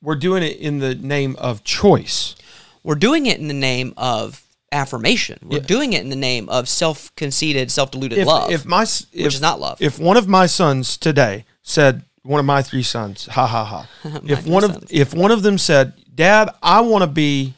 we're 0.00 0.14
doing 0.16 0.42
it 0.42 0.56
in 0.56 0.78
the 0.78 0.94
name 0.94 1.36
of 1.38 1.62
choice. 1.64 2.34
We're 2.82 2.94
doing 2.94 3.26
it 3.26 3.38
in 3.38 3.48
the 3.48 3.54
name 3.54 3.92
of 3.98 4.42
affirmation. 4.72 5.38
We're 5.42 5.58
Yeah. 5.58 5.64
doing 5.64 5.92
it 5.92 6.00
in 6.02 6.08
the 6.08 6.16
name 6.16 6.48
of 6.48 6.68
self-conceited, 6.68 7.70
self-deluded 7.70 8.16
If, 8.18 8.26
love. 8.26 8.50
if 8.50 8.64
my 8.64 8.84
if, 8.84 9.06
which 9.12 9.34
is 9.34 9.40
not 9.40 9.60
love. 9.60 9.76
If 9.82 9.98
one 9.98 10.16
of 10.16 10.26
my 10.28 10.46
sons 10.46 10.96
today 10.96 11.44
said, 11.62 12.04
one 12.22 12.38
of 12.40 12.46
my 12.46 12.62
three 12.62 12.82
sons, 12.84 13.26
ha 13.26 13.46
ha 13.46 13.64
ha. 13.64 13.88
if 14.24 14.46
one 14.46 14.64
of 14.64 14.72
sons. 14.72 14.86
if 14.90 15.12
one 15.12 15.30
of 15.32 15.42
them 15.42 15.58
said, 15.58 15.92
Dad, 16.14 16.48
I 16.62 16.80
want 16.80 17.02
to 17.02 17.06
be 17.08 17.54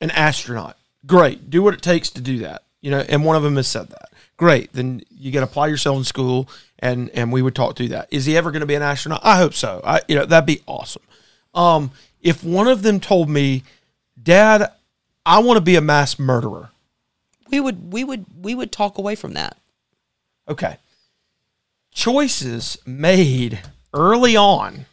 an 0.00 0.10
astronaut. 0.10 0.76
Great, 1.06 1.50
do 1.50 1.62
what 1.62 1.74
it 1.74 1.82
takes 1.82 2.10
to 2.10 2.20
do 2.20 2.38
that. 2.40 2.62
You 2.80 2.90
know, 2.90 3.04
and 3.08 3.24
one 3.24 3.36
of 3.36 3.42
them 3.42 3.56
has 3.56 3.68
said 3.68 3.88
that. 3.88 4.10
Great, 4.36 4.72
then 4.72 5.02
you 5.10 5.32
got 5.32 5.40
to 5.40 5.46
apply 5.46 5.68
yourself 5.68 5.96
in 5.96 6.04
school, 6.04 6.48
and 6.78 7.08
and 7.10 7.32
we 7.32 7.42
would 7.42 7.54
talk 7.54 7.76
through 7.76 7.88
that. 7.88 8.08
Is 8.10 8.26
he 8.26 8.36
ever 8.36 8.50
going 8.50 8.60
to 8.60 8.66
be 8.66 8.74
an 8.74 8.82
astronaut? 8.82 9.20
I 9.22 9.38
hope 9.38 9.54
so. 9.54 9.80
I 9.84 10.00
you 10.08 10.14
know 10.14 10.26
that'd 10.26 10.46
be 10.46 10.62
awesome. 10.66 11.02
Um, 11.54 11.90
if 12.20 12.44
one 12.44 12.68
of 12.68 12.82
them 12.82 13.00
told 13.00 13.30
me, 13.30 13.62
Dad, 14.22 14.70
I 15.24 15.38
want 15.38 15.56
to 15.56 15.62
be 15.62 15.76
a 15.76 15.80
mass 15.80 16.18
murderer. 16.18 16.70
we 17.48 17.60
would 17.60 17.92
we 17.92 18.04
would 18.04 18.26
we 18.40 18.54
would 18.54 18.72
talk 18.72 18.98
away 18.98 19.14
from 19.14 19.32
that. 19.34 19.56
Okay. 20.48 20.76
Choices 21.92 22.76
made 22.84 23.60
early 23.94 24.36
on. 24.36 24.84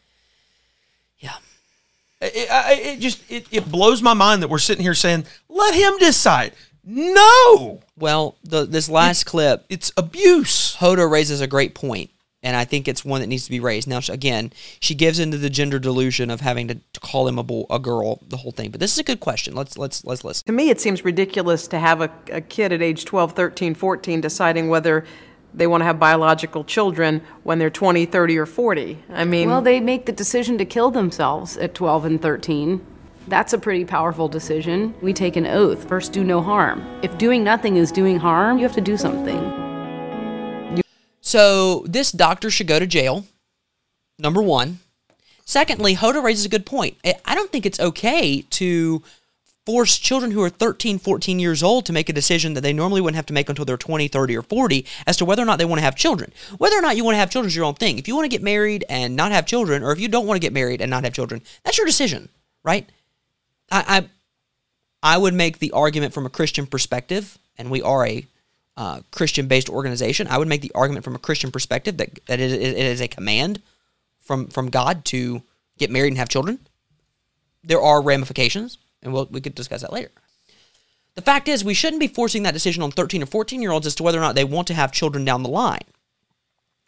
Yeah. 2.23 2.29
It, 2.41 2.51
I- 2.51 2.73
it 2.73 2.99
just 2.99 3.21
it, 3.31 3.47
it 3.51 3.71
blows 3.71 4.01
my 4.01 4.13
mind 4.13 4.41
that 4.43 4.47
we're 4.49 4.59
sitting 4.59 4.83
here 4.83 4.95
saying, 4.95 5.25
"Let 5.49 5.73
him 5.75 5.97
decide." 5.99 6.53
No, 6.85 7.79
Well, 7.97 8.35
the 8.43 8.65
this 8.65 8.89
last 8.89 9.25
clip 9.25 9.65
it's 9.69 9.91
abuse. 9.95 10.75
Hoda 10.75 11.09
raises 11.09 11.39
a 11.39 11.47
great 11.47 11.73
point, 11.73 12.09
and 12.43 12.57
I 12.57 12.65
think 12.65 12.87
it's 12.89 13.05
one 13.05 13.21
that 13.21 13.27
needs 13.27 13.45
to 13.45 13.49
be 13.51 13.61
raised. 13.61 13.87
Now, 13.87 13.99
again, 14.09 14.51
she 14.81 14.93
gives 14.93 15.17
into 15.17 15.37
the 15.37 15.49
gender 15.49 15.79
delusion 15.79 16.29
of 16.29 16.41
having 16.41 16.67
to, 16.67 16.75
to 16.75 16.99
call 16.99 17.25
him 17.29 17.39
a, 17.39 17.43
boy, 17.43 17.63
a 17.69 17.79
girl, 17.79 18.19
the 18.27 18.35
whole 18.37 18.51
thing. 18.51 18.69
But 18.69 18.81
this 18.81 18.91
is 18.91 18.99
a 18.99 19.03
good 19.03 19.21
question. 19.21 19.55
Let's 19.55 19.77
let's 19.77 20.03
let's 20.03 20.25
listen. 20.25 20.45
To 20.47 20.51
me, 20.51 20.69
it 20.69 20.81
seems 20.81 21.05
ridiculous 21.05 21.67
to 21.69 21.79
have 21.79 22.01
a, 22.01 22.11
a 22.31 22.41
kid 22.41 22.73
at 22.73 22.81
age 22.81 23.05
12, 23.05 23.31
13, 23.31 23.75
14 23.75 24.19
deciding 24.19 24.67
whether 24.67 25.05
they 25.53 25.67
want 25.67 25.81
to 25.81 25.85
have 25.85 25.99
biological 25.99 26.63
children 26.63 27.21
when 27.43 27.59
they're 27.59 27.69
20, 27.69 28.05
30, 28.05 28.37
or 28.37 28.45
40. 28.45 28.97
I 29.11 29.25
mean, 29.25 29.49
Well, 29.49 29.61
they 29.61 29.79
make 29.79 30.05
the 30.05 30.11
decision 30.11 30.57
to 30.57 30.65
kill 30.65 30.91
themselves 30.91 31.57
at 31.57 31.73
12 31.75 32.05
and 32.05 32.21
13. 32.21 32.81
That's 33.27 33.53
a 33.53 33.57
pretty 33.57 33.85
powerful 33.85 34.27
decision. 34.27 34.93
We 35.01 35.13
take 35.13 35.35
an 35.35 35.45
oath 35.45 35.87
first, 35.87 36.11
do 36.11 36.23
no 36.23 36.41
harm. 36.41 36.83
If 37.01 37.17
doing 37.17 37.43
nothing 37.43 37.77
is 37.77 37.91
doing 37.91 38.17
harm, 38.19 38.57
you 38.57 38.63
have 38.63 38.75
to 38.75 38.81
do 38.81 38.97
something. 38.97 39.39
So 41.21 41.85
this 41.87 42.11
doctor 42.11 42.49
should 42.49 42.67
go 42.67 42.79
to 42.79 42.87
jail. 42.87 43.25
Number 44.19 44.41
one. 44.41 44.79
Secondly, 45.45 45.95
Hoda 45.95 46.21
raises 46.23 46.45
a 46.45 46.49
good 46.49 46.65
point. 46.65 46.97
I- 47.05 47.15
I 47.25 47.35
don't 47.35 47.51
think 47.51 47.65
it's 47.65 47.79
okay 47.79 48.41
to 48.41 49.01
force 49.65 49.97
children 49.97 50.31
who 50.31 50.41
are 50.41 50.49
13, 50.49 50.99
14 50.99 51.39
years 51.39 51.63
old 51.63 51.85
to 51.85 51.93
make 51.93 52.09
a 52.09 52.13
decision 52.13 52.53
that 52.53 52.61
they 52.61 52.73
normally 52.73 52.99
wouldn't 52.99 53.15
have 53.15 53.25
to 53.27 53.33
make 53.33 53.49
until 53.49 53.65
they're 53.65 53.77
20, 53.77 54.07
30, 54.07 54.37
or 54.37 54.41
40 54.41 54.85
as 55.07 55.17
to 55.17 55.25
whether 55.25 55.41
or 55.41 55.45
not 55.45 55.57
they 55.57 55.65
want 55.65 55.79
to 55.79 55.85
have 55.85 55.95
children. 55.95 56.33
Whether 56.57 56.77
or 56.77 56.81
not 56.81 56.97
you 56.97 57.03
want 57.03 57.15
to 57.15 57.19
have 57.19 57.29
children 57.29 57.47
is 57.47 57.55
your 57.55 57.65
own 57.65 57.75
thing. 57.75 57.97
If 57.97 58.07
you 58.07 58.15
want 58.15 58.25
to 58.25 58.35
get 58.35 58.43
married 58.43 58.83
and 58.89 59.15
not 59.15 59.31
have 59.31 59.45
children, 59.45 59.83
or 59.83 59.91
if 59.91 59.99
you 59.99 60.07
don't 60.07 60.27
want 60.27 60.35
to 60.35 60.45
get 60.45 60.53
married 60.53 60.81
and 60.81 60.89
not 60.89 61.05
have 61.05 61.13
children, 61.13 61.41
that's 61.63 61.77
your 61.77 61.87
decision, 61.87 62.29
right? 62.63 62.89
I, 63.71 64.07
I, 65.03 65.15
I 65.15 65.17
would 65.17 65.33
make 65.33 65.59
the 65.59 65.71
argument 65.71 66.13
from 66.13 66.25
a 66.25 66.29
Christian 66.29 66.65
perspective, 66.65 67.37
and 67.57 67.71
we 67.71 67.81
are 67.81 68.05
a 68.05 68.25
uh, 68.75 69.01
Christian 69.11 69.47
based 69.47 69.69
organization. 69.69 70.27
I 70.27 70.37
would 70.37 70.47
make 70.47 70.61
the 70.61 70.71
argument 70.75 71.05
from 71.05 71.15
a 71.15 71.19
Christian 71.19 71.51
perspective 71.51 71.97
that, 71.97 72.25
that 72.25 72.39
it, 72.39 72.51
it 72.51 72.77
is 72.77 73.01
a 73.01 73.07
command 73.07 73.61
from, 74.19 74.47
from 74.47 74.69
God 74.69 75.05
to 75.05 75.41
get 75.77 75.91
married 75.91 76.09
and 76.09 76.17
have 76.17 76.29
children. 76.29 76.59
There 77.63 77.81
are 77.81 78.01
ramifications, 78.01 78.77
and 79.03 79.13
we'll, 79.13 79.27
we 79.31 79.41
could 79.41 79.55
discuss 79.55 79.81
that 79.81 79.93
later. 79.93 80.11
The 81.15 81.21
fact 81.21 81.47
is, 81.47 81.63
we 81.63 81.73
shouldn't 81.75 81.99
be 81.99 82.07
forcing 82.07 82.43
that 82.43 82.53
decision 82.53 82.81
on 82.81 82.91
13 82.91 83.21
or 83.21 83.25
14 83.27 83.61
year 83.61 83.71
olds 83.71 83.85
as 83.85 83.95
to 83.95 84.03
whether 84.03 84.17
or 84.17 84.21
not 84.21 84.35
they 84.35 84.43
want 84.43 84.67
to 84.67 84.73
have 84.73 84.91
children 84.91 85.23
down 85.25 85.43
the 85.43 85.49
line 85.49 85.83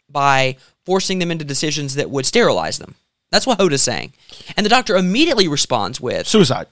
by 0.08 0.56
forcing 0.84 1.18
them 1.18 1.30
into 1.30 1.44
decisions 1.44 1.94
that 1.94 2.10
would 2.10 2.26
sterilize 2.26 2.78
them. 2.78 2.94
That's 3.30 3.46
what 3.46 3.58
Hoda's 3.58 3.82
saying. 3.82 4.12
And 4.56 4.64
the 4.64 4.70
doctor 4.70 4.96
immediately 4.96 5.48
responds 5.48 6.00
with, 6.00 6.26
Suicide. 6.28 6.66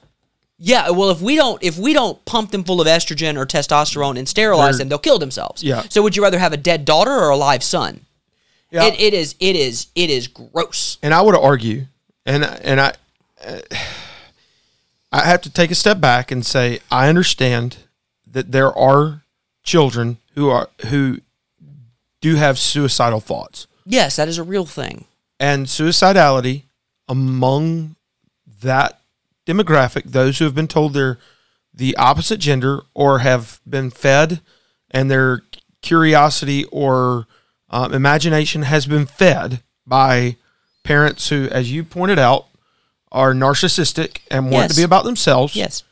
yeah, 0.57 0.89
well, 0.89 1.09
if 1.09 1.21
we 1.21 1.35
don't 1.35 1.61
if 1.61 1.77
we 1.77 1.93
don't 1.93 2.23
pump 2.25 2.51
them 2.51 2.63
full 2.63 2.79
of 2.81 2.87
estrogen 2.87 3.37
or 3.37 3.45
testosterone 3.45 4.17
and 4.17 4.27
sterilize 4.27 4.75
They're- 4.75 4.79
them, 4.79 4.89
they'll 4.89 4.97
kill 4.99 5.19
themselves. 5.19 5.63
Yeah. 5.63 5.83
So 5.89 6.01
would 6.01 6.15
you 6.15 6.23
rather 6.23 6.39
have 6.39 6.53
a 6.53 6.57
dead 6.57 6.85
daughter 6.85 7.11
or 7.11 7.29
a 7.29 7.37
live 7.37 7.61
son? 7.63 8.05
Yeah. 8.71 8.85
It, 8.85 8.99
it 8.99 9.13
is 9.13 9.35
it 9.39 9.55
is 9.55 9.87
it 9.95 10.09
is 10.09 10.27
gross. 10.27 10.97
and 11.03 11.13
I 11.13 11.21
would 11.21 11.35
argue, 11.35 11.85
and 12.25 12.43
and 12.43 12.81
I, 12.81 12.93
uh, 13.45 13.59
I 15.11 15.25
have 15.25 15.41
to 15.41 15.49
take 15.49 15.71
a 15.71 15.75
step 15.75 15.99
back 16.01 16.31
and 16.31 16.45
say 16.45 16.79
I 16.91 17.07
understand 17.09 17.77
that 18.27 18.51
there 18.51 18.71
are 18.77 19.23
children 19.63 20.17
who 20.33 20.49
are 20.49 20.69
who 20.87 21.19
do 22.21 22.35
have 22.35 22.57
suicidal 22.59 23.19
thoughts 23.19 23.67
Yes, 23.85 24.15
that 24.15 24.27
is 24.27 24.37
a 24.37 24.43
real 24.43 24.65
thing. 24.65 25.05
and 25.39 25.67
suicidality 25.67 26.63
among 27.07 27.95
that 28.61 28.99
demographic, 29.45 30.03
those 30.05 30.39
who 30.39 30.45
have 30.45 30.55
been 30.55 30.67
told 30.67 30.93
they're 30.93 31.19
the 31.73 31.95
opposite 31.97 32.39
gender 32.39 32.81
or 32.93 33.19
have 33.19 33.59
been 33.69 33.91
fed 33.91 34.41
and 34.91 35.11
their 35.11 35.41
curiosity 35.81 36.65
or 36.71 37.27
um, 37.69 37.93
imagination 37.93 38.63
has 38.63 38.85
been 38.87 39.05
fed 39.05 39.61
by 39.85 40.35
parents 40.83 41.29
who, 41.29 41.47
as 41.51 41.71
you 41.71 41.83
pointed 41.83 42.17
out, 42.17 42.47
are 43.11 43.33
narcissistic 43.33 44.17
and 44.29 44.51
want 44.51 44.65
it 44.65 44.69
to 44.73 44.75
be 44.79 44.83
about 44.83 45.05
themselves, 45.05 45.55
Yes. 45.55 45.83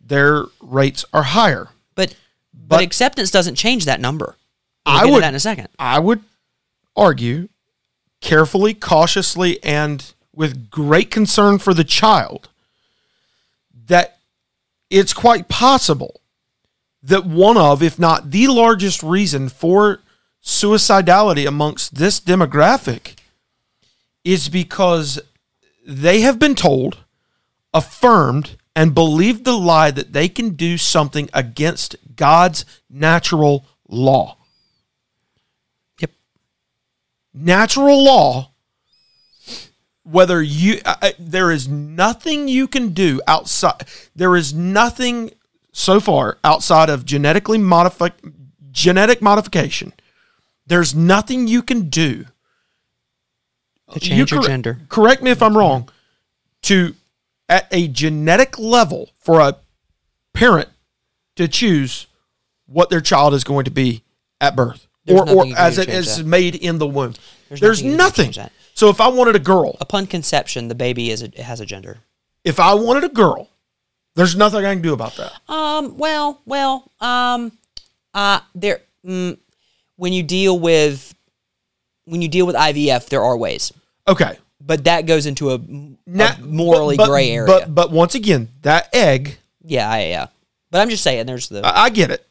their 0.00 0.44
rates 0.60 1.04
are 1.12 1.22
higher. 1.22 1.68
But 1.94 2.14
but, 2.54 2.76
But- 2.78 2.82
acceptance 2.84 3.30
doesn't 3.30 3.56
change 3.56 3.84
that 3.86 4.00
number. 4.00 4.36
We'll 4.86 4.94
I 4.96 5.00
get 5.00 5.06
to 5.06 5.12
would- 5.12 5.22
that 5.22 5.28
in 5.30 5.34
a 5.34 5.40
second. 5.40 5.68
I 5.78 5.98
would 5.98 6.22
argue 6.96 7.48
carefully, 8.20 8.74
cautiously, 8.74 9.62
and 9.64 10.12
with 10.34 10.70
great 10.70 11.10
concern 11.10 11.58
for 11.58 11.74
the 11.74 11.84
child 11.84 12.48
that 13.86 14.18
it's 14.90 15.12
quite 15.12 15.48
possible 15.48 16.20
that 17.02 17.24
one 17.26 17.56
of, 17.56 17.82
if 17.82 17.98
not 17.98 18.30
the 18.30 18.46
largest 18.48 19.02
reason 19.02 19.48
for 19.48 20.00
suicidality 20.44 21.46
amongst 21.48 21.94
this 21.96 22.20
demographic 22.20 23.14
is 24.24 24.48
because 24.48 25.18
they 25.86 26.20
have 26.20 26.38
been 26.38 26.54
told, 26.54 26.98
affirmed, 27.74 28.56
and 28.74 28.94
believed 28.94 29.44
the 29.44 29.56
lie 29.56 29.90
that 29.90 30.12
they 30.12 30.28
can 30.28 30.50
do 30.50 30.78
something 30.78 31.28
against 31.34 31.96
God's 32.16 32.64
natural 32.88 33.66
law 33.88 34.36
Yep. 36.00 36.10
natural 37.34 38.02
law 38.02 38.52
whether 40.02 40.42
you 40.42 40.80
uh, 40.84 40.96
uh, 41.02 41.10
there 41.18 41.50
is 41.50 41.68
nothing 41.68 42.48
you 42.48 42.66
can 42.66 42.90
do 42.90 43.20
outside 43.28 43.84
there 44.16 44.34
is 44.34 44.54
nothing 44.54 45.30
so 45.72 46.00
far 46.00 46.38
outside 46.42 46.88
of 46.88 47.04
genetically 47.04 47.58
modified 47.58 48.14
genetic 48.70 49.20
modification 49.20 49.92
there's 50.66 50.94
nothing 50.94 51.46
you 51.46 51.62
can 51.62 51.90
do 51.90 52.24
To 53.92 54.00
change 54.00 54.30
your 54.30 54.40
corre- 54.40 54.48
gender. 54.48 54.80
correct 54.88 55.22
me 55.22 55.30
if 55.30 55.42
i'm 55.42 55.56
wrong 55.56 55.88
to 56.62 56.94
at 57.48 57.66
a 57.70 57.88
genetic 57.88 58.58
level 58.58 59.10
for 59.18 59.40
a 59.40 59.56
parent 60.32 60.68
to 61.36 61.48
choose 61.48 62.06
what 62.66 62.88
their 62.90 63.00
child 63.00 63.34
is 63.34 63.44
going 63.44 63.64
to 63.64 63.70
be 63.70 64.02
at 64.40 64.56
birth 64.56 64.86
There's 65.04 65.20
or, 65.20 65.28
or 65.30 65.46
as 65.56 65.78
it 65.78 65.88
is 65.88 66.16
that. 66.18 66.26
made 66.26 66.54
in 66.54 66.78
the 66.78 66.86
womb 66.86 67.14
There's 67.48 67.60
there's, 67.60 67.82
nothing 67.82 68.28
you 68.28 68.32
can 68.32 68.32
do 68.32 68.32
to 68.34 68.40
nothing 68.40 68.50
so 68.74 68.88
if 68.88 69.00
i 69.00 69.08
wanted 69.08 69.36
a 69.36 69.40
girl 69.40 69.76
Upon 69.80 70.06
conception, 70.06 70.68
the 70.68 70.74
baby 70.74 71.10
is 71.10 71.22
a, 71.22 71.42
has 71.42 71.60
a 71.60 71.66
gender. 71.66 71.98
if 72.44 72.58
i 72.60 72.72
wanted 72.74 73.04
a 73.04 73.08
girl 73.10 73.48
there's 74.14 74.36
nothing 74.36 74.64
i 74.64 74.72
can 74.74 74.82
do 74.82 74.92
about 74.94 75.16
that 75.16 75.32
Um. 75.48 75.96
Well. 75.98 76.40
Well. 76.46 76.90
Um. 77.00 77.52
Uh. 78.14 78.40
There. 78.54 78.80
Mm, 79.06 79.38
when 79.96 80.12
you 80.12 80.22
deal 80.22 80.58
with 80.58 81.14
when 82.04 82.20
you 82.20 82.28
deal 82.28 82.46
with 82.46 82.54
IVF, 82.56 83.06
there 83.08 83.22
are 83.22 83.36
ways, 83.36 83.72
okay 84.08 84.38
but 84.60 84.84
that 84.84 85.06
goes 85.06 85.26
into 85.26 85.50
a, 85.50 85.54
a 85.54 86.38
morally 86.42 86.96
but- 86.96 87.04
but- 87.06 87.10
gray 87.10 87.30
area. 87.30 87.46
but 87.46 87.74
but 87.74 87.90
once 87.90 88.14
again 88.14 88.48
that 88.62 88.88
egg 88.94 89.38
yeah. 89.64 89.88
I, 89.88 90.06
yeah. 90.06 90.26
But 90.72 90.80
I'm 90.80 90.88
just 90.90 91.04
saying, 91.04 91.26
there's 91.26 91.48
the 91.48 91.64
i, 91.66 91.84
I 91.84 91.90
get 91.90 92.10
it 92.10 92.26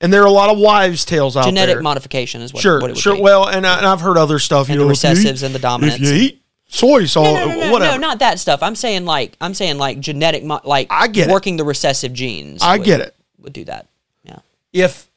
and 0.00 0.12
there 0.12 0.22
are 0.22 0.26
a 0.26 0.30
lot 0.30 0.50
of 0.50 0.58
wives 0.58 1.04
tales 1.06 1.36
out 1.36 1.44
genetic 1.44 1.54
there 1.54 1.66
Genetic 1.76 1.82
modification 1.84 2.40
is 2.42 2.52
what, 2.52 2.60
sure 2.62 2.80
what 2.80 2.90
it 2.90 2.94
would 2.94 2.98
sure 3.02 3.14
be. 3.16 3.22
well 3.22 3.48
and, 3.48 3.66
I, 3.66 3.78
and 3.78 3.86
i've 3.86 4.00
heard 4.00 4.18
other 4.18 4.38
stuff 4.38 4.68
And 4.68 4.74
you 4.74 4.80
the 4.80 4.84
know 4.86 4.90
if 4.92 5.02
you 5.02 5.08
recessives 5.10 5.42
and 5.42 5.54
the 5.54 5.58
dominants. 5.58 5.96
if 6.00 6.02
you 6.06 6.14
eat 6.14 6.42
soy 6.68 7.04
sauce 7.06 7.24
no, 7.26 7.32
no, 7.46 7.46
no, 7.54 7.60
no, 7.66 7.72
whatever 7.72 7.98
no, 7.98 8.08
not 8.08 8.18
that 8.18 8.38
stuff. 8.40 8.62
I'm 8.62 8.74
saying 8.74 9.04
like 9.04 9.36
I'm 9.40 9.54
saying 9.54 9.78
like 9.78 10.00
genetic, 10.00 10.42
mo- 10.44 10.60
like 10.64 10.88
I 10.90 11.06
get 11.06 11.28
it. 11.28 11.32
working 11.32 11.56
the 11.56 11.64
recessive 11.64 12.12
genes. 12.12 12.60
I 12.60 12.76
would- 12.76 12.84
get 12.84 13.00
it. 13.00 13.14
Would 13.38 13.52
do 13.52 13.64
that. 13.66 13.86
Yeah. 14.24 14.40
if 14.72 15.08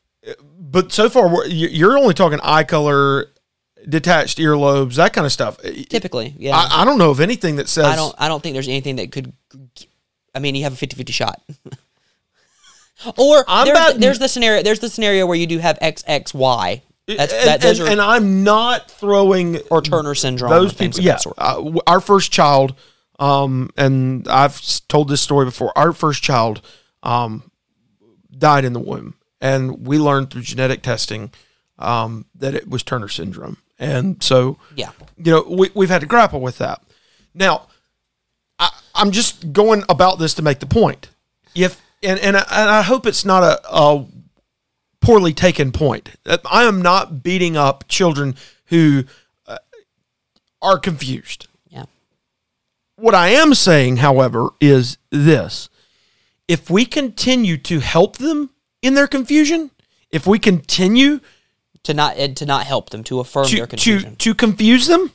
but 0.59 0.91
so 0.91 1.09
far 1.09 1.47
you're 1.47 1.97
only 1.97 2.13
talking 2.13 2.39
eye 2.43 2.63
color 2.65 3.31
detached 3.87 4.37
earlobes 4.37 4.95
that 4.95 5.13
kind 5.13 5.25
of 5.25 5.31
stuff 5.31 5.57
Typically, 5.89 6.35
yeah. 6.37 6.55
I, 6.55 6.81
I 6.81 6.85
don't 6.85 6.97
know 6.97 7.11
of 7.11 7.19
anything 7.19 7.57
that 7.57 7.69
says 7.69 7.85
I 7.85 7.95
don't 7.95 8.15
I 8.17 8.27
don't 8.27 8.41
think 8.43 8.53
there's 8.53 8.67
anything 8.67 8.97
that 8.97 9.11
could 9.11 9.33
I 10.35 10.39
mean 10.39 10.55
you 10.55 10.63
have 10.63 10.73
a 10.73 10.85
50-50 10.87 11.13
shot. 11.13 11.41
or 13.17 13.45
there's, 13.47 13.69
betting- 13.69 14.01
there's 14.01 14.19
the 14.19 14.27
scenario 14.27 14.63
there's 14.63 14.79
the 14.79 14.89
scenario 14.89 15.25
where 15.25 15.37
you 15.37 15.47
do 15.47 15.59
have 15.59 15.79
XXY. 15.79 16.81
That's 17.07 17.33
and, 17.33 17.47
that 17.47 17.65
and- 17.65 17.79
are 17.79 17.91
and 17.91 18.01
I'm 18.01 18.43
not 18.43 18.91
throwing 18.91 19.57
or 19.69 19.81
Turner 19.81 20.13
syndrome 20.15 20.51
those 20.51 20.73
people. 20.73 20.99
Yeah, 20.99 21.17
uh, 21.37 21.79
our 21.87 21.99
first 22.01 22.31
child, 22.31 22.75
um, 23.17 23.69
and 23.77 24.27
I've 24.27 24.61
told 24.87 25.07
this 25.07 25.21
story 25.21 25.45
before. 25.45 25.75
Our 25.75 25.91
first 25.91 26.21
child, 26.21 26.61
um, 27.01 27.49
died 28.37 28.63
in 28.63 28.73
the 28.73 28.79
womb, 28.79 29.15
and 29.41 29.87
we 29.87 29.97
learned 29.97 30.29
through 30.29 30.43
genetic 30.43 30.83
testing, 30.83 31.31
um, 31.79 32.25
that 32.35 32.53
it 32.53 32.69
was 32.69 32.83
Turner 32.83 33.07
syndrome, 33.07 33.57
and 33.79 34.21
so 34.21 34.57
Yeah. 34.75 34.91
you 35.17 35.31
know 35.31 35.45
we 35.49 35.69
we've 35.73 35.89
had 35.89 36.01
to 36.01 36.07
grapple 36.07 36.41
with 36.41 36.57
that. 36.59 36.81
Now, 37.33 37.67
I, 38.59 38.69
I'm 38.93 39.11
just 39.11 39.53
going 39.53 39.83
about 39.89 40.19
this 40.19 40.33
to 40.35 40.41
make 40.41 40.59
the 40.59 40.65
point. 40.65 41.09
If 41.55 41.81
and 42.03 42.19
and 42.19 42.37
I, 42.37 42.45
and 42.51 42.69
I 42.69 42.81
hope 42.81 43.05
it's 43.05 43.25
not 43.25 43.43
a, 43.43 43.59
a 43.71 44.05
poorly 45.01 45.33
taken 45.33 45.71
point. 45.71 46.09
I 46.25 46.63
am 46.63 46.81
not 46.81 47.23
beating 47.23 47.55
up 47.57 47.85
children 47.87 48.35
who 48.65 49.05
uh, 49.47 49.57
are 50.61 50.77
confused. 50.77 51.47
Yeah. 51.69 51.85
What 52.97 53.15
I 53.15 53.29
am 53.29 53.53
saying, 53.53 53.97
however, 53.97 54.49
is 54.59 54.97
this. 55.09 55.69
If 56.47 56.69
we 56.69 56.85
continue 56.85 57.57
to 57.57 57.79
help 57.79 58.17
them 58.17 58.49
in 58.81 58.93
their 58.95 59.07
confusion, 59.07 59.71
if 60.11 60.25
we 60.27 60.39
continue 60.39 61.19
To 61.83 61.93
not 61.93 62.17
and 62.17 62.35
to 62.37 62.45
not 62.45 62.65
help 62.65 62.89
them 62.89 63.03
to 63.05 63.19
affirm 63.19 63.45
to, 63.47 63.55
their 63.55 63.67
confusion. 63.67 64.15
to 64.17 64.35
confuse 64.35 64.87
them, 64.87 65.11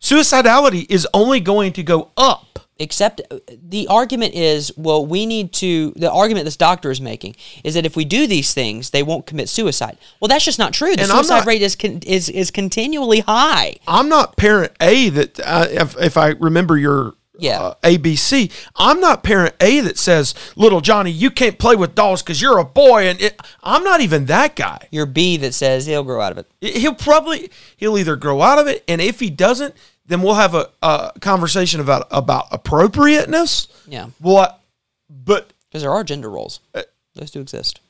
suicidality 0.00 0.86
is 0.88 1.06
only 1.12 1.40
going 1.40 1.72
to 1.74 1.82
go 1.82 2.10
up. 2.16 2.44
Except 2.80 3.20
uh, 3.28 3.38
the 3.60 3.88
argument 3.88 4.34
is, 4.34 4.72
well, 4.76 5.04
we 5.04 5.26
need 5.26 5.52
to. 5.54 5.92
The 5.96 6.10
argument 6.12 6.44
this 6.44 6.56
doctor 6.56 6.92
is 6.92 7.00
making 7.00 7.34
is 7.64 7.74
that 7.74 7.84
if 7.84 7.96
we 7.96 8.04
do 8.04 8.28
these 8.28 8.54
things, 8.54 8.90
they 8.90 9.02
won't 9.02 9.26
commit 9.26 9.48
suicide. 9.48 9.98
Well, 10.20 10.28
that's 10.28 10.44
just 10.44 10.60
not 10.60 10.72
true. 10.74 10.94
The 10.94 11.02
And 11.02 11.10
suicide 11.10 11.38
not- 11.38 11.46
rate 11.46 11.60
is 11.62 11.74
con, 11.74 11.98
is 12.06 12.28
is 12.28 12.52
continually 12.52 13.18
high. 13.20 13.76
I'm 13.88 14.08
not 14.08 14.36
parent 14.36 14.72
A 14.80 15.08
that 15.08 15.40
uh, 15.40 15.66
if, 15.68 16.00
if 16.00 16.16
I 16.16 16.28
remember 16.38 16.78
your 16.78 17.14
Yeah. 17.38 17.60
uh, 17.60 17.74
ABC. 17.82 18.50
I'm 18.76 19.00
not 19.00 19.22
parent 19.22 19.54
A 19.60 19.80
that 19.80 19.96
says, 19.96 20.34
"Little 20.56 20.80
Johnny, 20.80 21.10
you 21.10 21.30
can't 21.30 21.58
play 21.58 21.76
with 21.76 21.94
dolls 21.94 22.20
because 22.22 22.42
you're 22.42 22.58
a 22.58 22.64
boy." 22.64 23.06
And 23.08 23.20
it, 23.20 23.40
I'm 23.62 23.84
not 23.84 24.00
even 24.00 24.26
that 24.26 24.56
guy. 24.56 24.88
You're 24.90 25.06
B 25.06 25.36
that 25.38 25.54
says 25.54 25.86
he'll 25.86 26.02
grow 26.04 26.20
out 26.20 26.32
of 26.32 26.38
it. 26.38 26.50
He'll 26.76 26.94
probably 26.94 27.50
he'll 27.76 27.96
either 27.96 28.16
grow 28.16 28.42
out 28.42 28.58
of 28.58 28.66
it, 28.66 28.82
and 28.88 29.00
if 29.00 29.20
he 29.20 29.30
doesn't, 29.30 29.74
then 30.06 30.20
we'll 30.22 30.34
have 30.34 30.54
a, 30.54 30.68
a 30.82 31.12
conversation 31.20 31.80
about 31.80 32.08
about 32.10 32.46
appropriateness. 32.50 33.68
Yeah. 33.86 34.08
What? 34.18 34.60
But 35.08 35.52
Because 35.70 35.82
there 35.82 35.92
are 35.92 36.02
gender 36.04 36.28
roles. 36.30 36.60
Uh, 36.74 36.82
Those 37.14 37.30
do 37.30 37.40
exist. 37.40 37.80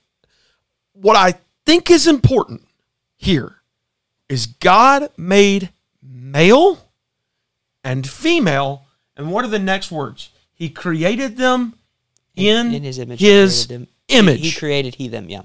what 0.93 1.17
I 1.17 1.35
think 1.65 1.91
is 1.91 2.07
important 2.07 2.67
here 3.17 3.57
is 4.29 4.47
God 4.47 5.11
made 5.17 5.71
male 6.03 6.79
and 7.85 8.07
female, 8.09 8.85
and 9.19 9.31
what 9.31 9.45
are 9.45 9.49
the 9.49 9.59
next 9.59 9.91
words? 9.91 10.31
He 10.55 10.71
created 10.71 11.37
them 11.37 11.75
in, 12.37 12.73
in 12.73 12.83
his 12.83 12.99
image. 12.99 13.21
His. 13.21 13.67
He- 13.67 13.87
image. 14.09 14.41
He, 14.41 14.53
created 14.53 14.95
he 14.97 15.09
them. 15.09 15.29
Yeah. 15.29 15.43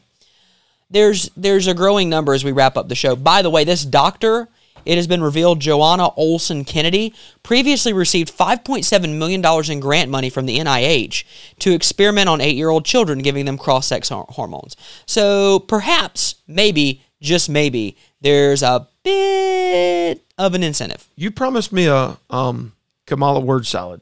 There's 0.90 1.30
there's 1.36 1.68
a 1.68 1.74
growing 1.74 2.10
number 2.10 2.34
as 2.34 2.44
we 2.44 2.52
wrap 2.52 2.78
up 2.78 2.88
the 2.88 2.96
show. 2.96 3.16
By 3.16 3.42
the 3.42 3.50
way, 3.50 3.64
this 3.64 3.84
doctor, 3.84 4.48
it 4.86 4.96
has 4.96 5.08
been 5.08 5.24
revealed, 5.24 5.60
Joanna 5.60 6.10
Olson 6.16 6.64
Kennedy, 6.66 7.14
previously 7.42 7.94
received 7.94 8.36
5.7 8.36 9.18
million 9.18 9.42
dollars 9.42 9.70
in 9.70 9.80
grant 9.80 10.10
money 10.10 10.30
from 10.30 10.46
the 10.46 10.60
NIH 10.60 11.24
to 11.60 11.74
experiment 11.74 12.30
on 12.30 12.42
eight-year-old 12.42 12.86
children, 12.86 13.20
giving 13.20 13.46
them 13.46 13.58
cross-sex 13.58 14.10
hormones. 14.10 14.76
So 15.06 15.60
perhaps, 15.60 16.36
maybe, 16.48 17.04
just 17.22 17.50
maybe, 17.50 17.98
there's 18.22 18.62
a 18.62 18.88
bit 19.04 20.22
of 20.38 20.54
an 20.54 20.64
incentive. 20.64 21.08
you 21.16 21.32
promised 21.32 21.72
me 21.72 21.88
a 21.88 22.18
um, 22.30 22.74
Kamala 23.06 23.40
word 23.40 23.66
salad. 23.68 24.02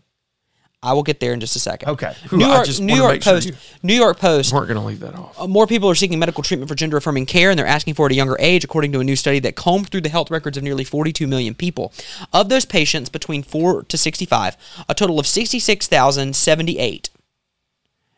I 0.84 0.94
will 0.94 1.04
get 1.04 1.20
there 1.20 1.32
in 1.32 1.40
just 1.40 1.56
a 1.56 1.60
second. 1.60 1.90
Okay. 1.90 2.12
New 2.32 2.40
Whew, 2.40 2.48
York, 2.48 2.80
New 2.80 2.96
York 2.96 3.22
sure 3.22 3.34
Post. 3.34 3.48
you- 3.50 3.56
New 3.84 3.94
York 3.94 4.18
Post. 4.18 4.52
Weren't 4.52 4.68
going 4.68 4.80
to 4.80 4.86
leave 4.86 5.00
that 5.02 5.14
off. 5.14 5.40
Uh, 5.40 5.46
More 5.46 5.68
people 5.68 5.88
are 5.92 5.94
seeking 5.96 6.18
medical 6.18 6.42
treatment 6.44 6.70
for 6.70 6.74
gender 6.74 6.98
affirming 6.98 7.28
care, 7.28 7.52
and 7.52 7.60
they're 7.60 7.68
asking 7.68 7.94
for 7.94 8.08
it 8.08 8.10
at 8.10 8.14
a 8.14 8.16
younger 8.16 8.36
age, 8.40 8.64
according 8.64 8.92
to 8.94 9.00
a 9.00 9.04
new 9.04 9.16
study 9.16 9.38
that 9.42 9.56
combed 9.56 9.90
through 9.90 10.02
the 10.02 10.10
health 10.10 10.32
records 10.32 10.58
of 10.58 10.64
nearly 10.64 10.84
42 10.84 11.28
million 11.28 11.54
people. 11.54 11.94
Of 12.34 12.50
those 12.50 12.66
patients 12.66 13.10
between 13.10 13.44
4 13.44 13.84
to 13.84 13.96
65, 13.98 14.58
a 14.90 14.96
total 14.96 15.20
of 15.20 15.28
66,078, 15.28 17.10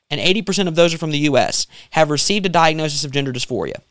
and 0.10 0.22
80% 0.22 0.68
of 0.70 0.76
those 0.76 0.94
are 0.94 0.98
from 0.98 1.12
the 1.12 1.20
U.S., 1.20 1.68
have 1.92 2.10
received 2.10 2.46
a 2.46 2.50
diagnosis 2.50 3.04
of 3.04 3.12
gender 3.12 3.34
dysphoria. 3.34 3.82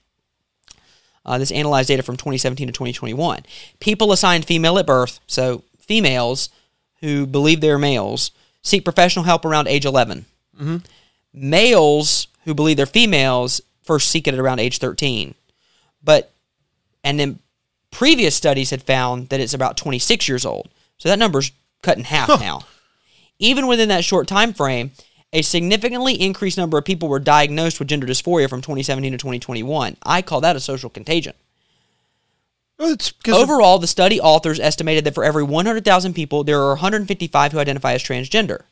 Uh, 1.26 1.36
this 1.36 1.52
analyzed 1.52 1.88
data 1.88 2.02
from 2.02 2.16
2017 2.16 2.68
to 2.68 2.72
2021. 2.72 3.42
People 3.80 4.12
assigned 4.12 4.46
female 4.46 4.78
at 4.78 4.86
birth, 4.86 5.20
so 5.26 5.62
females 5.78 6.48
who 7.02 7.26
believe 7.26 7.60
they're 7.60 7.78
males, 7.78 8.30
seek 8.62 8.84
professional 8.84 9.24
help 9.26 9.44
around 9.44 9.68
age 9.68 9.84
11 9.84 10.24
mm-hmm. 10.58 10.76
males 11.34 12.28
who 12.44 12.54
believe 12.54 12.76
they're 12.78 12.86
females 12.86 13.60
first 13.82 14.08
seek 14.10 14.26
it 14.26 14.34
at 14.34 14.40
around 14.40 14.58
age 14.60 14.78
13 14.78 15.34
but 16.02 16.32
and 17.04 17.18
then 17.20 17.38
previous 17.90 18.34
studies 18.34 18.70
had 18.70 18.82
found 18.82 19.28
that 19.28 19.40
it's 19.40 19.54
about 19.54 19.76
26 19.76 20.26
years 20.28 20.46
old. 20.46 20.68
So 20.98 21.08
that 21.08 21.18
number's 21.18 21.52
cut 21.82 21.98
in 21.98 22.04
half 22.04 22.28
now. 22.40 22.60
Even 23.38 23.66
within 23.66 23.88
that 23.90 24.04
short 24.04 24.26
time 24.28 24.52
frame 24.52 24.92
a 25.32 25.42
significantly 25.42 26.14
increased 26.20 26.58
number 26.58 26.78
of 26.78 26.84
people 26.84 27.08
were 27.08 27.18
diagnosed 27.18 27.78
with 27.78 27.88
gender 27.88 28.06
dysphoria 28.06 28.48
from 28.48 28.60
2017 28.60 29.12
to 29.12 29.18
2021 29.18 29.96
i 30.04 30.20
call 30.22 30.40
that 30.42 30.56
a 30.56 30.60
social 30.60 30.90
contagion 30.90 31.32
Well, 31.32 31.32
it's 31.32 31.38
'cause 31.38 32.71
of- 32.71 32.71
Overall, 33.28 33.78
the 33.78 33.86
study 33.86 34.20
authors 34.20 34.58
estimated 34.58 35.04
that 35.04 35.14
for 35.14 35.24
every 35.24 35.42
100,000 35.42 36.14
people, 36.14 36.44
there 36.44 36.60
are 36.60 36.70
155 36.70 37.52
who 37.52 37.58
identify 37.58 37.92
as 37.92 38.02
transgender. 38.02 38.62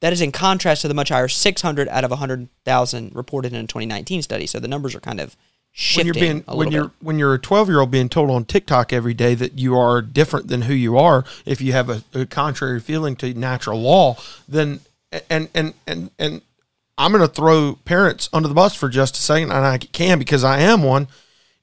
That 0.00 0.12
is 0.12 0.22
in 0.22 0.32
contrast 0.32 0.82
to 0.82 0.88
the 0.88 0.94
much 0.94 1.10
higher 1.10 1.28
600 1.28 1.88
out 1.88 2.04
of 2.04 2.10
100,000 2.10 3.14
reported 3.14 3.52
in 3.52 3.64
a 3.64 3.66
2019 3.66 4.22
study. 4.22 4.46
So 4.46 4.58
the 4.58 4.68
numbers 4.68 4.94
are 4.94 5.00
kind 5.00 5.20
of 5.20 5.36
when 5.36 5.36
shifting 5.72 6.06
you're 6.06 6.14
being 6.14 6.44
a 6.48 6.56
when 6.56 6.72
you're 6.72 6.88
bit. 6.88 6.92
when 7.00 7.18
you're 7.18 7.34
a 7.34 7.38
12 7.38 7.68
year 7.68 7.80
old 7.80 7.92
being 7.92 8.08
told 8.08 8.28
on 8.30 8.44
TikTok 8.44 8.92
every 8.92 9.14
day 9.14 9.36
that 9.36 9.56
you 9.56 9.76
are 9.78 10.02
different 10.02 10.48
than 10.48 10.62
who 10.62 10.74
you 10.74 10.98
are 10.98 11.24
if 11.46 11.60
you 11.60 11.72
have 11.72 11.88
a, 11.88 12.02
a 12.12 12.26
contrary 12.26 12.80
feeling 12.80 13.14
to 13.16 13.32
natural 13.34 13.80
law 13.80 14.16
then 14.48 14.80
and 15.28 15.48
and 15.54 15.74
and 15.86 16.10
and 16.18 16.42
I'm 16.98 17.12
going 17.12 17.22
to 17.22 17.32
throw 17.32 17.78
parents 17.84 18.28
under 18.32 18.48
the 18.48 18.54
bus 18.54 18.74
for 18.74 18.88
just 18.88 19.16
a 19.16 19.20
second 19.20 19.52
and 19.52 19.64
I 19.64 19.78
can 19.78 20.18
because 20.18 20.42
I 20.42 20.58
am 20.58 20.82
one 20.82 21.06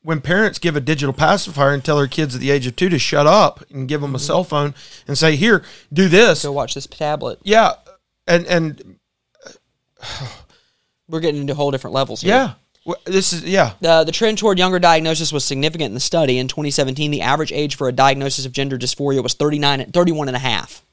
when 0.07 0.21
parents 0.21 0.57
give 0.57 0.77
a 0.77 0.79
digital 0.79 1.11
pacifier 1.11 1.73
and 1.73 1.83
tell 1.83 1.97
their 1.97 2.07
kids 2.07 2.33
at 2.33 2.39
the 2.39 2.49
age 2.49 2.65
of 2.65 2.77
2 2.77 2.87
to 2.87 2.97
shut 2.97 3.27
up 3.27 3.61
and 3.69 3.89
give 3.89 3.99
them 3.99 4.15
a 4.15 4.19
cell 4.19 4.45
phone 4.45 4.73
and 5.05 5.17
say 5.17 5.35
here 5.35 5.65
do 5.91 6.07
this 6.07 6.43
Go 6.43 6.53
watch 6.53 6.73
this 6.73 6.87
tablet. 6.87 7.39
yeah 7.43 7.73
and 8.25 8.45
and 8.47 8.99
We're 11.09 11.19
getting 11.19 11.41
into 11.41 11.55
whole 11.55 11.71
different 11.71 11.93
levels 11.93 12.21
here. 12.21 12.33
yeah 12.33 12.53
Well, 12.85 12.95
this 13.03 13.33
is 13.33 13.43
yeah 13.43 13.73
The, 13.81 14.05
the 14.05 14.13
trend 14.13 14.37
toward 14.37 14.57
younger 14.57 14.79
diagnosis 14.79 15.33
was 15.33 15.43
significant 15.43 15.89
in 15.89 15.93
the 15.93 15.99
study. 15.99 16.37
In 16.37 16.47
2017, 16.47 17.11
the 17.11 17.21
average 17.21 17.51
age 17.51 17.75
for 17.75 17.89
a 17.89 17.91
diagnosis 17.91 18.45
of 18.45 18.53
gender 18.53 18.77
dysphoria 18.77 19.21
was 19.21 19.33
39, 19.33 19.91
31 19.91 20.29
and 20.29 20.37
a 20.37 20.39
half. 20.39 20.83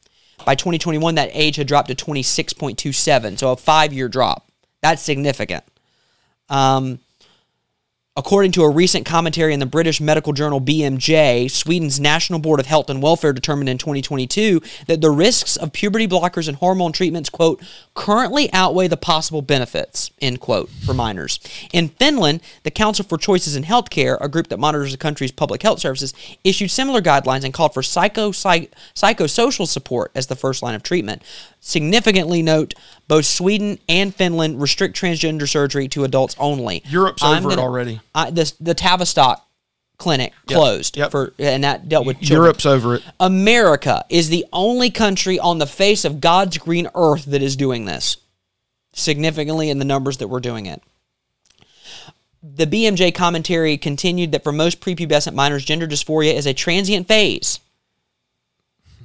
By 0.44 0.56
2021, 0.56 1.14
that 1.14 1.30
age 1.32 1.54
had 1.54 1.68
dropped 1.68 1.88
to 1.88 1.94
26.27, 1.94 3.38
so 3.38 3.52
a 3.52 3.56
five 3.56 3.92
year 3.92 4.08
drop. 4.08 4.48
That's 4.82 5.00
significant. 5.02 5.62
Um, 6.48 6.98
According 8.16 8.52
to 8.52 8.62
a 8.62 8.70
recent 8.70 9.04
commentary 9.04 9.52
in 9.52 9.58
the 9.58 9.66
British 9.66 10.00
medical 10.00 10.32
journal 10.32 10.60
BMJ, 10.60 11.50
Sweden's 11.50 11.98
National 11.98 12.38
Board 12.38 12.60
of 12.60 12.66
Health 12.66 12.88
and 12.88 13.02
Welfare 13.02 13.32
determined 13.32 13.68
in 13.68 13.76
2022 13.76 14.62
that 14.86 15.00
the 15.00 15.10
risks 15.10 15.56
of 15.56 15.72
puberty 15.72 16.06
blockers 16.06 16.46
and 16.46 16.58
hormone 16.58 16.92
treatments, 16.92 17.28
quote, 17.28 17.60
currently 17.94 18.52
outweigh 18.52 18.86
the 18.86 18.96
possible 18.96 19.42
benefits, 19.42 20.12
end 20.20 20.38
quote, 20.38 20.70
for 20.86 20.94
minors. 20.94 21.40
In 21.72 21.88
Finland, 21.88 22.40
the 22.62 22.70
Council 22.70 23.04
for 23.04 23.18
Choices 23.18 23.56
in 23.56 23.64
Healthcare, 23.64 24.16
a 24.20 24.28
group 24.28 24.46
that 24.46 24.60
monitors 24.60 24.92
the 24.92 24.96
country's 24.96 25.32
public 25.32 25.62
health 25.62 25.80
services, 25.80 26.14
issued 26.44 26.70
similar 26.70 27.00
guidelines 27.02 27.42
and 27.42 27.52
called 27.52 27.74
for 27.74 27.82
psycho, 27.82 28.30
psych, 28.30 28.70
psychosocial 28.94 29.66
support 29.66 30.12
as 30.14 30.28
the 30.28 30.36
first 30.36 30.62
line 30.62 30.76
of 30.76 30.84
treatment. 30.84 31.20
Significantly 31.66 32.42
note, 32.42 32.74
both 33.08 33.24
Sweden 33.24 33.78
and 33.88 34.14
Finland 34.14 34.60
restrict 34.60 34.94
transgender 35.00 35.48
surgery 35.48 35.88
to 35.88 36.04
adults 36.04 36.36
only. 36.38 36.82
Europe's 36.86 37.22
I'm 37.22 37.38
over 37.38 37.52
it 37.52 37.56
gonna- 37.56 37.62
already. 37.62 38.00
I, 38.14 38.30
this, 38.30 38.50
the 38.60 38.74
Tavistock 38.74 39.42
clinic 39.96 40.34
Yep, 40.48 40.56
closed 40.58 40.96
yep. 40.98 41.10
for, 41.10 41.32
and 41.38 41.64
that 41.64 41.88
dealt 41.88 42.04
with 42.04 42.18
children. 42.20 42.42
Europe's 42.42 42.66
over 42.66 42.96
it 42.96 43.02
America 43.18 44.04
is 44.10 44.28
the 44.28 44.44
only 44.52 44.90
country 44.90 45.38
on 45.38 45.56
the 45.56 45.66
face 45.66 46.04
of 46.04 46.20
God's 46.20 46.58
green 46.58 46.86
earth 46.94 47.24
that 47.24 47.40
is 47.40 47.56
doing 47.56 47.86
this 47.86 48.18
significantly 48.92 49.70
in 49.70 49.78
the 49.78 49.86
numbers 49.86 50.18
that 50.18 50.28
we're 50.28 50.40
doing 50.40 50.66
it. 50.66 50.82
The 52.42 52.66
BMJ 52.66 53.14
commentary 53.14 53.78
continued 53.78 54.32
that 54.32 54.44
for 54.44 54.52
most 54.52 54.80
prepubescent 54.80 55.32
minors, 55.32 55.64
gender 55.64 55.86
dysphoria 55.88 56.34
is 56.34 56.44
a 56.44 56.52
transient 56.52 57.08
phase 57.08 57.58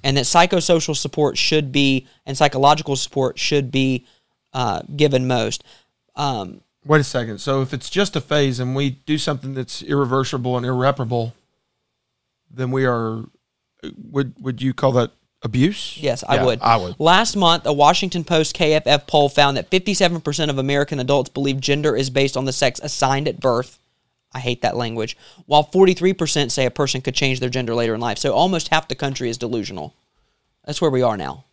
and 0.03 0.17
that 0.17 0.25
psychosocial 0.25 0.95
support 0.95 1.37
should 1.37 1.71
be 1.71 2.07
and 2.25 2.37
psychological 2.37 2.95
support 2.95 3.39
should 3.39 3.71
be 3.71 4.05
uh, 4.53 4.81
given 4.95 5.27
most. 5.27 5.63
Um, 6.15 6.61
Wait 6.85 7.01
a 7.01 7.03
second. 7.03 7.39
So 7.39 7.61
if 7.61 7.73
it's 7.73 7.89
just 7.89 8.15
a 8.15 8.21
phase 8.21 8.59
and 8.59 8.75
we 8.75 8.89
do 8.91 9.17
something 9.17 9.53
that's 9.53 9.83
irreversible 9.83 10.57
and 10.57 10.65
irreparable, 10.65 11.33
then 12.49 12.71
we 12.71 12.85
are 12.85 13.25
would 14.11 14.33
would 14.39 14.61
you 14.61 14.73
call 14.73 14.91
that 14.93 15.11
abuse? 15.41 15.97
Yes, 15.97 16.23
I 16.27 16.35
Yeah, 16.35 16.45
would. 16.45 16.61
I 16.61 16.77
would. 16.77 16.95
Last 16.99 17.35
month, 17.35 17.65
a 17.65 17.73
Washington 17.73 18.23
Post 18.23 18.55
KFF 18.55 19.07
poll 19.07 19.29
found 19.29 19.57
that 19.57 19.69
57% 19.69 20.49
of 20.49 20.57
American 20.57 20.99
adults 20.99 21.29
believe 21.29 21.59
gender 21.61 21.95
is 21.95 22.09
based 22.09 22.35
on 22.35 22.45
the 22.45 22.53
sex 22.53 22.79
assigned 22.83 23.27
at 23.27 23.39
birth. 23.39 23.78
I 24.31 24.39
hate 24.39 24.61
that 24.61 24.77
language. 24.77 25.17
While 25.47 25.63
43% 25.63 26.51
say 26.51 26.65
a 26.65 26.71
person 26.71 27.01
could 27.01 27.15
change 27.15 27.39
their 27.39 27.49
gender 27.49 27.73
later 27.73 27.95
in 27.95 28.01
life. 28.01 28.17
So 28.19 28.33
almost 28.33 28.67
half 28.67 28.87
the 28.87 28.95
country 28.95 29.29
is 29.29 29.37
delusional. 29.37 29.95
That's 30.65 30.81
where 30.81 30.91
we 30.91 31.01
are 31.01 31.17
now. 31.17 31.45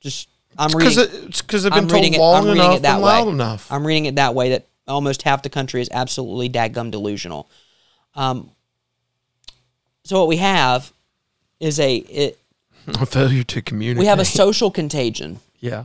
Just 0.00 0.28
I'm 0.58 0.72
reading. 0.72 0.98
it's 1.28 1.40
because 1.42 1.62
they've 1.62 1.70
been 1.72 1.84
I'm 1.84 1.88
told 1.88 2.02
reading 2.02 2.14
it. 2.14 2.18
long 2.18 2.36
I'm 2.42 2.44
reading 2.48 2.62
enough 2.64 2.76
it 2.78 2.82
that 2.82 2.94
and 2.94 3.02
way. 3.04 3.10
loud 3.10 3.28
enough. 3.28 3.70
I'm 3.72 3.86
reading 3.86 4.06
it 4.06 4.16
that 4.16 4.34
way 4.34 4.50
that 4.50 4.66
almost 4.88 5.22
half 5.22 5.42
the 5.42 5.48
country 5.50 5.80
is 5.80 5.88
absolutely 5.92 6.48
dadgum 6.50 6.90
delusional. 6.90 7.48
Um, 8.14 8.50
so 10.04 10.18
what 10.18 10.28
we 10.28 10.36
have 10.38 10.92
is 11.60 11.80
a 11.80 11.96
it, 11.96 12.38
A 12.86 13.06
failure 13.06 13.44
to 13.44 13.62
communicate. 13.62 14.00
we 14.00 14.06
have 14.06 14.18
a 14.20 14.24
social 14.24 14.70
contagion 14.70 15.40
yeah. 15.60 15.84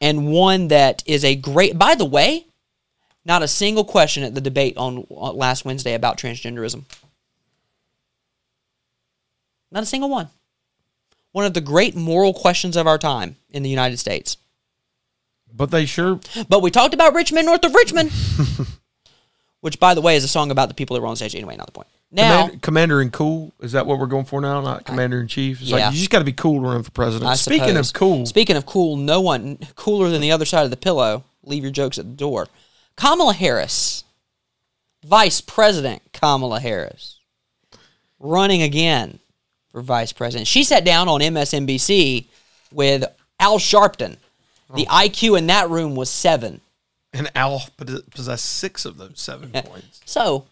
and 0.00 0.30
one 0.30 0.68
that 0.68 1.02
is 1.06 1.24
a 1.24 1.34
great. 1.36 1.78
By 1.78 1.94
the 1.94 2.04
way, 2.04 2.46
not 3.24 3.42
a 3.42 3.48
single 3.48 3.84
question 3.84 4.22
at 4.22 4.34
the 4.34 4.40
debate 4.40 4.76
on 4.76 5.06
uh, 5.10 5.32
last 5.32 5.64
Wednesday 5.64 5.94
about 5.94 6.18
transgenderism. 6.18 6.84
Not 9.70 9.82
a 9.82 9.86
single 9.86 10.08
one. 10.10 10.28
One 11.32 11.44
of 11.44 11.54
the 11.54 11.60
great 11.60 11.96
moral 11.96 12.32
questions 12.32 12.76
of 12.76 12.86
our 12.86 12.98
time 12.98 13.36
in 13.50 13.62
the 13.62 13.70
United 13.70 13.98
States. 13.98 14.36
But 15.52 15.70
they 15.70 15.86
sure 15.86 16.20
But 16.48 16.62
we 16.62 16.70
talked 16.70 16.94
about 16.94 17.14
Richmond, 17.14 17.46
north 17.46 17.64
of 17.64 17.74
Richmond, 17.74 18.10
which, 19.60 19.78
by 19.80 19.94
the 19.94 20.00
way, 20.00 20.16
is 20.16 20.24
a 20.24 20.28
song 20.28 20.50
about 20.50 20.68
the 20.68 20.74
people 20.74 20.94
that 20.94 21.00
were 21.00 21.06
on 21.08 21.16
stage. 21.16 21.34
Anyway, 21.34 21.56
not 21.56 21.66
the 21.66 21.72
point. 21.72 21.88
Now, 22.10 22.42
Commander, 22.46 22.58
Commander 22.60 23.02
in 23.02 23.10
cool. 23.10 23.52
Is 23.60 23.72
that 23.72 23.86
what 23.86 23.98
we're 23.98 24.06
going 24.06 24.24
for 24.24 24.40
now? 24.40 24.60
Not 24.60 24.84
Commander 24.84 25.20
in 25.20 25.26
chief. 25.26 25.60
It's 25.60 25.70
Yeah. 25.70 25.76
like 25.86 25.94
you 25.94 25.98
just 25.98 26.10
got 26.10 26.20
to 26.20 26.24
be 26.24 26.32
cool 26.32 26.60
to 26.60 26.68
run 26.68 26.82
for 26.84 26.90
president. 26.92 27.28
I 27.28 27.34
Speaking 27.34 27.68
suppose. 27.68 27.88
of 27.90 27.94
cool, 27.94 28.26
Speaking 28.26 28.56
of 28.56 28.66
cool, 28.66 28.96
no 28.96 29.20
one 29.20 29.58
cooler 29.74 30.08
than 30.10 30.20
the 30.20 30.30
other 30.30 30.44
side 30.44 30.64
of 30.64 30.70
the 30.70 30.76
pillow. 30.76 31.24
Leave 31.42 31.62
your 31.64 31.72
jokes 31.72 31.98
at 31.98 32.04
the 32.04 32.12
door. 32.16 32.46
Kamala 32.96 33.34
Harris, 33.34 34.04
Vice 35.04 35.40
President 35.40 36.02
Kamala 36.12 36.60
Harris, 36.60 37.18
running 38.20 38.62
again 38.62 39.18
for 39.72 39.82
Vice 39.82 40.12
President. 40.12 40.46
She 40.46 40.64
sat 40.64 40.84
down 40.84 41.08
on 41.08 41.20
MSNBC 41.20 42.26
with 42.72 43.04
Al 43.40 43.58
Sharpton. 43.58 44.16
The 44.74 44.86
IQ 44.86 45.38
in 45.38 45.46
that 45.48 45.68
room 45.70 45.94
was 45.94 46.08
seven. 46.10 46.60
and 47.12 47.30
Al 47.36 47.62
pos- 47.76 48.02
possessed 48.10 48.44
six 48.44 48.84
of 48.84 48.96
those 48.96 49.12
seven 49.20 49.50
points. 49.52 50.00
So, 50.04 50.46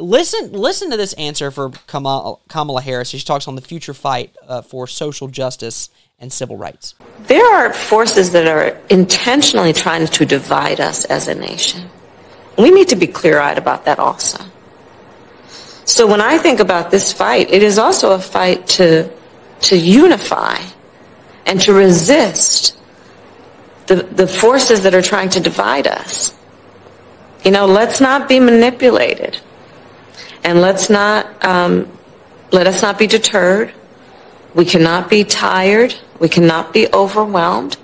listen, 0.00 0.52
listen 0.52 0.90
to 0.90 0.96
this 0.96 1.12
answer 1.12 1.50
for 1.50 1.70
Kamala, 1.86 2.36
Kamala 2.48 2.80
Harris. 2.80 3.10
She 3.10 3.20
talks 3.20 3.46
on 3.46 3.54
the 3.54 3.60
future 3.60 3.94
fight 3.94 4.34
uh, 4.48 4.62
for 4.62 4.86
social 4.88 5.28
justice 5.28 5.90
and 6.18 6.32
civil 6.32 6.56
rights. 6.56 6.94
There 7.26 7.54
are 7.54 7.72
forces 7.72 8.32
that 8.32 8.46
are 8.46 8.80
intentionally 8.88 9.72
trying 9.72 10.06
to 10.06 10.24
divide 10.24 10.80
us 10.80 11.04
as 11.04 11.28
a 11.28 11.34
nation. 11.34 11.88
We 12.56 12.70
need 12.70 12.88
to 12.88 12.96
be 12.96 13.06
clear 13.06 13.38
eyed 13.38 13.58
about 13.58 13.84
that 13.86 13.98
also. 13.98 14.44
So 15.84 16.06
when 16.06 16.20
I 16.20 16.38
think 16.38 16.60
about 16.60 16.90
this 16.90 17.12
fight, 17.12 17.50
it 17.50 17.62
is 17.62 17.78
also 17.78 18.12
a 18.12 18.18
fight 18.18 18.66
to, 18.78 19.10
to 19.62 19.76
unify 19.76 20.58
and 21.46 21.60
to 21.62 21.72
resist 21.72 22.78
the, 23.86 23.96
the 23.96 24.26
forces 24.26 24.82
that 24.84 24.94
are 24.94 25.02
trying 25.02 25.28
to 25.30 25.40
divide 25.40 25.86
us. 25.86 26.34
You 27.44 27.50
know, 27.50 27.66
let's 27.66 28.00
not 28.00 28.28
be 28.28 28.40
manipulated. 28.40 29.38
And 30.42 30.60
let's 30.60 30.88
not, 30.88 31.44
um, 31.44 31.90
let 32.50 32.66
us 32.66 32.80
not 32.80 32.98
be 32.98 33.06
deterred. 33.06 33.74
We 34.54 34.64
cannot 34.64 35.10
be 35.10 35.24
tired. 35.24 35.94
We 36.18 36.28
cannot 36.28 36.72
be 36.72 36.86
overwhelmed. 36.92 37.76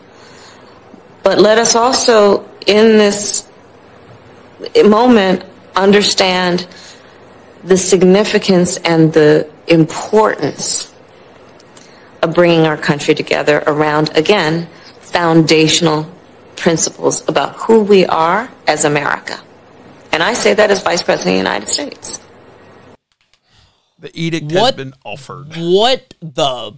But 1.22 1.38
let 1.38 1.58
us 1.58 1.74
also, 1.74 2.48
in 2.66 2.98
this 2.98 3.48
moment, 4.84 5.44
understand 5.76 6.66
the 7.64 7.76
significance 7.76 8.76
and 8.78 9.12
the 9.12 9.50
importance 9.66 10.94
of 12.22 12.34
bringing 12.34 12.66
our 12.66 12.76
country 12.76 13.14
together 13.14 13.62
around, 13.66 14.16
again, 14.16 14.68
foundational 15.00 16.10
principles 16.56 17.26
about 17.28 17.56
who 17.56 17.82
we 17.82 18.06
are 18.06 18.50
as 18.66 18.84
America. 18.84 19.40
And 20.12 20.22
I 20.22 20.34
say 20.34 20.54
that 20.54 20.70
as 20.70 20.82
Vice 20.82 21.02
President 21.02 21.36
of 21.36 21.44
the 21.44 21.50
United 21.50 21.68
States. 21.68 22.20
The 24.00 24.10
edict 24.18 24.50
has 24.52 24.72
been 24.72 24.94
offered. 25.04 25.54
What 25.56 26.14
the 26.20 26.72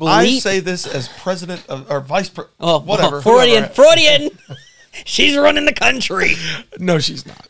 I 0.00 0.24
bleep? 0.26 0.40
say 0.40 0.60
this 0.60 0.86
as 0.86 1.08
president 1.08 1.66
of 1.68 1.90
or 1.90 2.00
vice 2.00 2.28
president. 2.28 2.56
oh, 2.60 2.80
whatever. 2.80 3.20
Freudian. 3.20 3.68
Freudian. 3.70 4.30
She's 5.04 5.36
running 5.36 5.64
the 5.66 5.72
country. 5.74 6.34
No, 6.78 6.98
she's 7.00 7.26
not. 7.26 7.48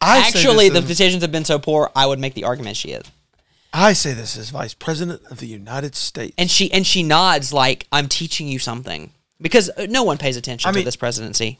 I 0.00 0.18
Actually, 0.28 0.68
the 0.68 0.78
as- 0.78 0.84
decisions 0.86 1.22
have 1.22 1.32
been 1.32 1.44
so 1.44 1.58
poor. 1.58 1.90
I 1.96 2.06
would 2.06 2.20
make 2.20 2.34
the 2.34 2.44
argument 2.44 2.76
she 2.76 2.90
is, 2.92 3.02
I 3.72 3.92
say 3.94 4.12
this 4.14 4.36
as 4.36 4.50
vice 4.50 4.74
president 4.74 5.22
of 5.32 5.40
the 5.40 5.48
United 5.48 5.96
States. 5.96 6.34
and 6.38 6.48
she 6.48 6.72
and 6.72 6.86
she 6.86 7.02
nods 7.02 7.52
like 7.52 7.86
I'm 7.90 8.06
teaching 8.08 8.46
you 8.46 8.60
something 8.60 9.12
because 9.40 9.68
uh, 9.70 9.86
no 9.90 10.04
one 10.04 10.16
pays 10.18 10.36
attention 10.36 10.68
I 10.68 10.72
to 10.72 10.76
mean- 10.76 10.84
this 10.84 10.94
presidency. 10.96 11.58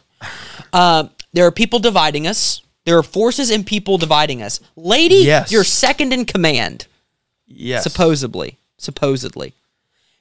Uh, 0.72 1.09
there 1.32 1.45
are 1.47 1.51
people 1.53 1.80
dividing 1.80 2.26
us. 2.28 2.62
There 2.85 2.97
are 2.99 3.03
forces 3.03 3.51
and 3.51 3.66
people 3.66 3.99
dividing 3.99 4.43
us. 4.43 4.61
Lady, 4.76 5.16
Yes. 5.16 5.53
you're 5.53 5.64
second 5.64 6.12
in 6.12 6.24
command. 6.24 6.87
yes, 7.47 7.83
supposedly. 7.83 8.57
Supposedly. 8.78 9.53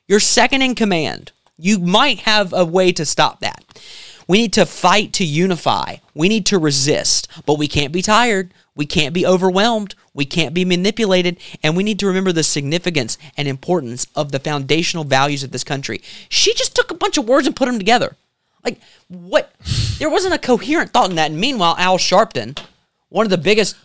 You're 0.08 0.20
second 0.20 0.62
in 0.62 0.76
command. 0.76 1.32
You 1.58 1.80
might 1.80 2.20
have 2.20 2.52
a 2.54 2.66
way 2.66 2.92
to 2.94 3.06
stop 3.06 3.40
that. 3.42 3.64
We 4.28 4.38
need 4.42 4.54
to 4.54 4.66
fight 4.66 5.14
to 5.14 5.24
unify. 5.26 5.98
We 6.14 6.30
need 6.30 6.46
to 6.48 6.60
resist. 6.60 7.28
But 7.46 7.58
we 7.58 7.68
can't 7.68 7.92
be 7.94 8.02
tired. 8.02 8.54
We 8.76 8.86
can't 8.86 9.14
be 9.14 9.26
overwhelmed. 9.26 9.96
We 10.14 10.26
can't 10.26 10.54
be 10.54 10.66
manipulated. 10.66 11.38
And 11.64 11.76
we 11.76 11.84
need 11.84 12.00
to 12.00 12.08
remember 12.08 12.32
the 12.32 12.44
significance 12.44 13.18
and 13.38 13.48
importance 13.48 14.06
of 14.16 14.32
the 14.32 14.40
foundational 14.40 15.04
values 15.04 15.44
of 15.44 15.52
this 15.52 15.64
country. 15.64 16.02
She 16.30 16.54
just 16.54 16.76
took 16.76 16.92
a 16.92 16.96
bunch 16.96 17.18
of 17.18 17.28
words 17.28 17.48
and 17.48 17.56
put 17.56 17.66
them 17.66 17.78
together 17.80 18.16
like 18.64 18.80
what 19.08 19.52
there 19.98 20.10
wasn't 20.10 20.34
a 20.34 20.38
coherent 20.40 20.92
thought 20.92 21.10
in 21.10 21.16
that 21.16 21.32
and 21.32 21.40
meanwhile 21.40 21.76
al 21.78 21.98
sharpton 21.98 22.58
one 23.10 23.26
of 23.26 23.30
the 23.30 23.38
biggest 23.38 23.76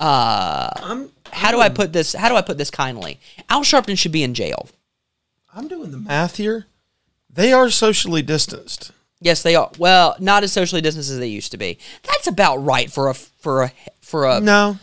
uh, 0.00 0.70
I'm 0.76 1.10
how 1.34 1.50
do 1.50 1.60
I 1.60 1.68
put 1.68 1.92
this? 1.92 2.12
How 2.14 2.28
do 2.28 2.36
I 2.36 2.42
put 2.42 2.58
this 2.58 2.70
kindly? 2.70 3.18
Al 3.50 3.62
Sharpton 3.62 3.98
should 3.98 4.12
be 4.12 4.22
in 4.22 4.34
jail. 4.34 4.68
I'm 5.54 5.68
doing 5.68 5.90
the 5.90 5.98
math 5.98 6.36
here. 6.36 6.66
They 7.28 7.52
are 7.52 7.70
socially 7.70 8.22
distanced. 8.22 8.92
Yes, 9.20 9.42
they 9.42 9.54
are. 9.54 9.70
Well, 9.78 10.16
not 10.20 10.44
as 10.44 10.52
socially 10.52 10.80
distanced 10.80 11.10
as 11.10 11.18
they 11.18 11.26
used 11.28 11.50
to 11.52 11.56
be. 11.56 11.78
That's 12.02 12.26
about 12.26 12.58
right 12.58 12.90
for 12.90 13.08
a 13.08 13.14
for 13.14 13.64
a 13.64 13.72
for 14.00 14.26
a. 14.26 14.40
No, 14.40 14.78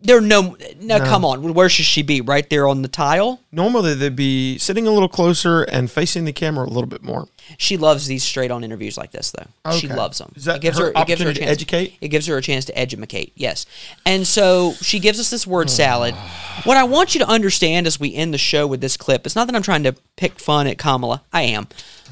There 0.00 0.20
no 0.20 0.56
no. 0.80 0.98
Come 1.00 1.24
on, 1.24 1.54
where 1.54 1.68
should 1.68 1.84
she 1.84 2.02
be? 2.02 2.20
Right 2.20 2.48
there 2.48 2.68
on 2.68 2.82
the 2.82 2.88
tile. 2.88 3.40
normally 3.50 3.94
they'd 3.94 4.14
be 4.14 4.56
sitting 4.58 4.86
a 4.86 4.92
little 4.92 5.08
closer 5.08 5.64
and 5.64 5.90
facing 5.90 6.24
the 6.24 6.32
camera 6.32 6.66
a 6.66 6.70
little 6.70 6.86
bit 6.86 7.02
more. 7.02 7.26
She 7.56 7.76
loves 7.76 8.06
these 8.06 8.22
straight 8.22 8.52
on 8.52 8.62
interviews 8.62 8.96
like 8.96 9.10
this, 9.10 9.32
though. 9.32 9.72
She 9.72 9.88
loves 9.88 10.18
them. 10.18 10.32
Is 10.36 10.44
that 10.44 10.56
it 10.56 10.62
gives 10.62 10.78
her 10.78 10.86
her, 10.86 10.92
it 10.94 11.06
gives 11.06 11.20
her 11.20 11.26
a 11.26 11.30
opportunity 11.30 11.40
to 11.40 11.46
educate? 11.46 11.98
It 12.00 12.08
gives 12.08 12.26
her 12.26 12.36
a 12.36 12.42
chance 12.42 12.64
to 12.66 12.78
educate. 12.78 13.32
Yes, 13.34 13.66
and 14.06 14.24
so 14.24 14.74
she 14.80 15.00
gives 15.00 15.18
us 15.18 15.30
this 15.30 15.46
word 15.46 15.68
salad. 15.68 16.14
What 16.62 16.76
I 16.76 16.84
want 16.84 17.14
you 17.16 17.20
to 17.20 17.28
understand 17.28 17.88
as 17.88 17.98
we 17.98 18.14
end 18.14 18.32
the 18.32 18.38
show 18.38 18.68
with 18.68 18.80
this 18.80 18.96
clip, 18.96 19.26
it's 19.26 19.34
not 19.34 19.46
that 19.48 19.56
I'm 19.56 19.62
trying 19.62 19.82
to 19.82 19.96
pick 20.16 20.38
fun 20.38 20.68
at 20.68 20.78
Kamala. 20.78 21.22
I 21.32 21.42
am, 21.42 21.66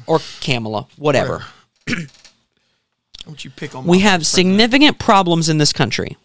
or 0.07 0.19
Kamala, 0.41 0.87
whatever. 0.97 1.45
Don't 3.25 3.43
you 3.45 3.51
pick 3.51 3.75
on? 3.75 3.85
We 3.85 3.99
have 3.99 4.19
president. 4.19 4.57
significant 4.57 4.99
problems 4.99 5.47
in 5.47 5.57
this 5.57 5.71
country. 5.71 6.17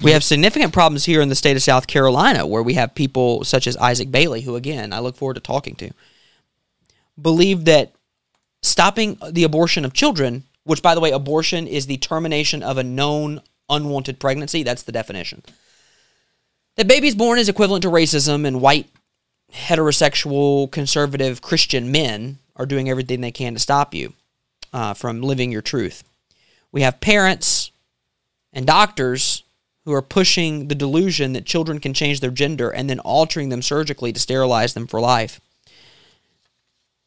We 0.00 0.12
have 0.12 0.22
significant 0.22 0.72
problems 0.72 1.04
here 1.04 1.20
in 1.20 1.28
the 1.28 1.34
state 1.34 1.56
of 1.56 1.62
South 1.62 1.88
Carolina 1.88 2.46
where 2.46 2.62
we 2.62 2.74
have 2.74 2.94
people 2.94 3.42
such 3.42 3.66
as 3.66 3.76
Isaac 3.78 4.12
Bailey, 4.12 4.42
who, 4.42 4.54
again, 4.54 4.92
I 4.92 5.00
look 5.00 5.16
forward 5.16 5.34
to 5.34 5.40
talking 5.40 5.74
to, 5.76 5.90
believe 7.20 7.64
that 7.64 7.92
stopping 8.62 9.18
the 9.30 9.42
abortion 9.42 9.84
of 9.84 9.92
children, 9.92 10.44
which, 10.62 10.82
by 10.82 10.94
the 10.94 11.00
way, 11.00 11.10
abortion 11.10 11.66
is 11.66 11.86
the 11.86 11.96
termination 11.96 12.62
of 12.62 12.78
a 12.78 12.84
known 12.84 13.40
unwanted 13.68 14.20
pregnancy, 14.20 14.62
that's 14.62 14.84
the 14.84 14.92
definition. 14.92 15.42
That 16.76 16.86
babies 16.86 17.16
born 17.16 17.40
is 17.40 17.48
equivalent 17.48 17.82
to 17.82 17.90
racism, 17.90 18.46
and 18.46 18.60
white, 18.60 18.86
heterosexual, 19.52 20.70
conservative 20.70 21.42
Christian 21.42 21.90
men 21.90 22.38
are 22.54 22.66
doing 22.66 22.88
everything 22.88 23.20
they 23.20 23.32
can 23.32 23.54
to 23.54 23.60
stop 23.60 23.94
you 23.94 24.12
uh, 24.72 24.94
from 24.94 25.22
living 25.22 25.50
your 25.50 25.62
truth. 25.62 26.04
We 26.70 26.82
have 26.82 27.00
parents 27.00 27.72
and 28.52 28.64
doctors 28.64 29.42
who 29.88 29.94
are 29.94 30.02
pushing 30.02 30.68
the 30.68 30.74
delusion 30.74 31.32
that 31.32 31.46
children 31.46 31.80
can 31.80 31.94
change 31.94 32.20
their 32.20 32.30
gender 32.30 32.68
and 32.68 32.90
then 32.90 33.00
altering 33.00 33.48
them 33.48 33.62
surgically 33.62 34.12
to 34.12 34.20
sterilize 34.20 34.74
them 34.74 34.86
for 34.86 35.00
life. 35.00 35.40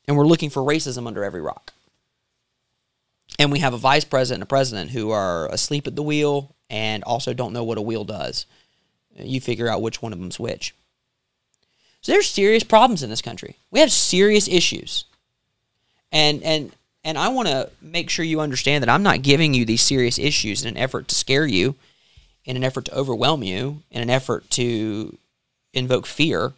And 0.08 0.18
we're 0.18 0.26
looking 0.26 0.50
for 0.50 0.64
racism 0.64 1.06
under 1.06 1.24
every 1.24 1.42
rock. 1.42 1.74
And 3.38 3.52
we 3.52 3.60
have 3.60 3.76
a 3.76 3.78
vice 3.78 4.04
president 4.04 4.42
and 4.42 4.48
a 4.48 4.48
president 4.48 4.90
who 4.90 5.12
are 5.12 5.48
asleep 5.50 5.86
at 5.86 5.96
the 5.96 6.02
wheel 6.02 6.56
and 6.72 7.04
also 7.04 7.36
don't 7.36 7.54
know 7.54 7.64
what 7.64 7.78
a 7.78 7.84
wheel 7.84 8.04
does. 8.04 8.48
You 9.16 9.40
figure 9.40 9.68
out 9.68 9.84
which 9.84 10.02
one 10.02 10.12
of 10.12 10.18
them's 10.18 10.40
which. 10.40 10.74
So 12.02 12.12
there's 12.12 12.28
serious 12.28 12.64
problems 12.64 13.04
in 13.04 13.12
this 13.12 13.22
country. 13.22 13.58
We 13.70 13.80
have 13.80 13.92
serious 13.92 14.48
issues. 14.48 15.06
And 16.12 16.42
and 16.42 16.72
and 17.04 17.16
I 17.16 17.28
want 17.28 17.48
to 17.48 17.70
make 17.80 18.10
sure 18.10 18.26
you 18.26 18.42
understand 18.42 18.82
that 18.82 18.90
I'm 18.90 19.04
not 19.04 19.22
giving 19.22 19.54
you 19.54 19.66
these 19.66 19.84
serious 19.84 20.18
issues 20.18 20.64
in 20.64 20.70
an 20.70 20.78
effort 20.78 21.08
to 21.10 21.16
scare 21.16 21.46
you, 21.46 21.76
in 22.52 22.58
an 22.58 22.66
effort 22.66 22.84
to 22.84 22.94
overwhelm 22.94 23.44
you, 23.44 23.82
in 23.92 24.02
an 24.02 24.10
effort 24.10 24.50
to 24.50 25.18
invoke 25.72 26.06
fear. 26.06 26.52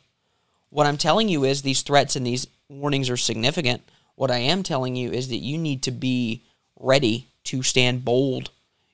What 0.71 0.87
I'm 0.87 0.97
telling 0.97 1.29
you 1.29 1.43
is 1.43 1.61
these 1.61 1.83
threats 1.83 2.15
and 2.15 2.25
these 2.25 2.47
warnings 2.67 3.11
are 3.11 3.15
significant. 3.15 3.83
What 4.15 4.31
I 4.31 4.39
am 4.39 4.63
telling 4.63 4.95
you 4.95 5.11
is 5.11 5.27
that 5.27 5.37
you 5.37 5.55
need 5.55 5.83
to 5.83 5.91
be 5.91 6.41
ready 6.79 7.27
to 7.43 7.61
stand 7.61 8.03
bold. 8.03 8.49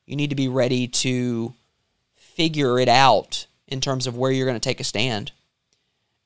You 0.06 0.18
need 0.18 0.30
to 0.32 0.36
be 0.36 0.50
ready 0.50 0.90
to 0.90 1.54
figure 2.18 2.78
it 2.80 2.90
out 2.90 3.46
in 3.66 3.80
terms 3.80 4.06
of 4.06 4.18
where 4.18 4.34
you're 4.34 4.46
going 4.46 4.60
to 4.60 4.70
take 4.70 4.82
a 4.82 4.84
stand. 4.84 5.32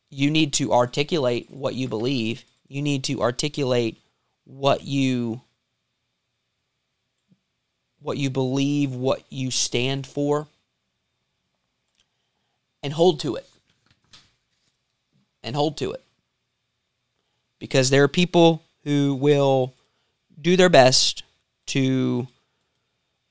You 0.09 0.32
need 0.32 0.53
to 0.53 0.74
articulate 0.74 1.51
what 1.51 1.76
you 1.76 1.88
believe. 1.88 2.45
You 2.67 2.82
need 2.82 3.03
to 3.03 3.21
articulate 3.21 4.01
what 4.45 4.84
you 4.84 5.41
what 8.01 8.17
you 8.17 8.32
believe, 8.32 8.91
what 8.91 9.21
you 9.30 9.51
stand 9.51 10.07
for 10.07 10.47
and 12.84 12.93
hold 12.93 13.21
to 13.21 13.36
it. 13.36 13.49
And 15.41 15.55
hold 15.55 15.77
to 15.77 15.91
it. 15.91 16.03
Because 17.59 17.89
there 17.89 18.03
are 18.03 18.09
people 18.09 18.61
who 18.84 19.15
will 19.15 19.73
do 20.39 20.55
their 20.55 20.69
best 20.69 21.23
to 21.67 22.27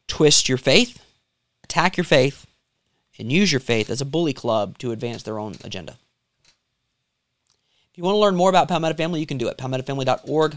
twist 0.08 0.48
your 0.48 0.58
faith, 0.58 1.04
attack 1.64 1.96
your 1.96 2.04
faith, 2.04 2.46
and 3.18 3.30
use 3.30 3.52
your 3.52 3.60
faith 3.60 3.90
as 3.90 4.00
a 4.00 4.06
bully 4.06 4.32
club 4.32 4.78
to 4.78 4.92
advance 4.92 5.22
their 5.22 5.38
own 5.38 5.54
agenda. 5.64 5.96
If 7.92 7.98
you 7.98 8.04
want 8.04 8.14
to 8.14 8.20
learn 8.20 8.36
more 8.36 8.48
about 8.48 8.68
Palmetto 8.68 8.96
Family, 8.96 9.20
you 9.20 9.26
can 9.26 9.36
do 9.36 9.48
it. 9.48 9.58
PalmettoFamily.org, 9.58 10.56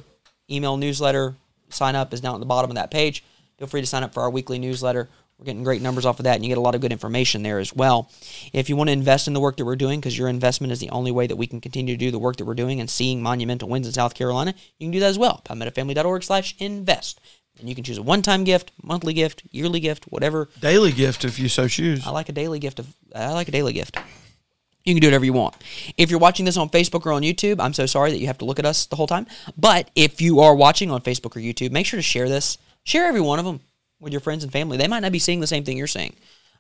email 0.49 0.77
newsletter, 0.77 1.35
sign 1.69 1.95
up 1.95 2.13
is 2.13 2.21
down 2.21 2.35
at 2.35 2.39
the 2.39 2.45
bottom 2.45 2.71
of 2.71 2.75
that 2.75 2.91
page. 2.91 3.23
Feel 3.57 3.67
free 3.67 3.81
to 3.81 3.87
sign 3.87 4.03
up 4.03 4.13
for 4.13 4.23
our 4.23 4.29
weekly 4.29 4.57
newsletter. 4.57 5.09
We're 5.37 5.45
getting 5.45 5.63
great 5.63 5.81
numbers 5.81 6.05
off 6.05 6.19
of 6.19 6.23
that, 6.23 6.35
and 6.35 6.45
you 6.45 6.49
get 6.49 6.57
a 6.57 6.61
lot 6.61 6.75
of 6.75 6.81
good 6.81 6.93
information 6.93 7.43
there 7.43 7.59
as 7.59 7.73
well. 7.73 8.09
If 8.53 8.69
you 8.69 8.77
want 8.77 8.87
to 8.87 8.93
invest 8.93 9.27
in 9.27 9.33
the 9.33 9.41
work 9.41 9.57
that 9.57 9.65
we're 9.65 9.75
doing, 9.75 9.99
because 9.99 10.17
your 10.17 10.29
investment 10.29 10.71
is 10.71 10.79
the 10.79 10.89
only 10.91 11.11
way 11.11 11.27
that 11.27 11.35
we 11.35 11.45
can 11.45 11.59
continue 11.59 11.93
to 11.93 11.97
do 11.97 12.09
the 12.09 12.19
work 12.19 12.37
that 12.37 12.45
we're 12.45 12.53
doing 12.53 12.79
and 12.79 12.89
seeing 12.89 13.21
monumental 13.21 13.67
wins 13.67 13.85
in 13.85 13.91
South 13.91 14.13
Carolina, 14.13 14.53
you 14.79 14.85
can 14.85 14.91
do 14.91 15.01
that 15.01 15.07
as 15.07 15.19
well. 15.19 15.41
PalmettoFamily.org 15.43 16.23
slash 16.23 16.55
invest. 16.59 17.19
And 17.59 17.67
you 17.67 17.75
can 17.75 17.83
choose 17.83 17.97
a 17.97 18.03
one-time 18.03 18.45
gift, 18.45 18.71
monthly 18.81 19.13
gift, 19.13 19.43
yearly 19.51 19.81
gift, 19.81 20.05
whatever. 20.05 20.49
Daily 20.61 20.91
gift 20.91 21.25
if 21.25 21.37
you 21.37 21.49
so 21.49 21.67
choose. 21.67 22.05
I 22.07 22.11
like 22.11 22.29
a 22.29 22.33
daily 22.33 22.59
gift 22.59 22.79
of 22.79 22.93
I 23.13 23.31
like 23.31 23.47
a 23.47 23.51
daily 23.51 23.73
gift. 23.73 23.97
You 24.83 24.93
can 24.93 25.01
do 25.01 25.07
whatever 25.07 25.25
you 25.25 25.33
want. 25.33 25.55
If 25.97 26.09
you're 26.09 26.19
watching 26.19 26.45
this 26.45 26.57
on 26.57 26.69
Facebook 26.69 27.05
or 27.05 27.11
on 27.11 27.23
YouTube, 27.23 27.59
I'm 27.59 27.73
so 27.73 27.85
sorry 27.85 28.11
that 28.11 28.19
you 28.19 28.27
have 28.27 28.37
to 28.39 28.45
look 28.45 28.59
at 28.59 28.65
us 28.65 28.85
the 28.85 28.95
whole 28.95 29.07
time. 29.07 29.25
But 29.57 29.89
if 29.95 30.21
you 30.21 30.41
are 30.41 30.55
watching 30.55 30.91
on 30.91 31.01
Facebook 31.01 31.35
or 31.35 31.39
YouTube, 31.39 31.71
make 31.71 31.85
sure 31.85 31.97
to 31.97 32.03
share 32.03 32.29
this. 32.29 32.57
Share 32.83 33.05
every 33.05 33.21
one 33.21 33.39
of 33.39 33.45
them 33.45 33.61
with 33.99 34.13
your 34.13 34.19
friends 34.19 34.43
and 34.43 34.51
family. 34.51 34.77
They 34.77 34.87
might 34.87 35.01
not 35.01 35.11
be 35.11 35.19
seeing 35.19 35.39
the 35.39 35.47
same 35.47 35.63
thing 35.63 35.77
you're 35.77 35.87
seeing. 35.87 36.15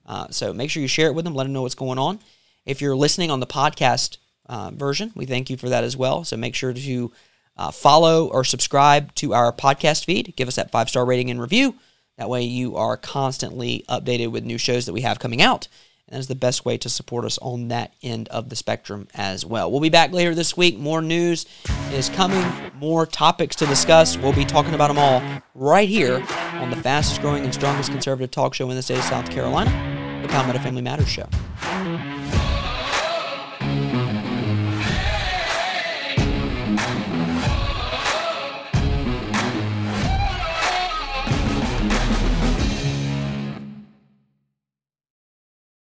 Uh, 0.05 0.27
so 0.29 0.53
make 0.53 0.69
sure 0.69 0.81
you 0.81 0.87
share 0.87 1.07
it 1.07 1.15
with 1.15 1.25
them. 1.25 1.35
Let 1.35 1.43
them 1.43 1.53
know 1.53 1.63
what's 1.63 1.75
going 1.75 1.97
on. 1.97 2.19
If 2.65 2.81
you're 2.81 2.95
listening 2.95 3.31
on 3.31 3.39
the 3.39 3.47
podcast 3.47 4.17
uh, 4.47 4.71
version, 4.71 5.11
we 5.15 5.25
thank 5.25 5.49
you 5.49 5.57
for 5.57 5.69
that 5.69 5.83
as 5.83 5.97
well. 5.97 6.23
So 6.23 6.37
make 6.37 6.55
sure 6.55 6.73
to 6.73 7.11
uh, 7.57 7.71
follow 7.71 8.27
or 8.27 8.43
subscribe 8.43 9.13
to 9.15 9.33
our 9.33 9.51
podcast 9.51 10.05
feed. 10.05 10.35
Give 10.35 10.47
us 10.47 10.55
that 10.55 10.71
five 10.71 10.89
star 10.89 11.05
rating 11.05 11.29
and 11.29 11.41
review. 11.41 11.75
That 12.17 12.29
way 12.29 12.43
you 12.43 12.77
are 12.77 12.97
constantly 12.97 13.83
updated 13.89 14.31
with 14.31 14.45
new 14.45 14.57
shows 14.57 14.85
that 14.85 14.93
we 14.93 15.01
have 15.01 15.19
coming 15.19 15.41
out. 15.41 15.67
And 16.07 16.15
that 16.15 16.19
is 16.19 16.27
the 16.27 16.35
best 16.35 16.65
way 16.65 16.77
to 16.77 16.89
support 16.89 17.25
us 17.25 17.39
on 17.39 17.69
that 17.69 17.93
end 18.03 18.27
of 18.29 18.49
the 18.49 18.55
spectrum 18.55 19.07
as 19.15 19.43
well. 19.43 19.71
We'll 19.71 19.81
be 19.81 19.89
back 19.89 20.11
later 20.11 20.35
this 20.35 20.55
week. 20.55 20.77
More 20.77 21.01
news 21.01 21.47
is 21.91 22.09
coming, 22.09 22.45
more 22.75 23.07
topics 23.07 23.55
to 23.57 23.65
discuss. 23.65 24.15
We'll 24.17 24.33
be 24.33 24.45
talking 24.45 24.75
about 24.75 24.89
them 24.89 24.99
all 24.99 25.23
right 25.55 25.89
here 25.89 26.23
on 26.53 26.69
the 26.69 26.75
fastest 26.77 27.21
growing 27.21 27.43
and 27.43 27.53
strongest 27.53 27.91
conservative 27.91 28.29
talk 28.29 28.53
show 28.53 28.69
in 28.69 28.75
the 28.75 28.83
state 28.83 28.99
of 28.99 29.03
South 29.05 29.31
Carolina, 29.31 30.21
the 30.21 30.27
Palmetto 30.27 30.59
Family 30.59 30.83
Matters 30.83 31.09
Show. 31.09 31.27